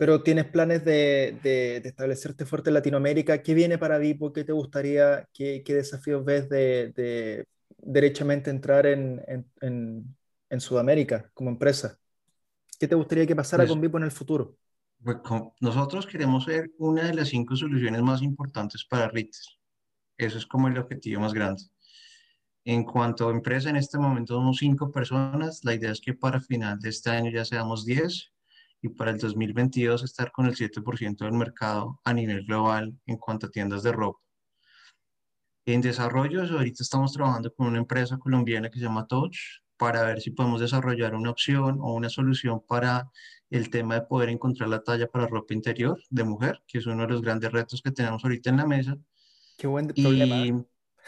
pero 0.00 0.22
tienes 0.22 0.46
planes 0.46 0.82
de, 0.82 1.38
de, 1.42 1.76
establecerte 1.84 2.46
fuerte 2.46 2.70
en 2.70 2.74
Latinoamérica. 2.74 3.42
¿Qué 3.42 3.52
viene 3.52 3.76
para 3.76 3.98
Vipo? 3.98 4.32
¿Qué 4.32 4.44
te 4.44 4.52
gustaría? 4.52 5.28
¿Qué, 5.30 5.62
qué 5.62 5.74
desafíos 5.74 6.24
ves 6.24 6.48
de, 6.48 6.94
de 6.96 7.46
derechamente 7.76 8.48
entrar 8.48 8.86
en, 8.86 9.22
en, 9.60 10.16
en, 10.48 10.60
Sudamérica 10.62 11.30
como 11.34 11.50
empresa? 11.50 11.98
¿Qué 12.78 12.88
te 12.88 12.94
gustaría 12.94 13.26
que 13.26 13.36
pasara 13.36 13.64
pues 13.64 13.72
con 13.72 13.82
Vipo 13.82 13.98
en 13.98 14.04
el 14.04 14.10
futuro? 14.10 14.56
Pues 15.04 15.18
nosotros 15.60 16.06
queremos 16.06 16.44
ser 16.44 16.70
una 16.78 17.02
de 17.02 17.12
las 17.12 17.28
cinco 17.28 17.54
soluciones 17.54 18.00
más 18.00 18.22
importantes 18.22 18.86
para 18.88 19.08
retail. 19.08 19.58
Eso 20.16 20.38
es 20.38 20.46
como 20.46 20.68
el 20.68 20.78
objetivo 20.78 21.20
más 21.20 21.34
grande. 21.34 21.64
En 22.64 22.84
cuanto 22.84 23.28
a 23.28 23.32
empresa, 23.32 23.68
en 23.68 23.76
este 23.76 23.98
momento 23.98 24.32
somos 24.32 24.56
cinco 24.56 24.90
personas. 24.90 25.62
La 25.62 25.74
idea 25.74 25.92
es 25.92 26.00
que 26.00 26.14
para 26.14 26.40
final 26.40 26.78
de 26.78 26.88
este 26.88 27.10
año 27.10 27.30
ya 27.30 27.44
seamos 27.44 27.84
10 27.84 28.32
y 28.82 28.88
para 28.88 29.10
el 29.10 29.18
2022 29.18 30.02
estar 30.02 30.32
con 30.32 30.46
el 30.46 30.56
7% 30.56 31.24
del 31.24 31.32
mercado 31.32 32.00
a 32.04 32.12
nivel 32.12 32.44
global 32.44 32.98
en 33.06 33.16
cuanto 33.16 33.46
a 33.46 33.50
tiendas 33.50 33.82
de 33.82 33.92
ropa. 33.92 34.20
En 35.66 35.80
desarrollo, 35.80 36.42
ahorita 36.42 36.82
estamos 36.82 37.12
trabajando 37.12 37.52
con 37.52 37.66
una 37.66 37.78
empresa 37.78 38.18
colombiana 38.18 38.70
que 38.70 38.78
se 38.78 38.84
llama 38.84 39.06
Touch 39.06 39.36
para 39.76 40.02
ver 40.02 40.20
si 40.20 40.30
podemos 40.30 40.60
desarrollar 40.60 41.14
una 41.14 41.30
opción 41.30 41.78
o 41.80 41.94
una 41.94 42.08
solución 42.08 42.62
para 42.66 43.10
el 43.50 43.70
tema 43.70 43.94
de 43.94 44.02
poder 44.02 44.28
encontrar 44.28 44.68
la 44.68 44.82
talla 44.82 45.06
para 45.06 45.26
ropa 45.26 45.54
interior 45.54 45.98
de 46.10 46.24
mujer, 46.24 46.62
que 46.66 46.78
es 46.78 46.86
uno 46.86 47.02
de 47.02 47.12
los 47.12 47.22
grandes 47.22 47.50
retos 47.52 47.80
que 47.82 47.90
tenemos 47.90 48.22
ahorita 48.22 48.50
en 48.50 48.56
la 48.56 48.66
mesa. 48.66 48.96
Qué 49.56 49.66
buen 49.66 49.88
problema. 49.88 50.36
Y, 50.36 50.54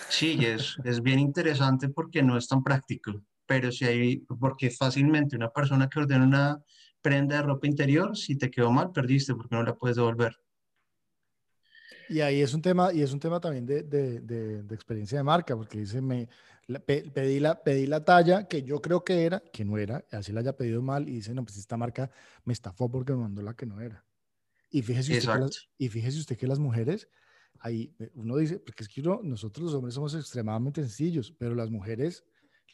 sí, 0.09 0.39
es, 0.45 0.77
es 0.85 1.03
bien 1.03 1.19
interesante 1.19 1.89
porque 1.89 2.23
no 2.23 2.37
es 2.37 2.49
tan 2.49 2.63
práctico, 2.63 3.23
pero 3.47 3.71
si 3.73 3.85
hay, 3.85 4.17
porque 4.19 4.71
fácilmente 4.71 5.37
una 5.37 5.51
persona 5.51 5.89
que 5.89 6.01
ordena 6.01 6.25
una 6.25 6.63
prenda 7.03 7.37
de 7.37 7.43
ropa 7.43 7.67
interior, 7.67 8.17
si 8.17 8.37
te 8.37 8.51
quedó 8.51 8.71
mal, 8.71 8.93
perdiste 8.93 9.35
porque 9.35 9.55
no 9.55 9.63
la 9.63 9.75
puedes 9.75 9.97
devolver. 9.97 10.39
Y 12.09 12.21
ahí 12.21 12.41
es 12.41 12.53
un 12.55 12.63
tema, 12.63 12.93
y 12.93 13.03
es 13.03 13.13
un 13.13 13.21
tema 13.21 13.41
también 13.41 13.67
de, 13.67 13.83
de, 13.83 14.21
de, 14.21 14.75
experiencia 14.75 15.19
de 15.19 15.25
marca, 15.25 15.57
porque 15.57 15.79
dice, 15.79 16.01
me, 16.01 16.29
pedí, 16.85 17.41
la, 17.41 17.63
pedí 17.63 17.87
la 17.87 18.05
talla 18.05 18.47
que 18.47 18.63
yo 18.63 18.81
creo 18.81 19.03
que 19.03 19.25
era, 19.25 19.41
que 19.41 19.65
no 19.65 19.79
era, 19.79 20.05
así 20.11 20.33
la 20.33 20.41
haya 20.41 20.57
pedido 20.57 20.83
mal, 20.83 21.09
y 21.09 21.13
dice, 21.13 21.35
no, 21.35 21.45
pues 21.45 21.57
esta 21.57 21.77
marca 21.77 22.11
me 22.45 22.53
estafó 22.53 22.91
porque 22.91 23.13
me 23.13 23.19
mandó 23.19 23.43
la 23.43 23.55
que 23.55 23.67
no 23.67 23.81
era. 23.81 24.05
Y 24.71 24.83
fíjese 24.83 25.17
usted, 25.17 25.33
que 25.33 25.39
las, 25.39 25.69
y 25.79 25.89
fíjese 25.89 26.19
usted 26.19 26.37
que 26.37 26.47
las 26.47 26.59
mujeres, 26.59 27.09
ahí 27.61 27.95
uno 28.15 28.37
dice, 28.37 28.59
porque 28.59 28.85
es 28.85 28.89
que 28.89 29.03
nosotros 29.03 29.67
los 29.67 29.75
hombres 29.75 29.95
somos 29.95 30.15
extremadamente 30.15 30.83
sencillos, 30.83 31.33
pero 31.39 31.55
las 31.55 31.71
mujeres 31.71 32.25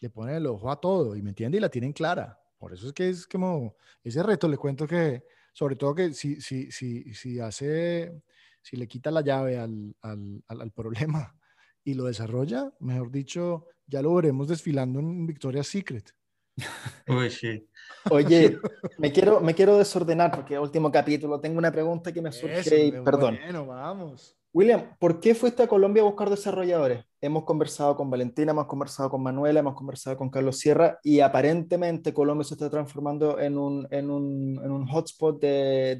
le 0.00 0.10
ponen 0.10 0.36
el 0.36 0.46
ojo 0.46 0.70
a 0.70 0.80
todo, 0.80 1.16
y 1.16 1.22
me 1.22 1.30
entiende, 1.30 1.58
y 1.58 1.60
la 1.60 1.68
tienen 1.68 1.92
clara. 1.92 2.40
Por 2.58 2.72
eso 2.74 2.88
es 2.88 2.92
que 2.92 3.08
es 3.08 3.26
como 3.26 3.76
ese 4.02 4.22
reto, 4.22 4.48
le 4.48 4.56
cuento 4.56 4.86
que, 4.86 5.24
sobre 5.52 5.76
todo 5.76 5.94
que 5.94 6.12
si, 6.12 6.40
si, 6.40 6.70
si, 6.70 7.14
si 7.14 7.40
hace, 7.40 8.12
si 8.60 8.76
le 8.76 8.88
quita 8.88 9.10
la 9.10 9.20
llave 9.20 9.58
al, 9.58 9.94
al, 10.02 10.42
al, 10.46 10.70
problema 10.72 11.34
y 11.84 11.94
lo 11.94 12.04
desarrolla, 12.04 12.72
mejor 12.80 13.10
dicho, 13.10 13.66
ya 13.86 14.02
lo 14.02 14.14
veremos 14.14 14.48
desfilando 14.48 15.00
en 15.00 15.26
Victoria's 15.26 15.68
Secret. 15.68 16.12
Uy, 17.06 17.30
sí. 17.30 17.68
Oye, 18.10 18.58
me 18.98 19.12
quiero, 19.12 19.40
me 19.40 19.54
quiero 19.54 19.78
desordenar 19.78 20.32
porque 20.32 20.58
último 20.58 20.90
capítulo 20.90 21.40
tengo 21.40 21.58
una 21.58 21.70
pregunta 21.70 22.12
que 22.12 22.20
me 22.20 22.32
surge 22.32 22.86
y 22.86 22.92
perdón. 22.92 23.38
Bueno, 23.42 23.66
vamos. 23.66 24.37
William, 24.52 24.96
¿por 24.98 25.20
qué 25.20 25.34
fuiste 25.34 25.62
a 25.62 25.68
Colombia 25.68 26.02
a 26.02 26.06
buscar 26.06 26.30
desarrolladores? 26.30 27.04
Hemos 27.20 27.44
conversado 27.44 27.96
con 27.96 28.10
Valentina, 28.10 28.52
hemos 28.52 28.66
conversado 28.66 29.10
con 29.10 29.22
Manuela, 29.22 29.60
hemos 29.60 29.74
conversado 29.74 30.16
con 30.16 30.30
Carlos 30.30 30.58
Sierra 30.58 30.98
y 31.02 31.20
aparentemente 31.20 32.14
Colombia 32.14 32.44
se 32.44 32.54
está 32.54 32.70
transformando 32.70 33.38
en 33.38 33.58
un, 33.58 33.86
en 33.90 34.10
un, 34.10 34.60
en 34.64 34.70
un 34.70 34.86
hotspot 34.86 35.40
de 35.40 35.96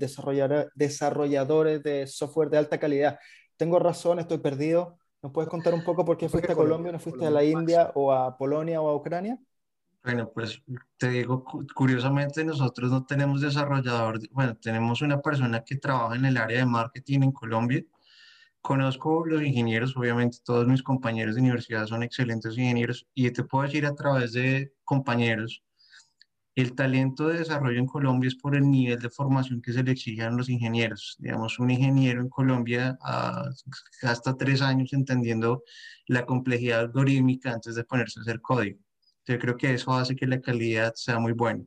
desarrolladores 0.75 1.83
de 1.83 2.07
software 2.07 2.49
de 2.49 2.59
alta 2.59 2.79
calidad. 2.79 3.19
¿Tengo 3.57 3.79
razón? 3.79 4.19
¿Estoy 4.19 4.39
perdido? 4.39 4.97
¿Nos 5.23 5.33
puedes 5.33 5.51
contar 5.51 5.75
un 5.75 5.85
poco 5.85 6.05
por 6.05 6.17
qué 6.17 6.29
fuiste 6.29 6.53
a 6.53 6.57
Colombia, 6.57 6.93
no 6.93 6.99
fuiste 6.99 7.27
a 7.27 7.31
la 7.31 7.45
India 7.45 7.91
o 7.95 8.13
a 8.13 8.37
Polonia 8.39 8.81
o 8.81 8.89
a 8.89 8.97
Ucrania? 8.97 9.39
Bueno, 10.03 10.31
pues 10.33 10.63
te 10.97 11.11
digo, 11.11 11.45
curiosamente 11.75 12.45
nosotros 12.45 12.91
no 12.91 13.05
tenemos 13.05 13.41
desarrollador, 13.41 14.21
bueno, 14.31 14.57
tenemos 14.57 15.03
una 15.03 15.21
persona 15.21 15.63
que 15.65 15.77
trabaja 15.77 16.15
en 16.15 16.25
el 16.25 16.37
área 16.37 16.61
de 16.61 16.67
marketing 16.67 17.25
en 17.25 17.33
Colombia, 17.33 17.85
Conozco 18.61 19.25
los 19.25 19.43
ingenieros, 19.43 19.97
obviamente 19.97 20.39
todos 20.45 20.67
mis 20.67 20.83
compañeros 20.83 21.35
de 21.35 21.41
universidad 21.41 21.87
son 21.87 22.03
excelentes 22.03 22.59
ingenieros 22.59 23.07
y 23.15 23.31
te 23.31 23.45
puedo 23.45 23.65
decir 23.65 23.87
a 23.87 23.95
través 23.95 24.33
de 24.33 24.73
compañeros, 24.85 25.63
el 26.59 26.75
talento 26.75 27.29
de 27.29 27.39
desarrollo 27.39 27.79
en 27.79 27.87
Colombia 27.87 28.27
es 28.27 28.35
por 28.35 28.57
el 28.57 28.69
nivel 28.69 28.99
de 28.99 29.11
formación 29.11 29.63
que 29.63 29.73
se 29.73 29.85
le 29.85 29.93
exige 29.93 30.23
a 30.23 30.31
los 30.31 30.49
ingenieros. 30.49 31.15
Digamos, 31.21 31.61
un 31.61 31.71
ingeniero 31.71 32.21
en 32.21 32.29
Colombia 32.29 32.99
ah, 33.01 33.49
gasta 34.03 34.37
tres 34.37 34.61
años 34.61 34.93
entendiendo 34.93 35.63
la 36.09 36.27
complejidad 36.27 36.81
algorítmica 36.81 37.53
antes 37.53 37.77
de 37.77 37.85
ponerse 37.85 38.19
a 38.19 38.23
hacer 38.23 38.41
código. 38.41 38.81
Yo 39.25 39.39
creo 39.39 39.57
que 39.57 39.73
eso 39.73 39.93
hace 39.93 40.17
que 40.17 40.27
la 40.27 40.41
calidad 40.41 40.95
sea 40.97 41.21
muy 41.21 41.33
buena. 41.33 41.63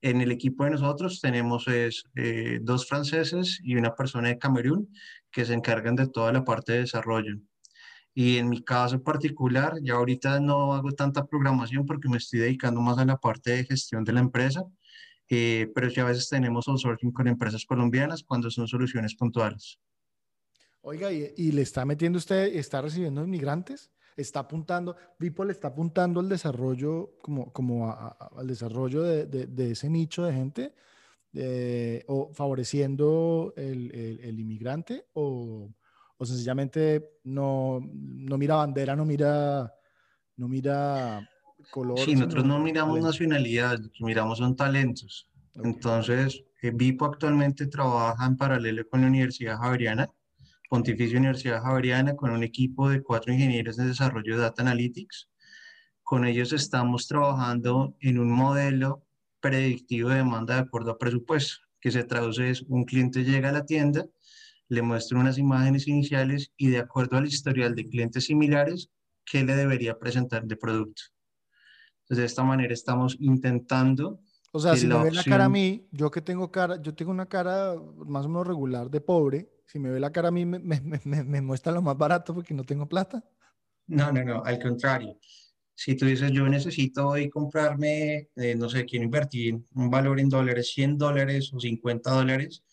En 0.00 0.20
el 0.20 0.30
equipo 0.30 0.62
de 0.62 0.70
nosotros 0.70 1.20
tenemos 1.20 1.66
eh, 1.66 2.60
dos 2.62 2.86
franceses 2.86 3.58
y 3.64 3.74
una 3.74 3.96
persona 3.96 4.28
de 4.28 4.38
Camerún 4.38 4.88
que 5.30 5.44
se 5.44 5.54
encargan 5.54 5.96
de 5.96 6.08
toda 6.08 6.32
la 6.32 6.44
parte 6.44 6.72
de 6.72 6.80
desarrollo. 6.80 7.36
Y 8.14 8.38
en 8.38 8.48
mi 8.48 8.62
caso 8.62 9.00
particular, 9.02 9.74
ya 9.82 9.94
ahorita 9.94 10.40
no 10.40 10.74
hago 10.74 10.90
tanta 10.92 11.24
programación 11.24 11.86
porque 11.86 12.08
me 12.08 12.16
estoy 12.16 12.40
dedicando 12.40 12.80
más 12.80 12.98
a 12.98 13.04
la 13.04 13.16
parte 13.16 13.52
de 13.52 13.64
gestión 13.64 14.02
de 14.02 14.12
la 14.12 14.20
empresa, 14.20 14.64
eh, 15.28 15.70
pero 15.74 15.88
ya 15.88 16.02
a 16.02 16.06
veces 16.06 16.28
tenemos 16.28 16.66
outsourcing 16.66 17.12
con 17.12 17.28
empresas 17.28 17.64
colombianas 17.64 18.24
cuando 18.24 18.50
son 18.50 18.66
soluciones 18.66 19.14
puntuales. 19.14 19.78
Oiga, 20.80 21.12
¿y, 21.12 21.52
le 21.52 21.62
está 21.62 21.84
metiendo 21.84 22.18
usted, 22.18 22.56
está 22.56 22.80
recibiendo 22.80 23.22
inmigrantes? 23.22 23.90
¿Está 24.16 24.40
apuntando, 24.40 24.96
Vipo 25.18 25.44
le 25.44 25.52
está 25.52 25.68
apuntando 25.68 26.18
al 26.18 26.28
desarrollo, 26.28 27.18
como, 27.20 27.52
como 27.52 27.88
al 27.88 28.46
desarrollo 28.46 29.02
de, 29.02 29.26
de, 29.26 29.70
ese 29.70 29.90
nicho 29.90 30.24
de 30.24 30.32
gente? 30.32 30.74
Eh, 31.34 32.04
o 32.08 32.32
favoreciendo 32.32 33.52
el, 33.54 33.90
el, 34.22 34.40
inmigrante 34.40 35.04
o, 35.12 35.70
o, 36.16 36.24
sencillamente 36.24 37.18
no, 37.24 37.80
no 37.82 38.38
mira 38.38 38.56
bandera, 38.56 38.96
no 38.96 39.04
mira, 39.04 39.70
no 40.36 40.48
mira 40.48 41.28
color. 41.70 41.98
Sí, 41.98 42.14
nosotros 42.14 42.46
no 42.46 42.58
miramos 42.60 43.00
nacionalidad, 43.00 43.78
lo 43.78 43.90
que 43.90 44.04
miramos 44.04 44.38
son 44.38 44.56
talentos. 44.56 45.28
Entonces, 45.54 46.42
eh, 46.62 46.70
Vipo 46.72 47.04
actualmente 47.04 47.66
trabaja 47.66 48.24
en 48.24 48.36
paralelo 48.36 48.88
con 48.88 49.02
la 49.02 49.08
Universidad 49.08 49.58
Javeriana, 49.58 50.08
Pontificia 50.68 51.18
Universidad 51.18 51.62
Javeriana, 51.62 52.16
con 52.16 52.30
un 52.30 52.42
equipo 52.42 52.88
de 52.88 53.02
cuatro 53.02 53.32
ingenieros 53.32 53.76
de 53.76 53.86
desarrollo 53.86 54.36
de 54.36 54.42
Data 54.42 54.62
Analytics. 54.62 55.28
Con 56.02 56.24
ellos 56.24 56.52
estamos 56.52 57.06
trabajando 57.06 57.96
en 58.00 58.18
un 58.18 58.30
modelo 58.30 59.04
predictivo 59.40 60.10
de 60.10 60.16
demanda 60.16 60.54
de 60.54 60.60
acuerdo 60.60 60.92
a 60.92 60.98
presupuesto, 60.98 61.56
que 61.80 61.90
se 61.90 62.04
traduce 62.04 62.50
es 62.50 62.62
un 62.62 62.84
cliente 62.84 63.24
llega 63.24 63.50
a 63.50 63.52
la 63.52 63.64
tienda, 63.64 64.06
le 64.68 64.82
muestra 64.82 65.18
unas 65.18 65.38
imágenes 65.38 65.86
iniciales 65.88 66.52
y 66.56 66.68
de 66.68 66.78
acuerdo 66.78 67.16
al 67.16 67.26
historial 67.26 67.74
de 67.74 67.88
clientes 67.88 68.26
similares, 68.26 68.90
¿qué 69.24 69.44
le 69.44 69.54
debería 69.54 69.98
presentar 69.98 70.44
de 70.44 70.56
producto? 70.56 71.02
Entonces, 72.02 72.18
de 72.18 72.24
esta 72.26 72.42
manera 72.42 72.72
estamos 72.72 73.16
intentando... 73.20 74.20
O 74.52 74.58
sea, 74.58 74.76
si 74.76 74.86
me 74.86 75.02
ve 75.02 75.12
la 75.12 75.22
cara 75.22 75.44
a 75.44 75.48
mí, 75.48 75.86
yo 75.92 76.10
que 76.10 76.22
tengo 76.22 76.50
cara, 76.50 76.80
yo 76.80 76.94
tengo 76.94 77.10
una 77.10 77.26
cara 77.26 77.74
más 78.06 78.24
o 78.24 78.28
menos 78.28 78.46
regular 78.46 78.90
de 78.90 79.00
pobre, 79.00 79.50
si 79.66 79.78
me 79.78 79.90
ve 79.90 80.00
la 80.00 80.10
cara 80.10 80.28
a 80.28 80.30
mí, 80.30 80.46
me, 80.46 80.58
me, 80.58 80.80
me, 80.80 81.24
me 81.24 81.40
muestra 81.42 81.70
lo 81.70 81.82
más 81.82 81.96
barato 81.96 82.34
porque 82.34 82.54
no 82.54 82.64
tengo 82.64 82.88
plata. 82.88 83.22
No, 83.86 84.10
no, 84.10 84.24
no, 84.24 84.42
al 84.44 84.58
contrario 84.58 85.18
si 85.78 85.94
tú 85.94 86.06
dices, 86.06 86.32
yo 86.32 86.48
necesito 86.48 87.06
hoy 87.06 87.30
comprarme, 87.30 88.30
eh, 88.34 88.56
no 88.56 88.68
sé, 88.68 88.84
quiero 88.84 89.04
invertir 89.04 89.60
un 89.76 89.88
valor 89.88 90.18
en 90.18 90.28
dólares, 90.28 90.72
100 90.74 90.98
dólares 90.98 91.52
o 91.54 91.60
50 91.60 92.10
dólares, 92.10 92.64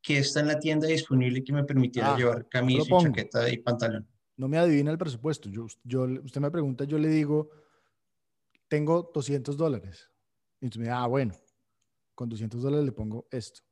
que 0.00 0.18
está 0.18 0.38
en 0.38 0.46
la 0.46 0.60
tienda 0.60 0.86
disponible 0.86 1.42
que 1.42 1.52
me 1.52 1.64
permitiera 1.64 2.14
ah, 2.14 2.16
llevar 2.16 2.48
camisa 2.48 2.86
y 2.88 3.02
chaqueta 3.02 3.50
y 3.50 3.58
pantalón. 3.58 4.08
No 4.36 4.46
me 4.46 4.56
adivina 4.56 4.92
el 4.92 4.98
presupuesto. 4.98 5.48
Yo, 5.48 5.66
yo, 5.82 6.04
usted 6.22 6.40
me 6.40 6.48
pregunta, 6.52 6.84
yo 6.84 6.96
le 6.96 7.08
digo, 7.08 7.50
tengo 8.68 9.10
200 9.12 9.56
dólares. 9.56 10.08
Y 10.60 10.66
usted 10.66 10.78
me 10.78 10.84
dice, 10.84 10.94
ah, 10.94 11.08
bueno, 11.08 11.34
con 12.14 12.28
200 12.28 12.62
dólares 12.62 12.86
le 12.86 12.92
pongo 12.92 13.26
esto. 13.32 13.62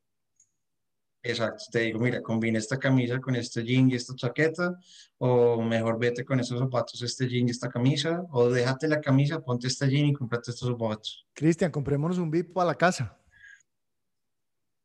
Exacto, 1.25 1.63
te 1.71 1.79
digo, 1.79 1.99
mira, 1.99 2.21
combina 2.21 2.59
esta 2.59 2.77
camisa 2.77 3.17
con 3.21 3.33
este 3.37 3.63
jean 3.63 3.89
y 3.89 3.95
esta 3.95 4.13
chaqueta, 4.13 4.77
o 5.19 5.61
mejor 5.61 5.97
vete 5.97 6.25
con 6.25 6.41
estos 6.41 6.59
zapatos, 6.59 7.01
este 7.01 7.29
jean 7.29 7.47
y 7.47 7.51
esta 7.51 7.69
camisa, 7.69 8.25
o 8.31 8.49
déjate 8.49 8.89
la 8.89 8.99
camisa, 8.99 9.39
ponte 9.39 9.67
este 9.67 9.89
jean 9.89 10.07
y 10.07 10.13
comprate 10.13 10.51
estos 10.51 10.67
zapatos. 10.67 11.25
Cristian, 11.33 11.71
comprémonos 11.71 12.17
un 12.17 12.29
VIP 12.29 12.51
para 12.53 12.67
la 12.67 12.75
casa. 12.75 13.17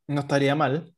No 0.06 0.20
estaría 0.20 0.54
mal. 0.54 0.94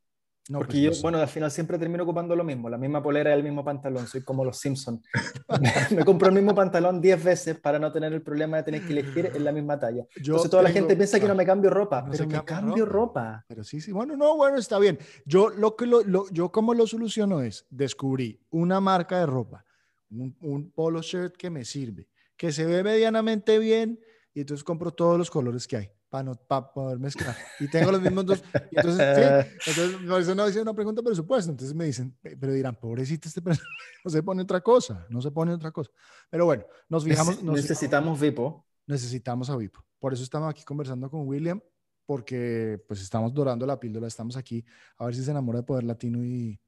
Porque 0.49 0.87
pues 0.87 0.97
yo, 0.97 1.01
bueno, 1.03 1.19
al 1.19 1.27
final 1.27 1.51
siempre 1.51 1.77
termino 1.77 2.03
ocupando 2.03 2.35
lo 2.35 2.43
mismo, 2.43 2.67
la 2.69 2.77
misma 2.77 3.01
polera 3.01 3.29
y 3.29 3.33
el 3.37 3.43
mismo 3.43 3.63
pantalón, 3.63 4.07
soy 4.07 4.23
como 4.23 4.43
los 4.43 4.57
Simpsons. 4.57 5.01
me 5.91 6.03
compro 6.03 6.29
el 6.29 6.33
mismo 6.33 6.55
pantalón 6.55 6.99
10 6.99 7.23
veces 7.23 7.59
para 7.59 7.77
no 7.77 7.91
tener 7.91 8.11
el 8.11 8.23
problema 8.23 8.57
de 8.57 8.63
tener 8.63 8.81
que 8.85 8.91
elegir 8.91 9.31
en 9.35 9.43
la 9.43 9.51
misma 9.51 9.79
talla. 9.79 10.05
Yo 10.15 10.33
Entonces 10.33 10.49
toda 10.49 10.63
la 10.63 10.71
gente 10.71 10.95
piensa 10.95 11.19
que 11.19 11.27
no 11.27 11.35
me 11.35 11.45
cambio 11.45 11.69
ropa, 11.69 12.05
pero 12.09 12.27
me 12.27 12.43
cambio 12.43 12.85
ropa. 12.85 13.45
Pero 13.47 13.63
sí, 13.63 13.79
sí, 13.81 13.91
bueno, 13.91 14.17
no, 14.17 14.35
bueno, 14.35 14.57
está 14.57 14.79
bien. 14.79 14.97
Yo 15.25 15.49
lo 15.49 15.75
que 15.75 15.85
lo, 15.85 16.29
yo 16.31 16.51
como 16.51 16.73
lo 16.73 16.87
soluciono 16.87 17.41
es, 17.41 17.67
descubrí 17.69 18.41
una 18.49 18.81
marca 18.81 19.19
de 19.19 19.27
ropa, 19.27 19.63
un, 20.09 20.35
un 20.41 20.71
polo 20.71 21.01
shirt 21.01 21.35
que 21.37 21.51
me 21.51 21.65
sirve, 21.65 22.09
que 22.35 22.51
se 22.51 22.65
ve 22.65 22.83
medianamente 22.83 23.59
bien 23.59 23.99
y 24.33 24.41
entonces 24.41 24.63
compro 24.63 24.91
todos 24.91 25.19
los 25.19 25.29
colores 25.29 25.67
que 25.67 25.77
hay 25.77 25.91
para, 26.11 26.23
no, 26.23 26.35
poder 26.73 26.99
mezclar. 26.99 27.35
Y 27.59 27.69
tengo 27.69 27.89
los 27.89 28.01
mismos 28.01 28.25
dos. 28.25 28.43
entonces, 28.69 29.47
sí, 29.61 29.69
entonces, 29.71 30.07
por 30.07 30.21
eso 30.21 30.35
no 30.35 30.47
hice 30.47 30.61
una 30.61 30.73
pregunta 30.73 31.01
de 31.01 31.05
presupuesto. 31.05 31.51
Entonces 31.51 31.73
me 31.73 31.85
dicen, 31.85 32.15
pero 32.21 32.51
dirán, 32.51 32.75
pobrecito 32.75 33.29
este 33.29 33.41
no 34.03 34.11
se 34.11 34.21
pone 34.21 34.43
otra 34.43 34.59
cosa, 34.59 35.07
no 35.09 35.21
se 35.21 35.31
pone 35.31 35.53
otra 35.53 35.71
cosa. 35.71 35.89
Pero 36.29 36.45
bueno, 36.45 36.65
nos 36.89 37.05
fijamos. 37.05 37.41
necesitamos 37.41 38.19
VIPO. 38.19 38.65
Necesitamos 38.87 39.49
a 39.49 39.55
VIPO. 39.55 39.85
Por 39.99 40.13
eso 40.13 40.23
estamos 40.23 40.49
aquí 40.49 40.63
conversando 40.63 41.09
con 41.09 41.25
William, 41.25 41.61
porque 42.05 42.83
pues 42.89 43.01
estamos 43.01 43.33
dorando 43.33 43.65
la 43.65 43.79
píldora, 43.79 44.07
estamos 44.07 44.35
aquí 44.35 44.65
a 44.97 45.05
ver 45.05 45.15
si 45.15 45.23
se 45.23 45.31
enamora 45.31 45.59
de 45.59 45.63
Poder 45.63 45.85
Latino 45.85 46.25
y, 46.25 46.59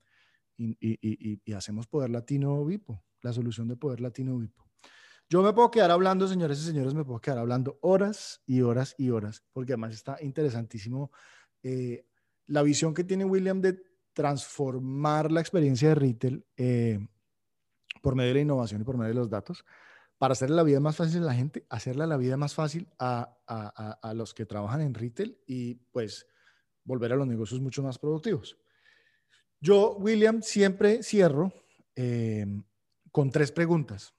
y, 0.56 0.78
y, 0.80 1.42
y 1.44 1.54
hacemos 1.54 1.86
Poder 1.88 2.12
Latino 2.12 2.64
VIPO, 2.64 3.04
la 3.22 3.34
solución 3.34 3.68
de 3.68 3.76
Poder 3.76 4.00
Latino 4.00 4.38
VIPO. 4.38 4.63
Yo 5.34 5.42
me 5.42 5.52
puedo 5.52 5.72
quedar 5.72 5.90
hablando, 5.90 6.28
señores 6.28 6.60
y 6.60 6.64
señores, 6.64 6.94
me 6.94 7.04
puedo 7.04 7.20
quedar 7.20 7.40
hablando 7.40 7.80
horas 7.82 8.44
y 8.46 8.62
horas 8.62 8.94
y 9.00 9.10
horas, 9.10 9.44
porque 9.52 9.74
además 9.74 9.96
está 9.96 10.16
interesantísimo 10.22 11.12
eh, 11.64 12.06
la 12.46 12.62
visión 12.62 12.94
que 12.94 13.04
tiene 13.04 13.26
William 13.26 13.60
de 13.60 13.82
transformar 14.14 15.32
la 15.32 15.42
experiencia 15.42 15.90
de 15.90 15.96
retail 15.96 16.46
eh, 16.56 17.00
por 18.04 18.14
medio 18.14 18.28
de 18.28 18.34
la 18.36 18.42
innovación 18.42 18.82
y 18.82 18.84
por 18.84 18.96
medio 18.96 19.08
de 19.08 19.20
los 19.22 19.32
datos 19.32 19.66
para 20.20 20.34
hacerle 20.34 20.56
la 20.56 20.62
vida 20.62 20.80
más 20.80 20.98
fácil 20.98 21.24
a 21.24 21.26
la 21.26 21.34
gente, 21.34 21.66
hacerle 21.68 22.06
la 22.06 22.18
vida 22.18 22.38
más 22.38 22.54
fácil 22.54 22.88
a, 23.00 23.36
a, 23.48 24.14
los 24.14 24.36
que 24.36 24.46
trabajan 24.46 24.82
en 24.82 24.94
retail 24.94 25.40
y 25.48 25.74
pues 25.92 26.28
volver 26.84 27.12
a 27.12 27.16
los 27.16 27.26
negocios 27.26 27.60
mucho 27.60 27.82
más 27.82 27.98
productivos. 27.98 28.56
Yo, 29.60 29.96
William, 29.96 30.44
siempre 30.44 31.02
cierro 31.02 31.52
eh, 31.96 32.46
con 33.12 33.32
tres 33.32 33.52
preguntas 33.52 34.14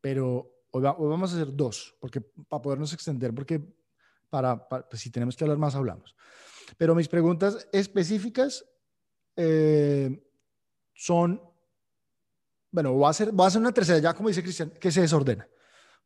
pero 0.00 0.64
hoy, 0.70 0.82
vamos 0.82 1.32
a 1.32 1.36
hacer 1.36 1.54
dos, 1.54 1.96
porque 2.00 2.20
para 2.20 2.62
podernos 2.62 2.92
extender, 2.92 3.34
porque 3.34 3.62
para, 4.30 4.68
pues, 4.68 5.00
si 5.00 5.10
tenemos 5.10 5.36
que 5.36 5.44
hablar 5.44 5.58
más, 5.58 5.74
hablamos. 5.74 6.14
Pero 6.76 6.94
mis 6.94 7.08
preguntas 7.08 7.68
específicas 7.72 8.64
eh, 9.36 10.22
son, 10.94 11.40
bueno, 12.70 12.92
voy 12.92 13.06
a, 13.06 13.10
hacer, 13.10 13.32
voy 13.32 13.44
a 13.44 13.48
hacer 13.48 13.60
una 13.60 13.72
tercera, 13.72 13.98
ya 13.98 14.14
como 14.14 14.28
dice 14.28 14.42
Cristian, 14.42 14.70
que 14.70 14.90
se 14.90 15.00
desordena, 15.00 15.48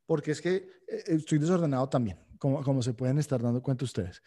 porque 0.06 0.30
es 0.30 0.40
que 0.40 0.54
eh, 0.86 1.04
estoy 1.06 1.38
desordenado 1.38 1.88
también, 1.88 2.18
como, 2.38 2.62
como 2.62 2.82
se 2.82 2.94
pueden 2.94 3.18
estar 3.18 3.42
dando 3.42 3.62
cuenta 3.62 3.84
ustedes. 3.84 4.22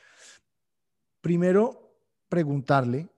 Primero, 1.22 1.86
preguntarle 2.28 3.10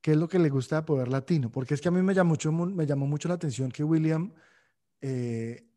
qué 0.00 0.12
es 0.12 0.16
lo 0.16 0.28
que 0.28 0.38
le 0.38 0.48
gusta 0.48 0.76
de 0.76 0.82
Poder 0.82 1.08
Latino, 1.08 1.50
porque 1.50 1.74
es 1.74 1.80
que 1.80 1.88
a 1.88 1.90
mí 1.90 2.00
me 2.02 2.14
llamó 2.14 2.30
mucho, 2.30 2.50
me 2.50 2.86
llamó 2.86 3.06
mucho 3.06 3.28
la 3.28 3.34
atención 3.34 3.70
que 3.70 3.84
William 3.84 4.32
eh, 5.00 5.67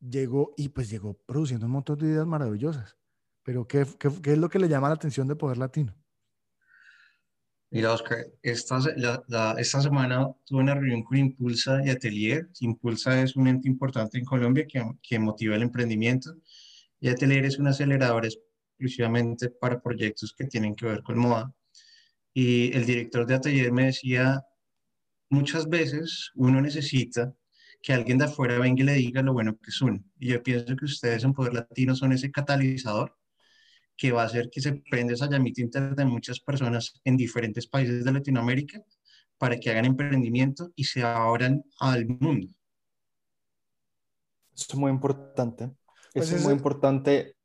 llegó 0.00 0.54
y 0.56 0.68
pues 0.68 0.90
llegó 0.90 1.14
produciendo 1.26 1.66
un 1.66 1.72
montón 1.72 1.98
de 1.98 2.06
ideas 2.06 2.26
maravillosas. 2.26 2.96
Pero 3.42 3.66
¿qué, 3.66 3.86
qué, 3.98 4.32
es 4.32 4.38
lo 4.38 4.48
que 4.48 4.58
le 4.58 4.68
llama 4.68 4.88
la 4.88 4.94
atención 4.94 5.26
de 5.26 5.36
Poder 5.36 5.58
Latino? 5.58 5.94
Mira, 7.70 7.92
Oscar, 7.92 8.26
esta, 8.42 8.78
esta 9.58 9.80
semana 9.80 10.30
tuve 10.44 10.60
una 10.60 10.74
reunión 10.74 11.02
con 11.02 11.18
Impulsa 11.18 11.84
y 11.84 11.90
Atelier. 11.90 12.48
Impulsa 12.60 13.22
es 13.22 13.36
un 13.36 13.46
ente 13.46 13.68
importante 13.68 14.18
en 14.18 14.24
Colombia 14.24 14.66
que, 14.66 14.82
que 15.02 15.18
motiva 15.18 15.54
el 15.54 15.62
emprendimiento 15.62 16.34
y 17.00 17.08
Atelier 17.08 17.44
es 17.44 17.58
un 17.58 17.68
acelerador 17.68 18.26
exclusivamente 18.26 19.50
para 19.50 19.80
proyectos 19.80 20.34
que 20.36 20.46
tienen 20.46 20.74
que 20.74 20.86
ver 20.86 21.02
con 21.02 21.18
moda. 21.18 21.52
Y 22.34 22.74
el 22.76 22.86
director 22.86 23.26
de 23.26 23.34
Atelier 23.34 23.72
me 23.72 23.86
decía, 23.86 24.44
muchas 25.30 25.68
veces 25.68 26.30
uno 26.34 26.60
necesita 26.60 27.34
que 27.82 27.92
alguien 27.92 28.18
de 28.18 28.24
afuera 28.24 28.58
venga 28.58 28.82
y 28.82 28.86
le 28.86 28.92
diga 28.94 29.22
lo 29.22 29.32
bueno 29.32 29.56
que 29.58 29.70
son. 29.70 30.04
Y 30.18 30.28
yo 30.28 30.42
pienso 30.42 30.76
que 30.76 30.84
ustedes 30.84 31.24
en 31.24 31.32
Poder 31.32 31.54
Latino 31.54 31.94
son 31.94 32.12
ese 32.12 32.30
catalizador 32.30 33.16
que 33.96 34.12
va 34.12 34.22
a 34.22 34.26
hacer 34.26 34.48
que 34.50 34.60
se 34.60 34.74
prenda 34.88 35.14
esa 35.14 35.28
llamita 35.28 35.60
interna 35.60 35.94
de 35.94 36.04
muchas 36.04 36.40
personas 36.40 37.00
en 37.04 37.16
diferentes 37.16 37.66
países 37.66 38.04
de 38.04 38.12
Latinoamérica 38.12 38.82
para 39.38 39.58
que 39.58 39.70
hagan 39.70 39.84
emprendimiento 39.84 40.70
y 40.74 40.84
se 40.84 41.02
abran 41.02 41.64
al 41.80 42.06
mundo. 42.06 42.48
Eso 44.54 44.66
es 44.70 44.74
muy 44.76 44.90
importante. 44.90 45.70
Pues 46.12 46.26
Eso 46.26 46.36
es 46.36 46.44
muy 46.44 46.52
importante. 46.52 47.36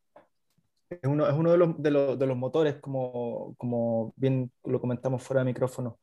Es 0.89 0.99
uno, 1.03 1.27
es 1.27 1.33
uno 1.33 1.51
de, 1.51 1.57
los, 1.57 1.81
de, 1.81 1.91
los, 1.91 2.19
de, 2.19 2.27
los, 2.27 2.37
motores, 2.37 2.75
como, 2.75 3.55
como 3.57 4.13
bien 4.15 4.51
lo 4.63 4.79
comentamos 4.79 5.23
fuera 5.23 5.41
de 5.41 5.45
micrófono, 5.45 5.99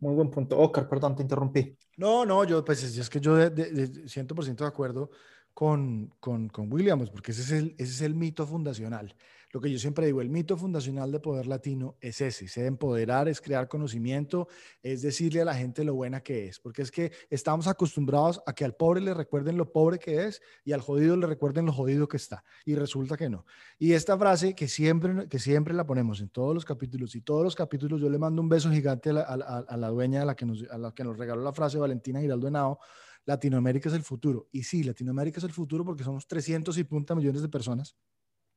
muy 0.00 0.14
buen 0.14 0.30
punto. 0.30 0.58
Oscar, 0.58 0.88
perdón, 0.88 1.16
te 1.16 1.22
interrumpí. 1.22 1.76
No, 1.96 2.24
no, 2.24 2.44
yo 2.44 2.64
pues 2.64 2.82
es, 2.82 3.10
que 3.10 3.20
yo 3.20 3.36
de, 3.36 3.50
de, 3.50 4.08
100% 4.08 4.64
de 4.64 4.66
acuerdo 4.66 5.10
con, 5.52 6.12
con, 6.20 6.48
con 6.48 6.72
Williams, 6.72 7.10
porque 7.10 7.32
ese 7.32 7.42
es, 7.42 7.52
el, 7.52 7.74
ese 7.78 7.92
es 7.92 8.00
el 8.02 8.14
mito 8.14 8.46
fundacional 8.46 9.14
lo 9.54 9.60
que 9.60 9.70
yo 9.70 9.78
siempre 9.78 10.06
digo, 10.06 10.20
el 10.20 10.30
mito 10.30 10.56
fundacional 10.56 11.12
de 11.12 11.20
Poder 11.20 11.46
Latino 11.46 11.96
es 12.00 12.20
ese, 12.20 12.46
es 12.46 12.56
empoderar, 12.56 13.28
es 13.28 13.40
crear 13.40 13.68
conocimiento, 13.68 14.48
es 14.82 15.00
decirle 15.00 15.42
a 15.42 15.44
la 15.44 15.54
gente 15.54 15.84
lo 15.84 15.94
buena 15.94 16.24
que 16.24 16.48
es, 16.48 16.58
porque 16.58 16.82
es 16.82 16.90
que 16.90 17.12
estamos 17.30 17.68
acostumbrados 17.68 18.42
a 18.46 18.52
que 18.52 18.64
al 18.64 18.74
pobre 18.74 19.00
le 19.00 19.14
recuerden 19.14 19.56
lo 19.56 19.70
pobre 19.70 20.00
que 20.00 20.24
es 20.24 20.42
y 20.64 20.72
al 20.72 20.80
jodido 20.80 21.16
le 21.16 21.28
recuerden 21.28 21.66
lo 21.66 21.72
jodido 21.72 22.08
que 22.08 22.16
está, 22.16 22.42
y 22.64 22.74
resulta 22.74 23.16
que 23.16 23.30
no. 23.30 23.46
Y 23.78 23.92
esta 23.92 24.18
frase 24.18 24.56
que 24.56 24.66
siempre, 24.66 25.28
que 25.28 25.38
siempre 25.38 25.72
la 25.72 25.86
ponemos 25.86 26.20
en 26.20 26.30
todos 26.30 26.52
los 26.52 26.64
capítulos, 26.64 27.14
y 27.14 27.20
todos 27.20 27.44
los 27.44 27.54
capítulos 27.54 28.00
yo 28.00 28.10
le 28.10 28.18
mando 28.18 28.42
un 28.42 28.48
beso 28.48 28.72
gigante 28.72 29.10
a 29.10 29.12
la, 29.12 29.20
a, 29.22 29.76
la 29.76 29.88
dueña 29.88 30.22
a 30.22 30.24
la, 30.24 30.34
que 30.34 30.46
a 30.68 30.78
la 30.78 30.92
que 30.92 31.04
nos 31.04 31.16
regaló 31.16 31.44
la 31.44 31.52
frase, 31.52 31.78
Valentina 31.78 32.20
Giraldo 32.20 32.48
Henao, 32.48 32.80
Latinoamérica 33.24 33.88
es 33.88 33.94
el 33.94 34.02
futuro. 34.02 34.48
Y 34.50 34.64
sí, 34.64 34.82
Latinoamérica 34.82 35.38
es 35.38 35.44
el 35.44 35.52
futuro 35.52 35.84
porque 35.84 36.02
somos 36.02 36.26
300 36.26 36.76
y 36.76 36.82
punta 36.82 37.14
millones 37.14 37.40
de 37.40 37.48
personas 37.48 37.96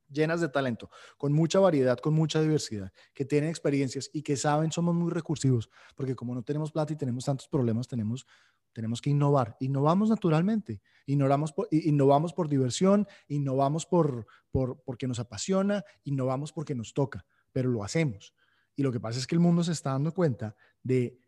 llenas 0.09 0.41
de 0.41 0.49
talento, 0.49 0.89
con 1.17 1.33
mucha 1.33 1.59
variedad, 1.59 1.97
con 1.97 2.13
mucha 2.13 2.41
diversidad, 2.41 2.91
que 3.13 3.25
tienen 3.25 3.49
experiencias 3.49 4.09
y 4.13 4.21
que 4.21 4.35
saben, 4.35 4.71
somos 4.71 4.95
muy 4.95 5.11
recursivos, 5.11 5.69
porque 5.95 6.15
como 6.15 6.33
no 6.35 6.43
tenemos 6.43 6.71
plata 6.71 6.93
y 6.93 6.95
tenemos 6.95 7.25
tantos 7.25 7.47
problemas, 7.47 7.87
tenemos, 7.87 8.25
tenemos 8.73 9.01
que 9.01 9.09
innovar. 9.09 9.55
Innovamos 9.59 10.09
naturalmente, 10.09 10.81
innovamos 11.05 11.53
por, 11.53 11.67
innovamos 11.71 12.33
por 12.33 12.49
diversión, 12.49 13.07
innovamos 13.27 13.85
por, 13.85 14.27
por, 14.51 14.81
porque 14.83 15.07
nos 15.07 15.19
apasiona, 15.19 15.83
innovamos 16.03 16.53
porque 16.53 16.75
nos 16.75 16.93
toca, 16.93 17.25
pero 17.51 17.69
lo 17.69 17.83
hacemos. 17.83 18.33
Y 18.75 18.83
lo 18.83 18.91
que 18.91 18.99
pasa 18.99 19.19
es 19.19 19.27
que 19.27 19.35
el 19.35 19.41
mundo 19.41 19.63
se 19.63 19.71
está 19.71 19.91
dando 19.91 20.13
cuenta 20.13 20.55
de 20.83 21.19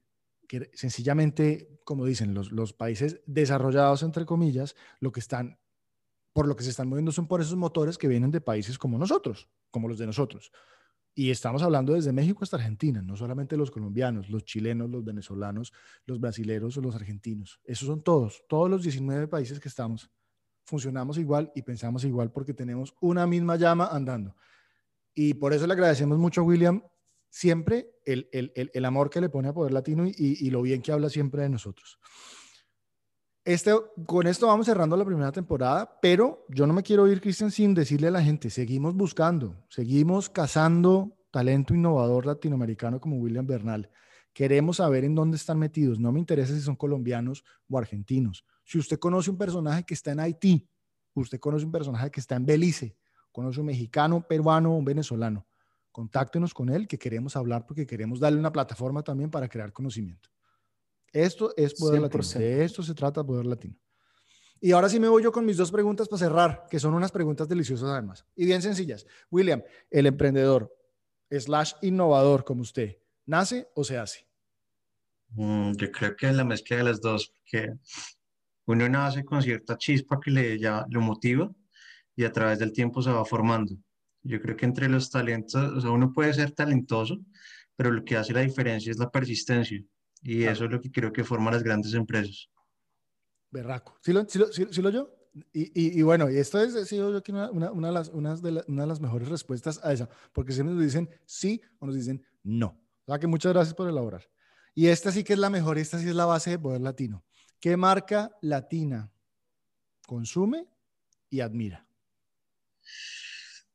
que 0.47 0.71
sencillamente, 0.73 1.79
como 1.83 2.05
dicen 2.05 2.33
los, 2.33 2.51
los 2.51 2.73
países 2.73 3.21
desarrollados, 3.27 4.01
entre 4.01 4.25
comillas, 4.25 4.75
lo 4.99 5.11
que 5.11 5.19
están 5.19 5.59
por 6.33 6.47
lo 6.47 6.55
que 6.55 6.63
se 6.63 6.69
están 6.69 6.87
moviendo 6.87 7.11
son 7.11 7.27
por 7.27 7.41
esos 7.41 7.55
motores 7.55 7.97
que 7.97 8.07
vienen 8.07 8.31
de 8.31 8.41
países 8.41 8.77
como 8.77 8.97
nosotros, 8.97 9.49
como 9.71 9.87
los 9.87 9.97
de 9.97 10.05
nosotros. 10.05 10.51
Y 11.15 11.31
estamos 11.31 11.63
hablando 11.63 11.93
desde 11.93 12.13
México 12.13 12.43
hasta 12.43 12.57
Argentina, 12.57 13.01
no 13.01 13.17
solamente 13.17 13.57
los 13.57 13.71
colombianos, 13.71 14.29
los 14.29 14.45
chilenos, 14.45 14.89
los 14.89 15.03
venezolanos, 15.03 15.73
los 16.05 16.19
brasileros 16.19 16.77
o 16.77 16.81
los 16.81 16.95
argentinos. 16.95 17.59
Esos 17.65 17.87
son 17.87 18.03
todos, 18.03 18.43
todos 18.47 18.69
los 18.69 18.83
19 18.83 19.27
países 19.27 19.59
que 19.59 19.67
estamos. 19.67 20.09
Funcionamos 20.63 21.17
igual 21.17 21.51
y 21.55 21.63
pensamos 21.63 22.05
igual 22.05 22.31
porque 22.31 22.53
tenemos 22.53 22.95
una 23.01 23.25
misma 23.25 23.57
llama 23.57 23.89
andando. 23.91 24.35
Y 25.13 25.33
por 25.33 25.51
eso 25.51 25.67
le 25.67 25.73
agradecemos 25.73 26.17
mucho 26.17 26.41
a 26.41 26.43
William 26.45 26.83
siempre 27.29 27.91
el, 28.05 28.29
el, 28.31 28.53
el, 28.73 28.85
amor 28.85 29.09
que 29.09 29.19
le 29.21 29.29
pone 29.29 29.49
a 29.49 29.53
Poder 29.53 29.73
Latino 29.73 30.07
y, 30.07 30.13
y 30.17 30.49
lo 30.49 30.61
bien 30.61 30.81
que 30.81 30.91
habla 30.91 31.09
siempre 31.09 31.41
de 31.41 31.49
nosotros. 31.49 31.99
Este, 33.49 33.71
con 34.05 34.27
esto 34.27 34.45
vamos 34.45 34.67
cerrando 34.67 34.95
la 34.95 35.03
primera 35.03 35.31
temporada, 35.31 35.97
pero 36.03 36.45
yo 36.49 36.67
no 36.67 36.73
me 36.73 36.83
quiero 36.83 37.07
ir, 37.07 37.19
Cristian, 37.19 37.49
sin 37.49 37.73
decirle 37.73 38.09
a 38.09 38.11
la 38.11 38.21
gente, 38.21 38.51
seguimos 38.51 38.93
buscando, 38.93 39.65
seguimos 39.69 40.29
cazando 40.29 41.17
talento 41.31 41.73
innovador 41.73 42.27
latinoamericano 42.27 42.99
como 42.99 43.15
William 43.15 43.47
Bernal. 43.47 43.89
Queremos 44.33 44.77
saber 44.77 45.03
en 45.03 45.15
dónde 45.15 45.37
están 45.37 45.57
metidos. 45.57 45.99
No 45.99 46.11
me 46.11 46.19
interesa 46.19 46.53
si 46.53 46.61
son 46.61 46.75
colombianos 46.75 47.43
o 47.67 47.79
argentinos. 47.79 48.45
Si 48.63 48.77
usted 48.77 48.99
conoce 48.99 49.31
un 49.31 49.39
personaje 49.39 49.83
que 49.83 49.95
está 49.95 50.11
en 50.11 50.19
Haití, 50.19 50.69
usted 51.15 51.39
conoce 51.39 51.65
un 51.65 51.71
personaje 51.71 52.11
que 52.11 52.19
está 52.19 52.35
en 52.35 52.45
Belice, 52.45 52.95
conoce 53.31 53.61
un 53.61 53.65
mexicano, 53.65 54.21
peruano 54.21 54.73
o 54.73 54.77
un 54.77 54.85
venezolano, 54.85 55.47
contáctenos 55.91 56.53
con 56.53 56.69
él, 56.69 56.87
que 56.87 56.99
queremos 56.99 57.35
hablar 57.35 57.65
porque 57.65 57.87
queremos 57.87 58.19
darle 58.19 58.37
una 58.37 58.51
plataforma 58.51 59.01
también 59.01 59.31
para 59.31 59.49
crear 59.49 59.73
conocimiento. 59.73 60.29
Esto 61.13 61.53
es 61.57 61.73
poder 61.75 62.01
latino. 62.01 62.23
De 62.39 62.63
esto 62.63 62.83
se 62.83 62.93
trata 62.93 63.23
poder 63.23 63.45
latino. 63.45 63.75
Y 64.61 64.73
ahora 64.73 64.89
sí 64.89 64.99
me 64.99 65.07
voy 65.07 65.23
yo 65.23 65.31
con 65.31 65.45
mis 65.45 65.57
dos 65.57 65.71
preguntas 65.71 66.07
para 66.09 66.19
cerrar, 66.19 66.67
que 66.69 66.79
son 66.79 66.93
unas 66.93 67.11
preguntas 67.11 67.47
deliciosas 67.47 67.89
además. 67.89 68.25
Y 68.35 68.45
bien 68.45 68.61
sencillas. 68.61 69.05
William, 69.31 69.63
el 69.89 70.05
emprendedor 70.05 70.75
slash 71.31 71.73
innovador 71.81 72.43
como 72.43 72.61
usted, 72.61 72.97
¿nace 73.25 73.69
o 73.73 73.83
se 73.83 73.97
hace? 73.97 74.27
Mm, 75.29 75.73
yo 75.73 75.91
creo 75.91 76.15
que 76.15 76.27
es 76.27 76.35
la 76.35 76.43
mezcla 76.43 76.77
de 76.77 76.83
las 76.83 76.99
dos, 76.99 77.31
porque 77.37 77.73
uno 78.65 78.89
nace 78.89 79.23
con 79.23 79.41
cierta 79.41 79.77
chispa 79.77 80.19
que 80.19 80.31
le 80.31 80.59
ya 80.59 80.85
lo 80.89 81.01
motiva 81.01 81.49
y 82.15 82.25
a 82.25 82.31
través 82.31 82.59
del 82.59 82.73
tiempo 82.73 83.01
se 83.01 83.11
va 83.11 83.23
formando. 83.23 83.75
Yo 84.23 84.41
creo 84.41 84.57
que 84.57 84.65
entre 84.65 84.89
los 84.89 85.09
talentos, 85.09 85.55
o 85.55 85.79
sea, 85.79 85.91
uno 85.91 86.11
puede 86.11 86.33
ser 86.33 86.51
talentoso, 86.51 87.17
pero 87.77 87.91
lo 87.91 88.03
que 88.03 88.17
hace 88.17 88.33
la 88.33 88.41
diferencia 88.41 88.91
es 88.91 88.97
la 88.97 89.09
persistencia 89.09 89.81
y 90.21 90.43
eso 90.43 90.65
es 90.65 90.71
lo 90.71 90.81
que 90.81 90.91
creo 90.91 91.11
que 91.11 91.23
forma 91.23 91.51
las 91.51 91.63
grandes 91.63 91.93
empresas. 91.93 92.49
Berraco. 93.51 93.97
¿Sí 94.01 94.13
lo, 94.13 94.27
sí 94.27 94.39
lo, 94.39 94.47
sí, 94.51 94.81
lo 94.81 94.89
yo? 94.89 95.15
Y, 95.53 95.99
y, 95.99 96.01
bueno, 96.01 96.29
y 96.29 96.37
esto 96.37 96.59
es, 96.59 96.87
sido 96.87 97.11
yo 97.11 97.21
una, 97.29 97.51
una, 97.51 97.71
una, 97.71 97.87
de 97.87 97.93
las, 97.93 98.09
una, 98.09 98.35
de 98.35 98.63
una 98.67 98.81
de 98.83 98.87
las 98.87 98.99
mejores 98.99 99.29
respuestas 99.29 99.79
a 99.83 99.93
esa, 99.93 100.09
porque 100.33 100.51
siempre 100.51 100.75
nos 100.75 100.83
dicen 100.83 101.09
sí 101.25 101.61
o 101.79 101.85
nos 101.85 101.95
dicen 101.95 102.25
no. 102.43 102.79
O 103.05 103.11
sea 103.11 103.19
que 103.19 103.27
muchas 103.27 103.53
gracias 103.53 103.73
por 103.75 103.87
elaborar. 103.87 104.29
Y 104.75 104.87
esta 104.87 105.11
sí 105.11 105.23
que 105.23 105.33
es 105.33 105.39
la 105.39 105.49
mejor, 105.49 105.77
esta 105.77 105.99
sí 105.99 106.07
es 106.07 106.15
la 106.15 106.25
base 106.25 106.51
de 106.51 106.59
poder 106.59 106.81
latino. 106.81 107.23
¿Qué 107.59 107.75
marca 107.77 108.31
latina 108.41 109.11
consume 110.07 110.67
y 111.29 111.41
admira? 111.41 111.85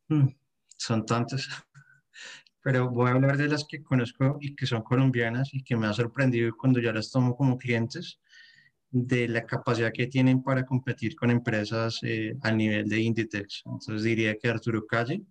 Hmm, 0.08 0.28
son 0.76 1.06
tantas, 1.06 1.48
pero 2.64 2.90
voy 2.90 3.10
a 3.10 3.12
hablar 3.12 3.36
de 3.36 3.46
las 3.46 3.64
que 3.64 3.82
conozco 3.82 4.38
y 4.40 4.56
que 4.56 4.66
son 4.66 4.82
colombianas 4.82 5.52
y 5.52 5.62
que 5.62 5.76
me 5.76 5.86
ha 5.86 5.92
sorprendido 5.92 6.56
cuando 6.56 6.80
ya 6.80 6.92
las 6.92 7.10
tomo 7.10 7.36
como 7.36 7.58
clientes, 7.58 8.18
de 8.90 9.28
la 9.28 9.44
capacidad 9.44 9.92
que 9.92 10.06
tienen 10.06 10.42
para 10.42 10.64
competir 10.64 11.14
con 11.14 11.30
empresas 11.30 11.98
eh, 12.02 12.36
a 12.42 12.50
nivel 12.50 12.88
de 12.88 13.00
Inditex. 13.00 13.62
Entonces 13.66 14.02
diría 14.04 14.38
que 14.38 14.48
Arturo 14.48 14.86
Calle, 14.86 15.22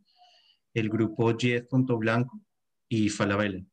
el 0.74 0.90
grupo 0.90 1.36
Jet 1.36 1.68
Punto 1.68 1.98
Blanco 1.98 2.40
y 2.88 3.10
Falabella 3.10 3.66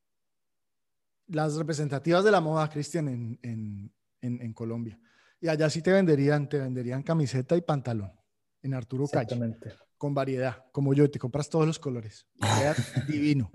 las 1.31 1.55
representativas 1.55 2.25
de 2.25 2.31
la 2.31 2.41
moda, 2.41 2.69
Cristian, 2.69 3.09
en, 3.09 3.39
en, 3.43 3.93
en, 4.21 4.53
Colombia. 4.53 4.99
Y 5.41 5.49
allá 5.49 5.71
sí 5.71 5.81
te 5.81 5.93
venderían, 5.93 6.49
te 6.49 6.59
venderían 6.59 7.03
camiseta 7.03 7.57
y 7.57 7.63
pantalón 7.63 8.13
en 8.63 8.75
Arturo 8.75 9.07
Calle. 9.07 9.39
Con 10.01 10.15
variedad, 10.15 10.65
como 10.73 10.95
yo, 10.95 11.11
te 11.11 11.19
compras 11.19 11.51
todos 11.51 11.67
los 11.67 11.79
colores. 11.79 12.27
divino. 13.07 13.51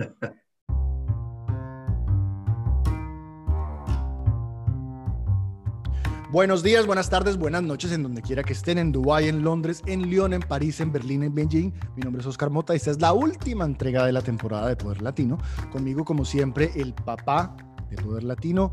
Buenos 6.32 6.62
días, 6.62 6.86
buenas 6.86 7.10
tardes, 7.10 7.38
buenas 7.38 7.64
noches 7.64 7.91
en 7.93 8.04
donde 8.04 8.22
quiera 8.22 8.43
que 8.43 8.54
estén, 8.54 8.78
en 8.78 8.91
Dubái, 8.91 9.28
en 9.28 9.41
Londres, 9.41 9.82
en 9.88 10.04
Lyon, 10.08 10.34
en 10.34 10.41
París, 10.41 10.80
en 10.82 10.91
Berlín, 10.91 11.24
en 11.24 11.34
Beijing. 11.34 11.74
Mi 11.96 12.04
nombre 12.04 12.22
es 12.22 12.28
Oscar 12.28 12.52
Mota 12.52 12.74
y 12.74 12.78
esta 12.78 12.91
es 12.91 13.02
la 13.02 13.14
última 13.14 13.66
entrega 13.66 14.06
de 14.06 14.12
la 14.12 14.22
temporada 14.22 14.68
de 14.68 14.76
Poder 14.76 15.02
Latino. 15.02 15.39
Conmigo, 15.72 16.06
como 16.06 16.26
siempre, 16.26 16.70
el 16.76 16.93
papá 16.93 17.58
de 17.89 17.96
Poder 17.96 18.24
Latino, 18.24 18.72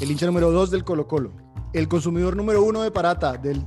el 0.00 0.10
hincha 0.10 0.26
número 0.26 0.50
dos 0.50 0.72
del 0.72 0.82
Colo 0.82 1.06
Colo, 1.06 1.30
el 1.72 1.86
consumidor 1.86 2.36
número 2.36 2.64
uno 2.64 2.82
de 2.82 2.90
Parata 2.90 3.34
del 3.34 3.64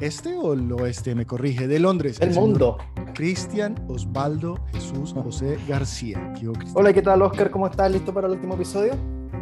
este 0.00 0.34
o 0.36 0.54
el 0.54 0.72
oeste, 0.72 1.14
me 1.14 1.26
corrige, 1.26 1.68
de 1.68 1.78
Londres. 1.78 2.18
El, 2.20 2.34
mundo. 2.34 2.78
Cristian 3.14 3.74
Osvaldo 3.88 4.58
Jesús 4.72 5.12
José 5.12 5.58
García. 5.68 6.32
Hola, 6.74 6.92
¿qué 6.92 7.02
tal 7.02 7.20
Oscar? 7.22 7.50
¿Cómo 7.50 7.66
estás? 7.66 7.90
¿Listo 7.90 8.12
para 8.12 8.26
el 8.26 8.34
último 8.34 8.54
episodio? 8.54 8.94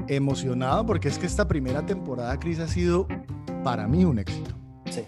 emocionado 0.09 0.87
porque 0.87 1.09
es 1.09 1.19
que 1.19 1.27
esta 1.27 1.47
primera 1.47 1.85
temporada, 1.85 2.39
Cris, 2.39 2.59
ha 2.61 2.69
sido 2.69 3.07
para 3.63 3.87
mí 3.87 4.05
un 4.05 4.19
éxito. 4.19 4.55
Sí, 4.91 5.05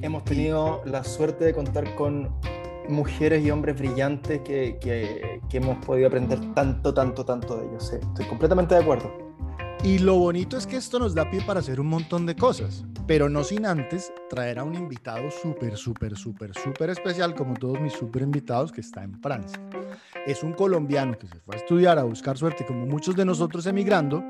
hemos 0.00 0.24
tenido 0.24 0.82
la 0.86 1.04
suerte 1.04 1.44
de 1.44 1.52
contar 1.52 1.94
con 1.94 2.30
mujeres 2.88 3.44
y 3.44 3.50
hombres 3.50 3.78
brillantes 3.78 4.40
que, 4.40 4.78
que, 4.80 5.40
que 5.50 5.56
hemos 5.58 5.84
podido 5.84 6.08
aprender 6.08 6.40
tanto, 6.54 6.94
tanto, 6.94 7.24
tanto 7.24 7.58
de 7.58 7.66
ellos. 7.68 7.88
Sí, 7.88 7.96
estoy 8.00 8.26
completamente 8.26 8.74
de 8.74 8.80
acuerdo. 8.80 9.27
Y 9.84 9.98
lo 10.00 10.16
bonito 10.16 10.56
es 10.56 10.66
que 10.66 10.76
esto 10.76 10.98
nos 10.98 11.14
da 11.14 11.30
pie 11.30 11.40
para 11.40 11.60
hacer 11.60 11.80
un 11.80 11.86
montón 11.86 12.26
de 12.26 12.34
cosas, 12.34 12.84
pero 13.06 13.28
no 13.28 13.44
sin 13.44 13.64
antes 13.64 14.12
traer 14.28 14.58
a 14.58 14.64
un 14.64 14.74
invitado 14.74 15.30
súper, 15.30 15.76
súper, 15.76 16.16
súper, 16.16 16.52
súper 16.54 16.90
especial, 16.90 17.34
como 17.34 17.54
todos 17.54 17.80
mis 17.80 17.92
súper 17.92 18.22
invitados, 18.22 18.72
que 18.72 18.80
está 18.80 19.04
en 19.04 19.20
Francia. 19.20 19.58
Es 20.26 20.42
un 20.42 20.52
colombiano 20.52 21.16
que 21.16 21.28
se 21.28 21.38
fue 21.38 21.54
a 21.54 21.58
estudiar, 21.58 21.98
a 21.98 22.02
buscar 22.02 22.36
suerte, 22.36 22.66
como 22.66 22.86
muchos 22.86 23.14
de 23.14 23.24
nosotros 23.24 23.66
emigrando, 23.66 24.24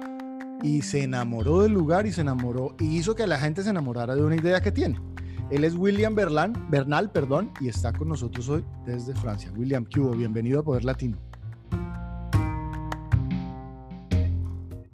y 0.63 0.83
se 0.83 1.03
enamoró 1.05 1.63
del 1.63 1.73
lugar 1.73 2.07
y 2.07 2.13
se 2.13 2.21
enamoró, 2.21 2.77
y 2.79 2.97
hizo 2.97 3.15
que 3.15 3.27
la 3.27 3.39
gente 3.39 3.63
se 3.63 3.71
enamorara 3.71 4.15
de 4.15 4.23
una 4.23 4.37
idea 4.37 4.61
que 4.61 4.71
tiene. 4.71 5.01
Él 5.51 5.65
es 5.65 5.75
William 5.75 6.15
Berlan, 6.15 6.53
Bernal, 6.71 7.11
perdón, 7.11 7.53
y 7.59 7.69
está 7.69 7.95
con 7.95 8.09
nosotros 8.09 8.51
hoy 8.51 8.65
desde 8.85 9.15
Francia. 9.15 9.51
William, 9.57 9.87
¿qué 9.87 9.99
hubo? 9.99 10.11
Bienvenido 10.11 10.61
a 10.61 10.63
Poder 10.63 10.85
Latino. 10.85 11.17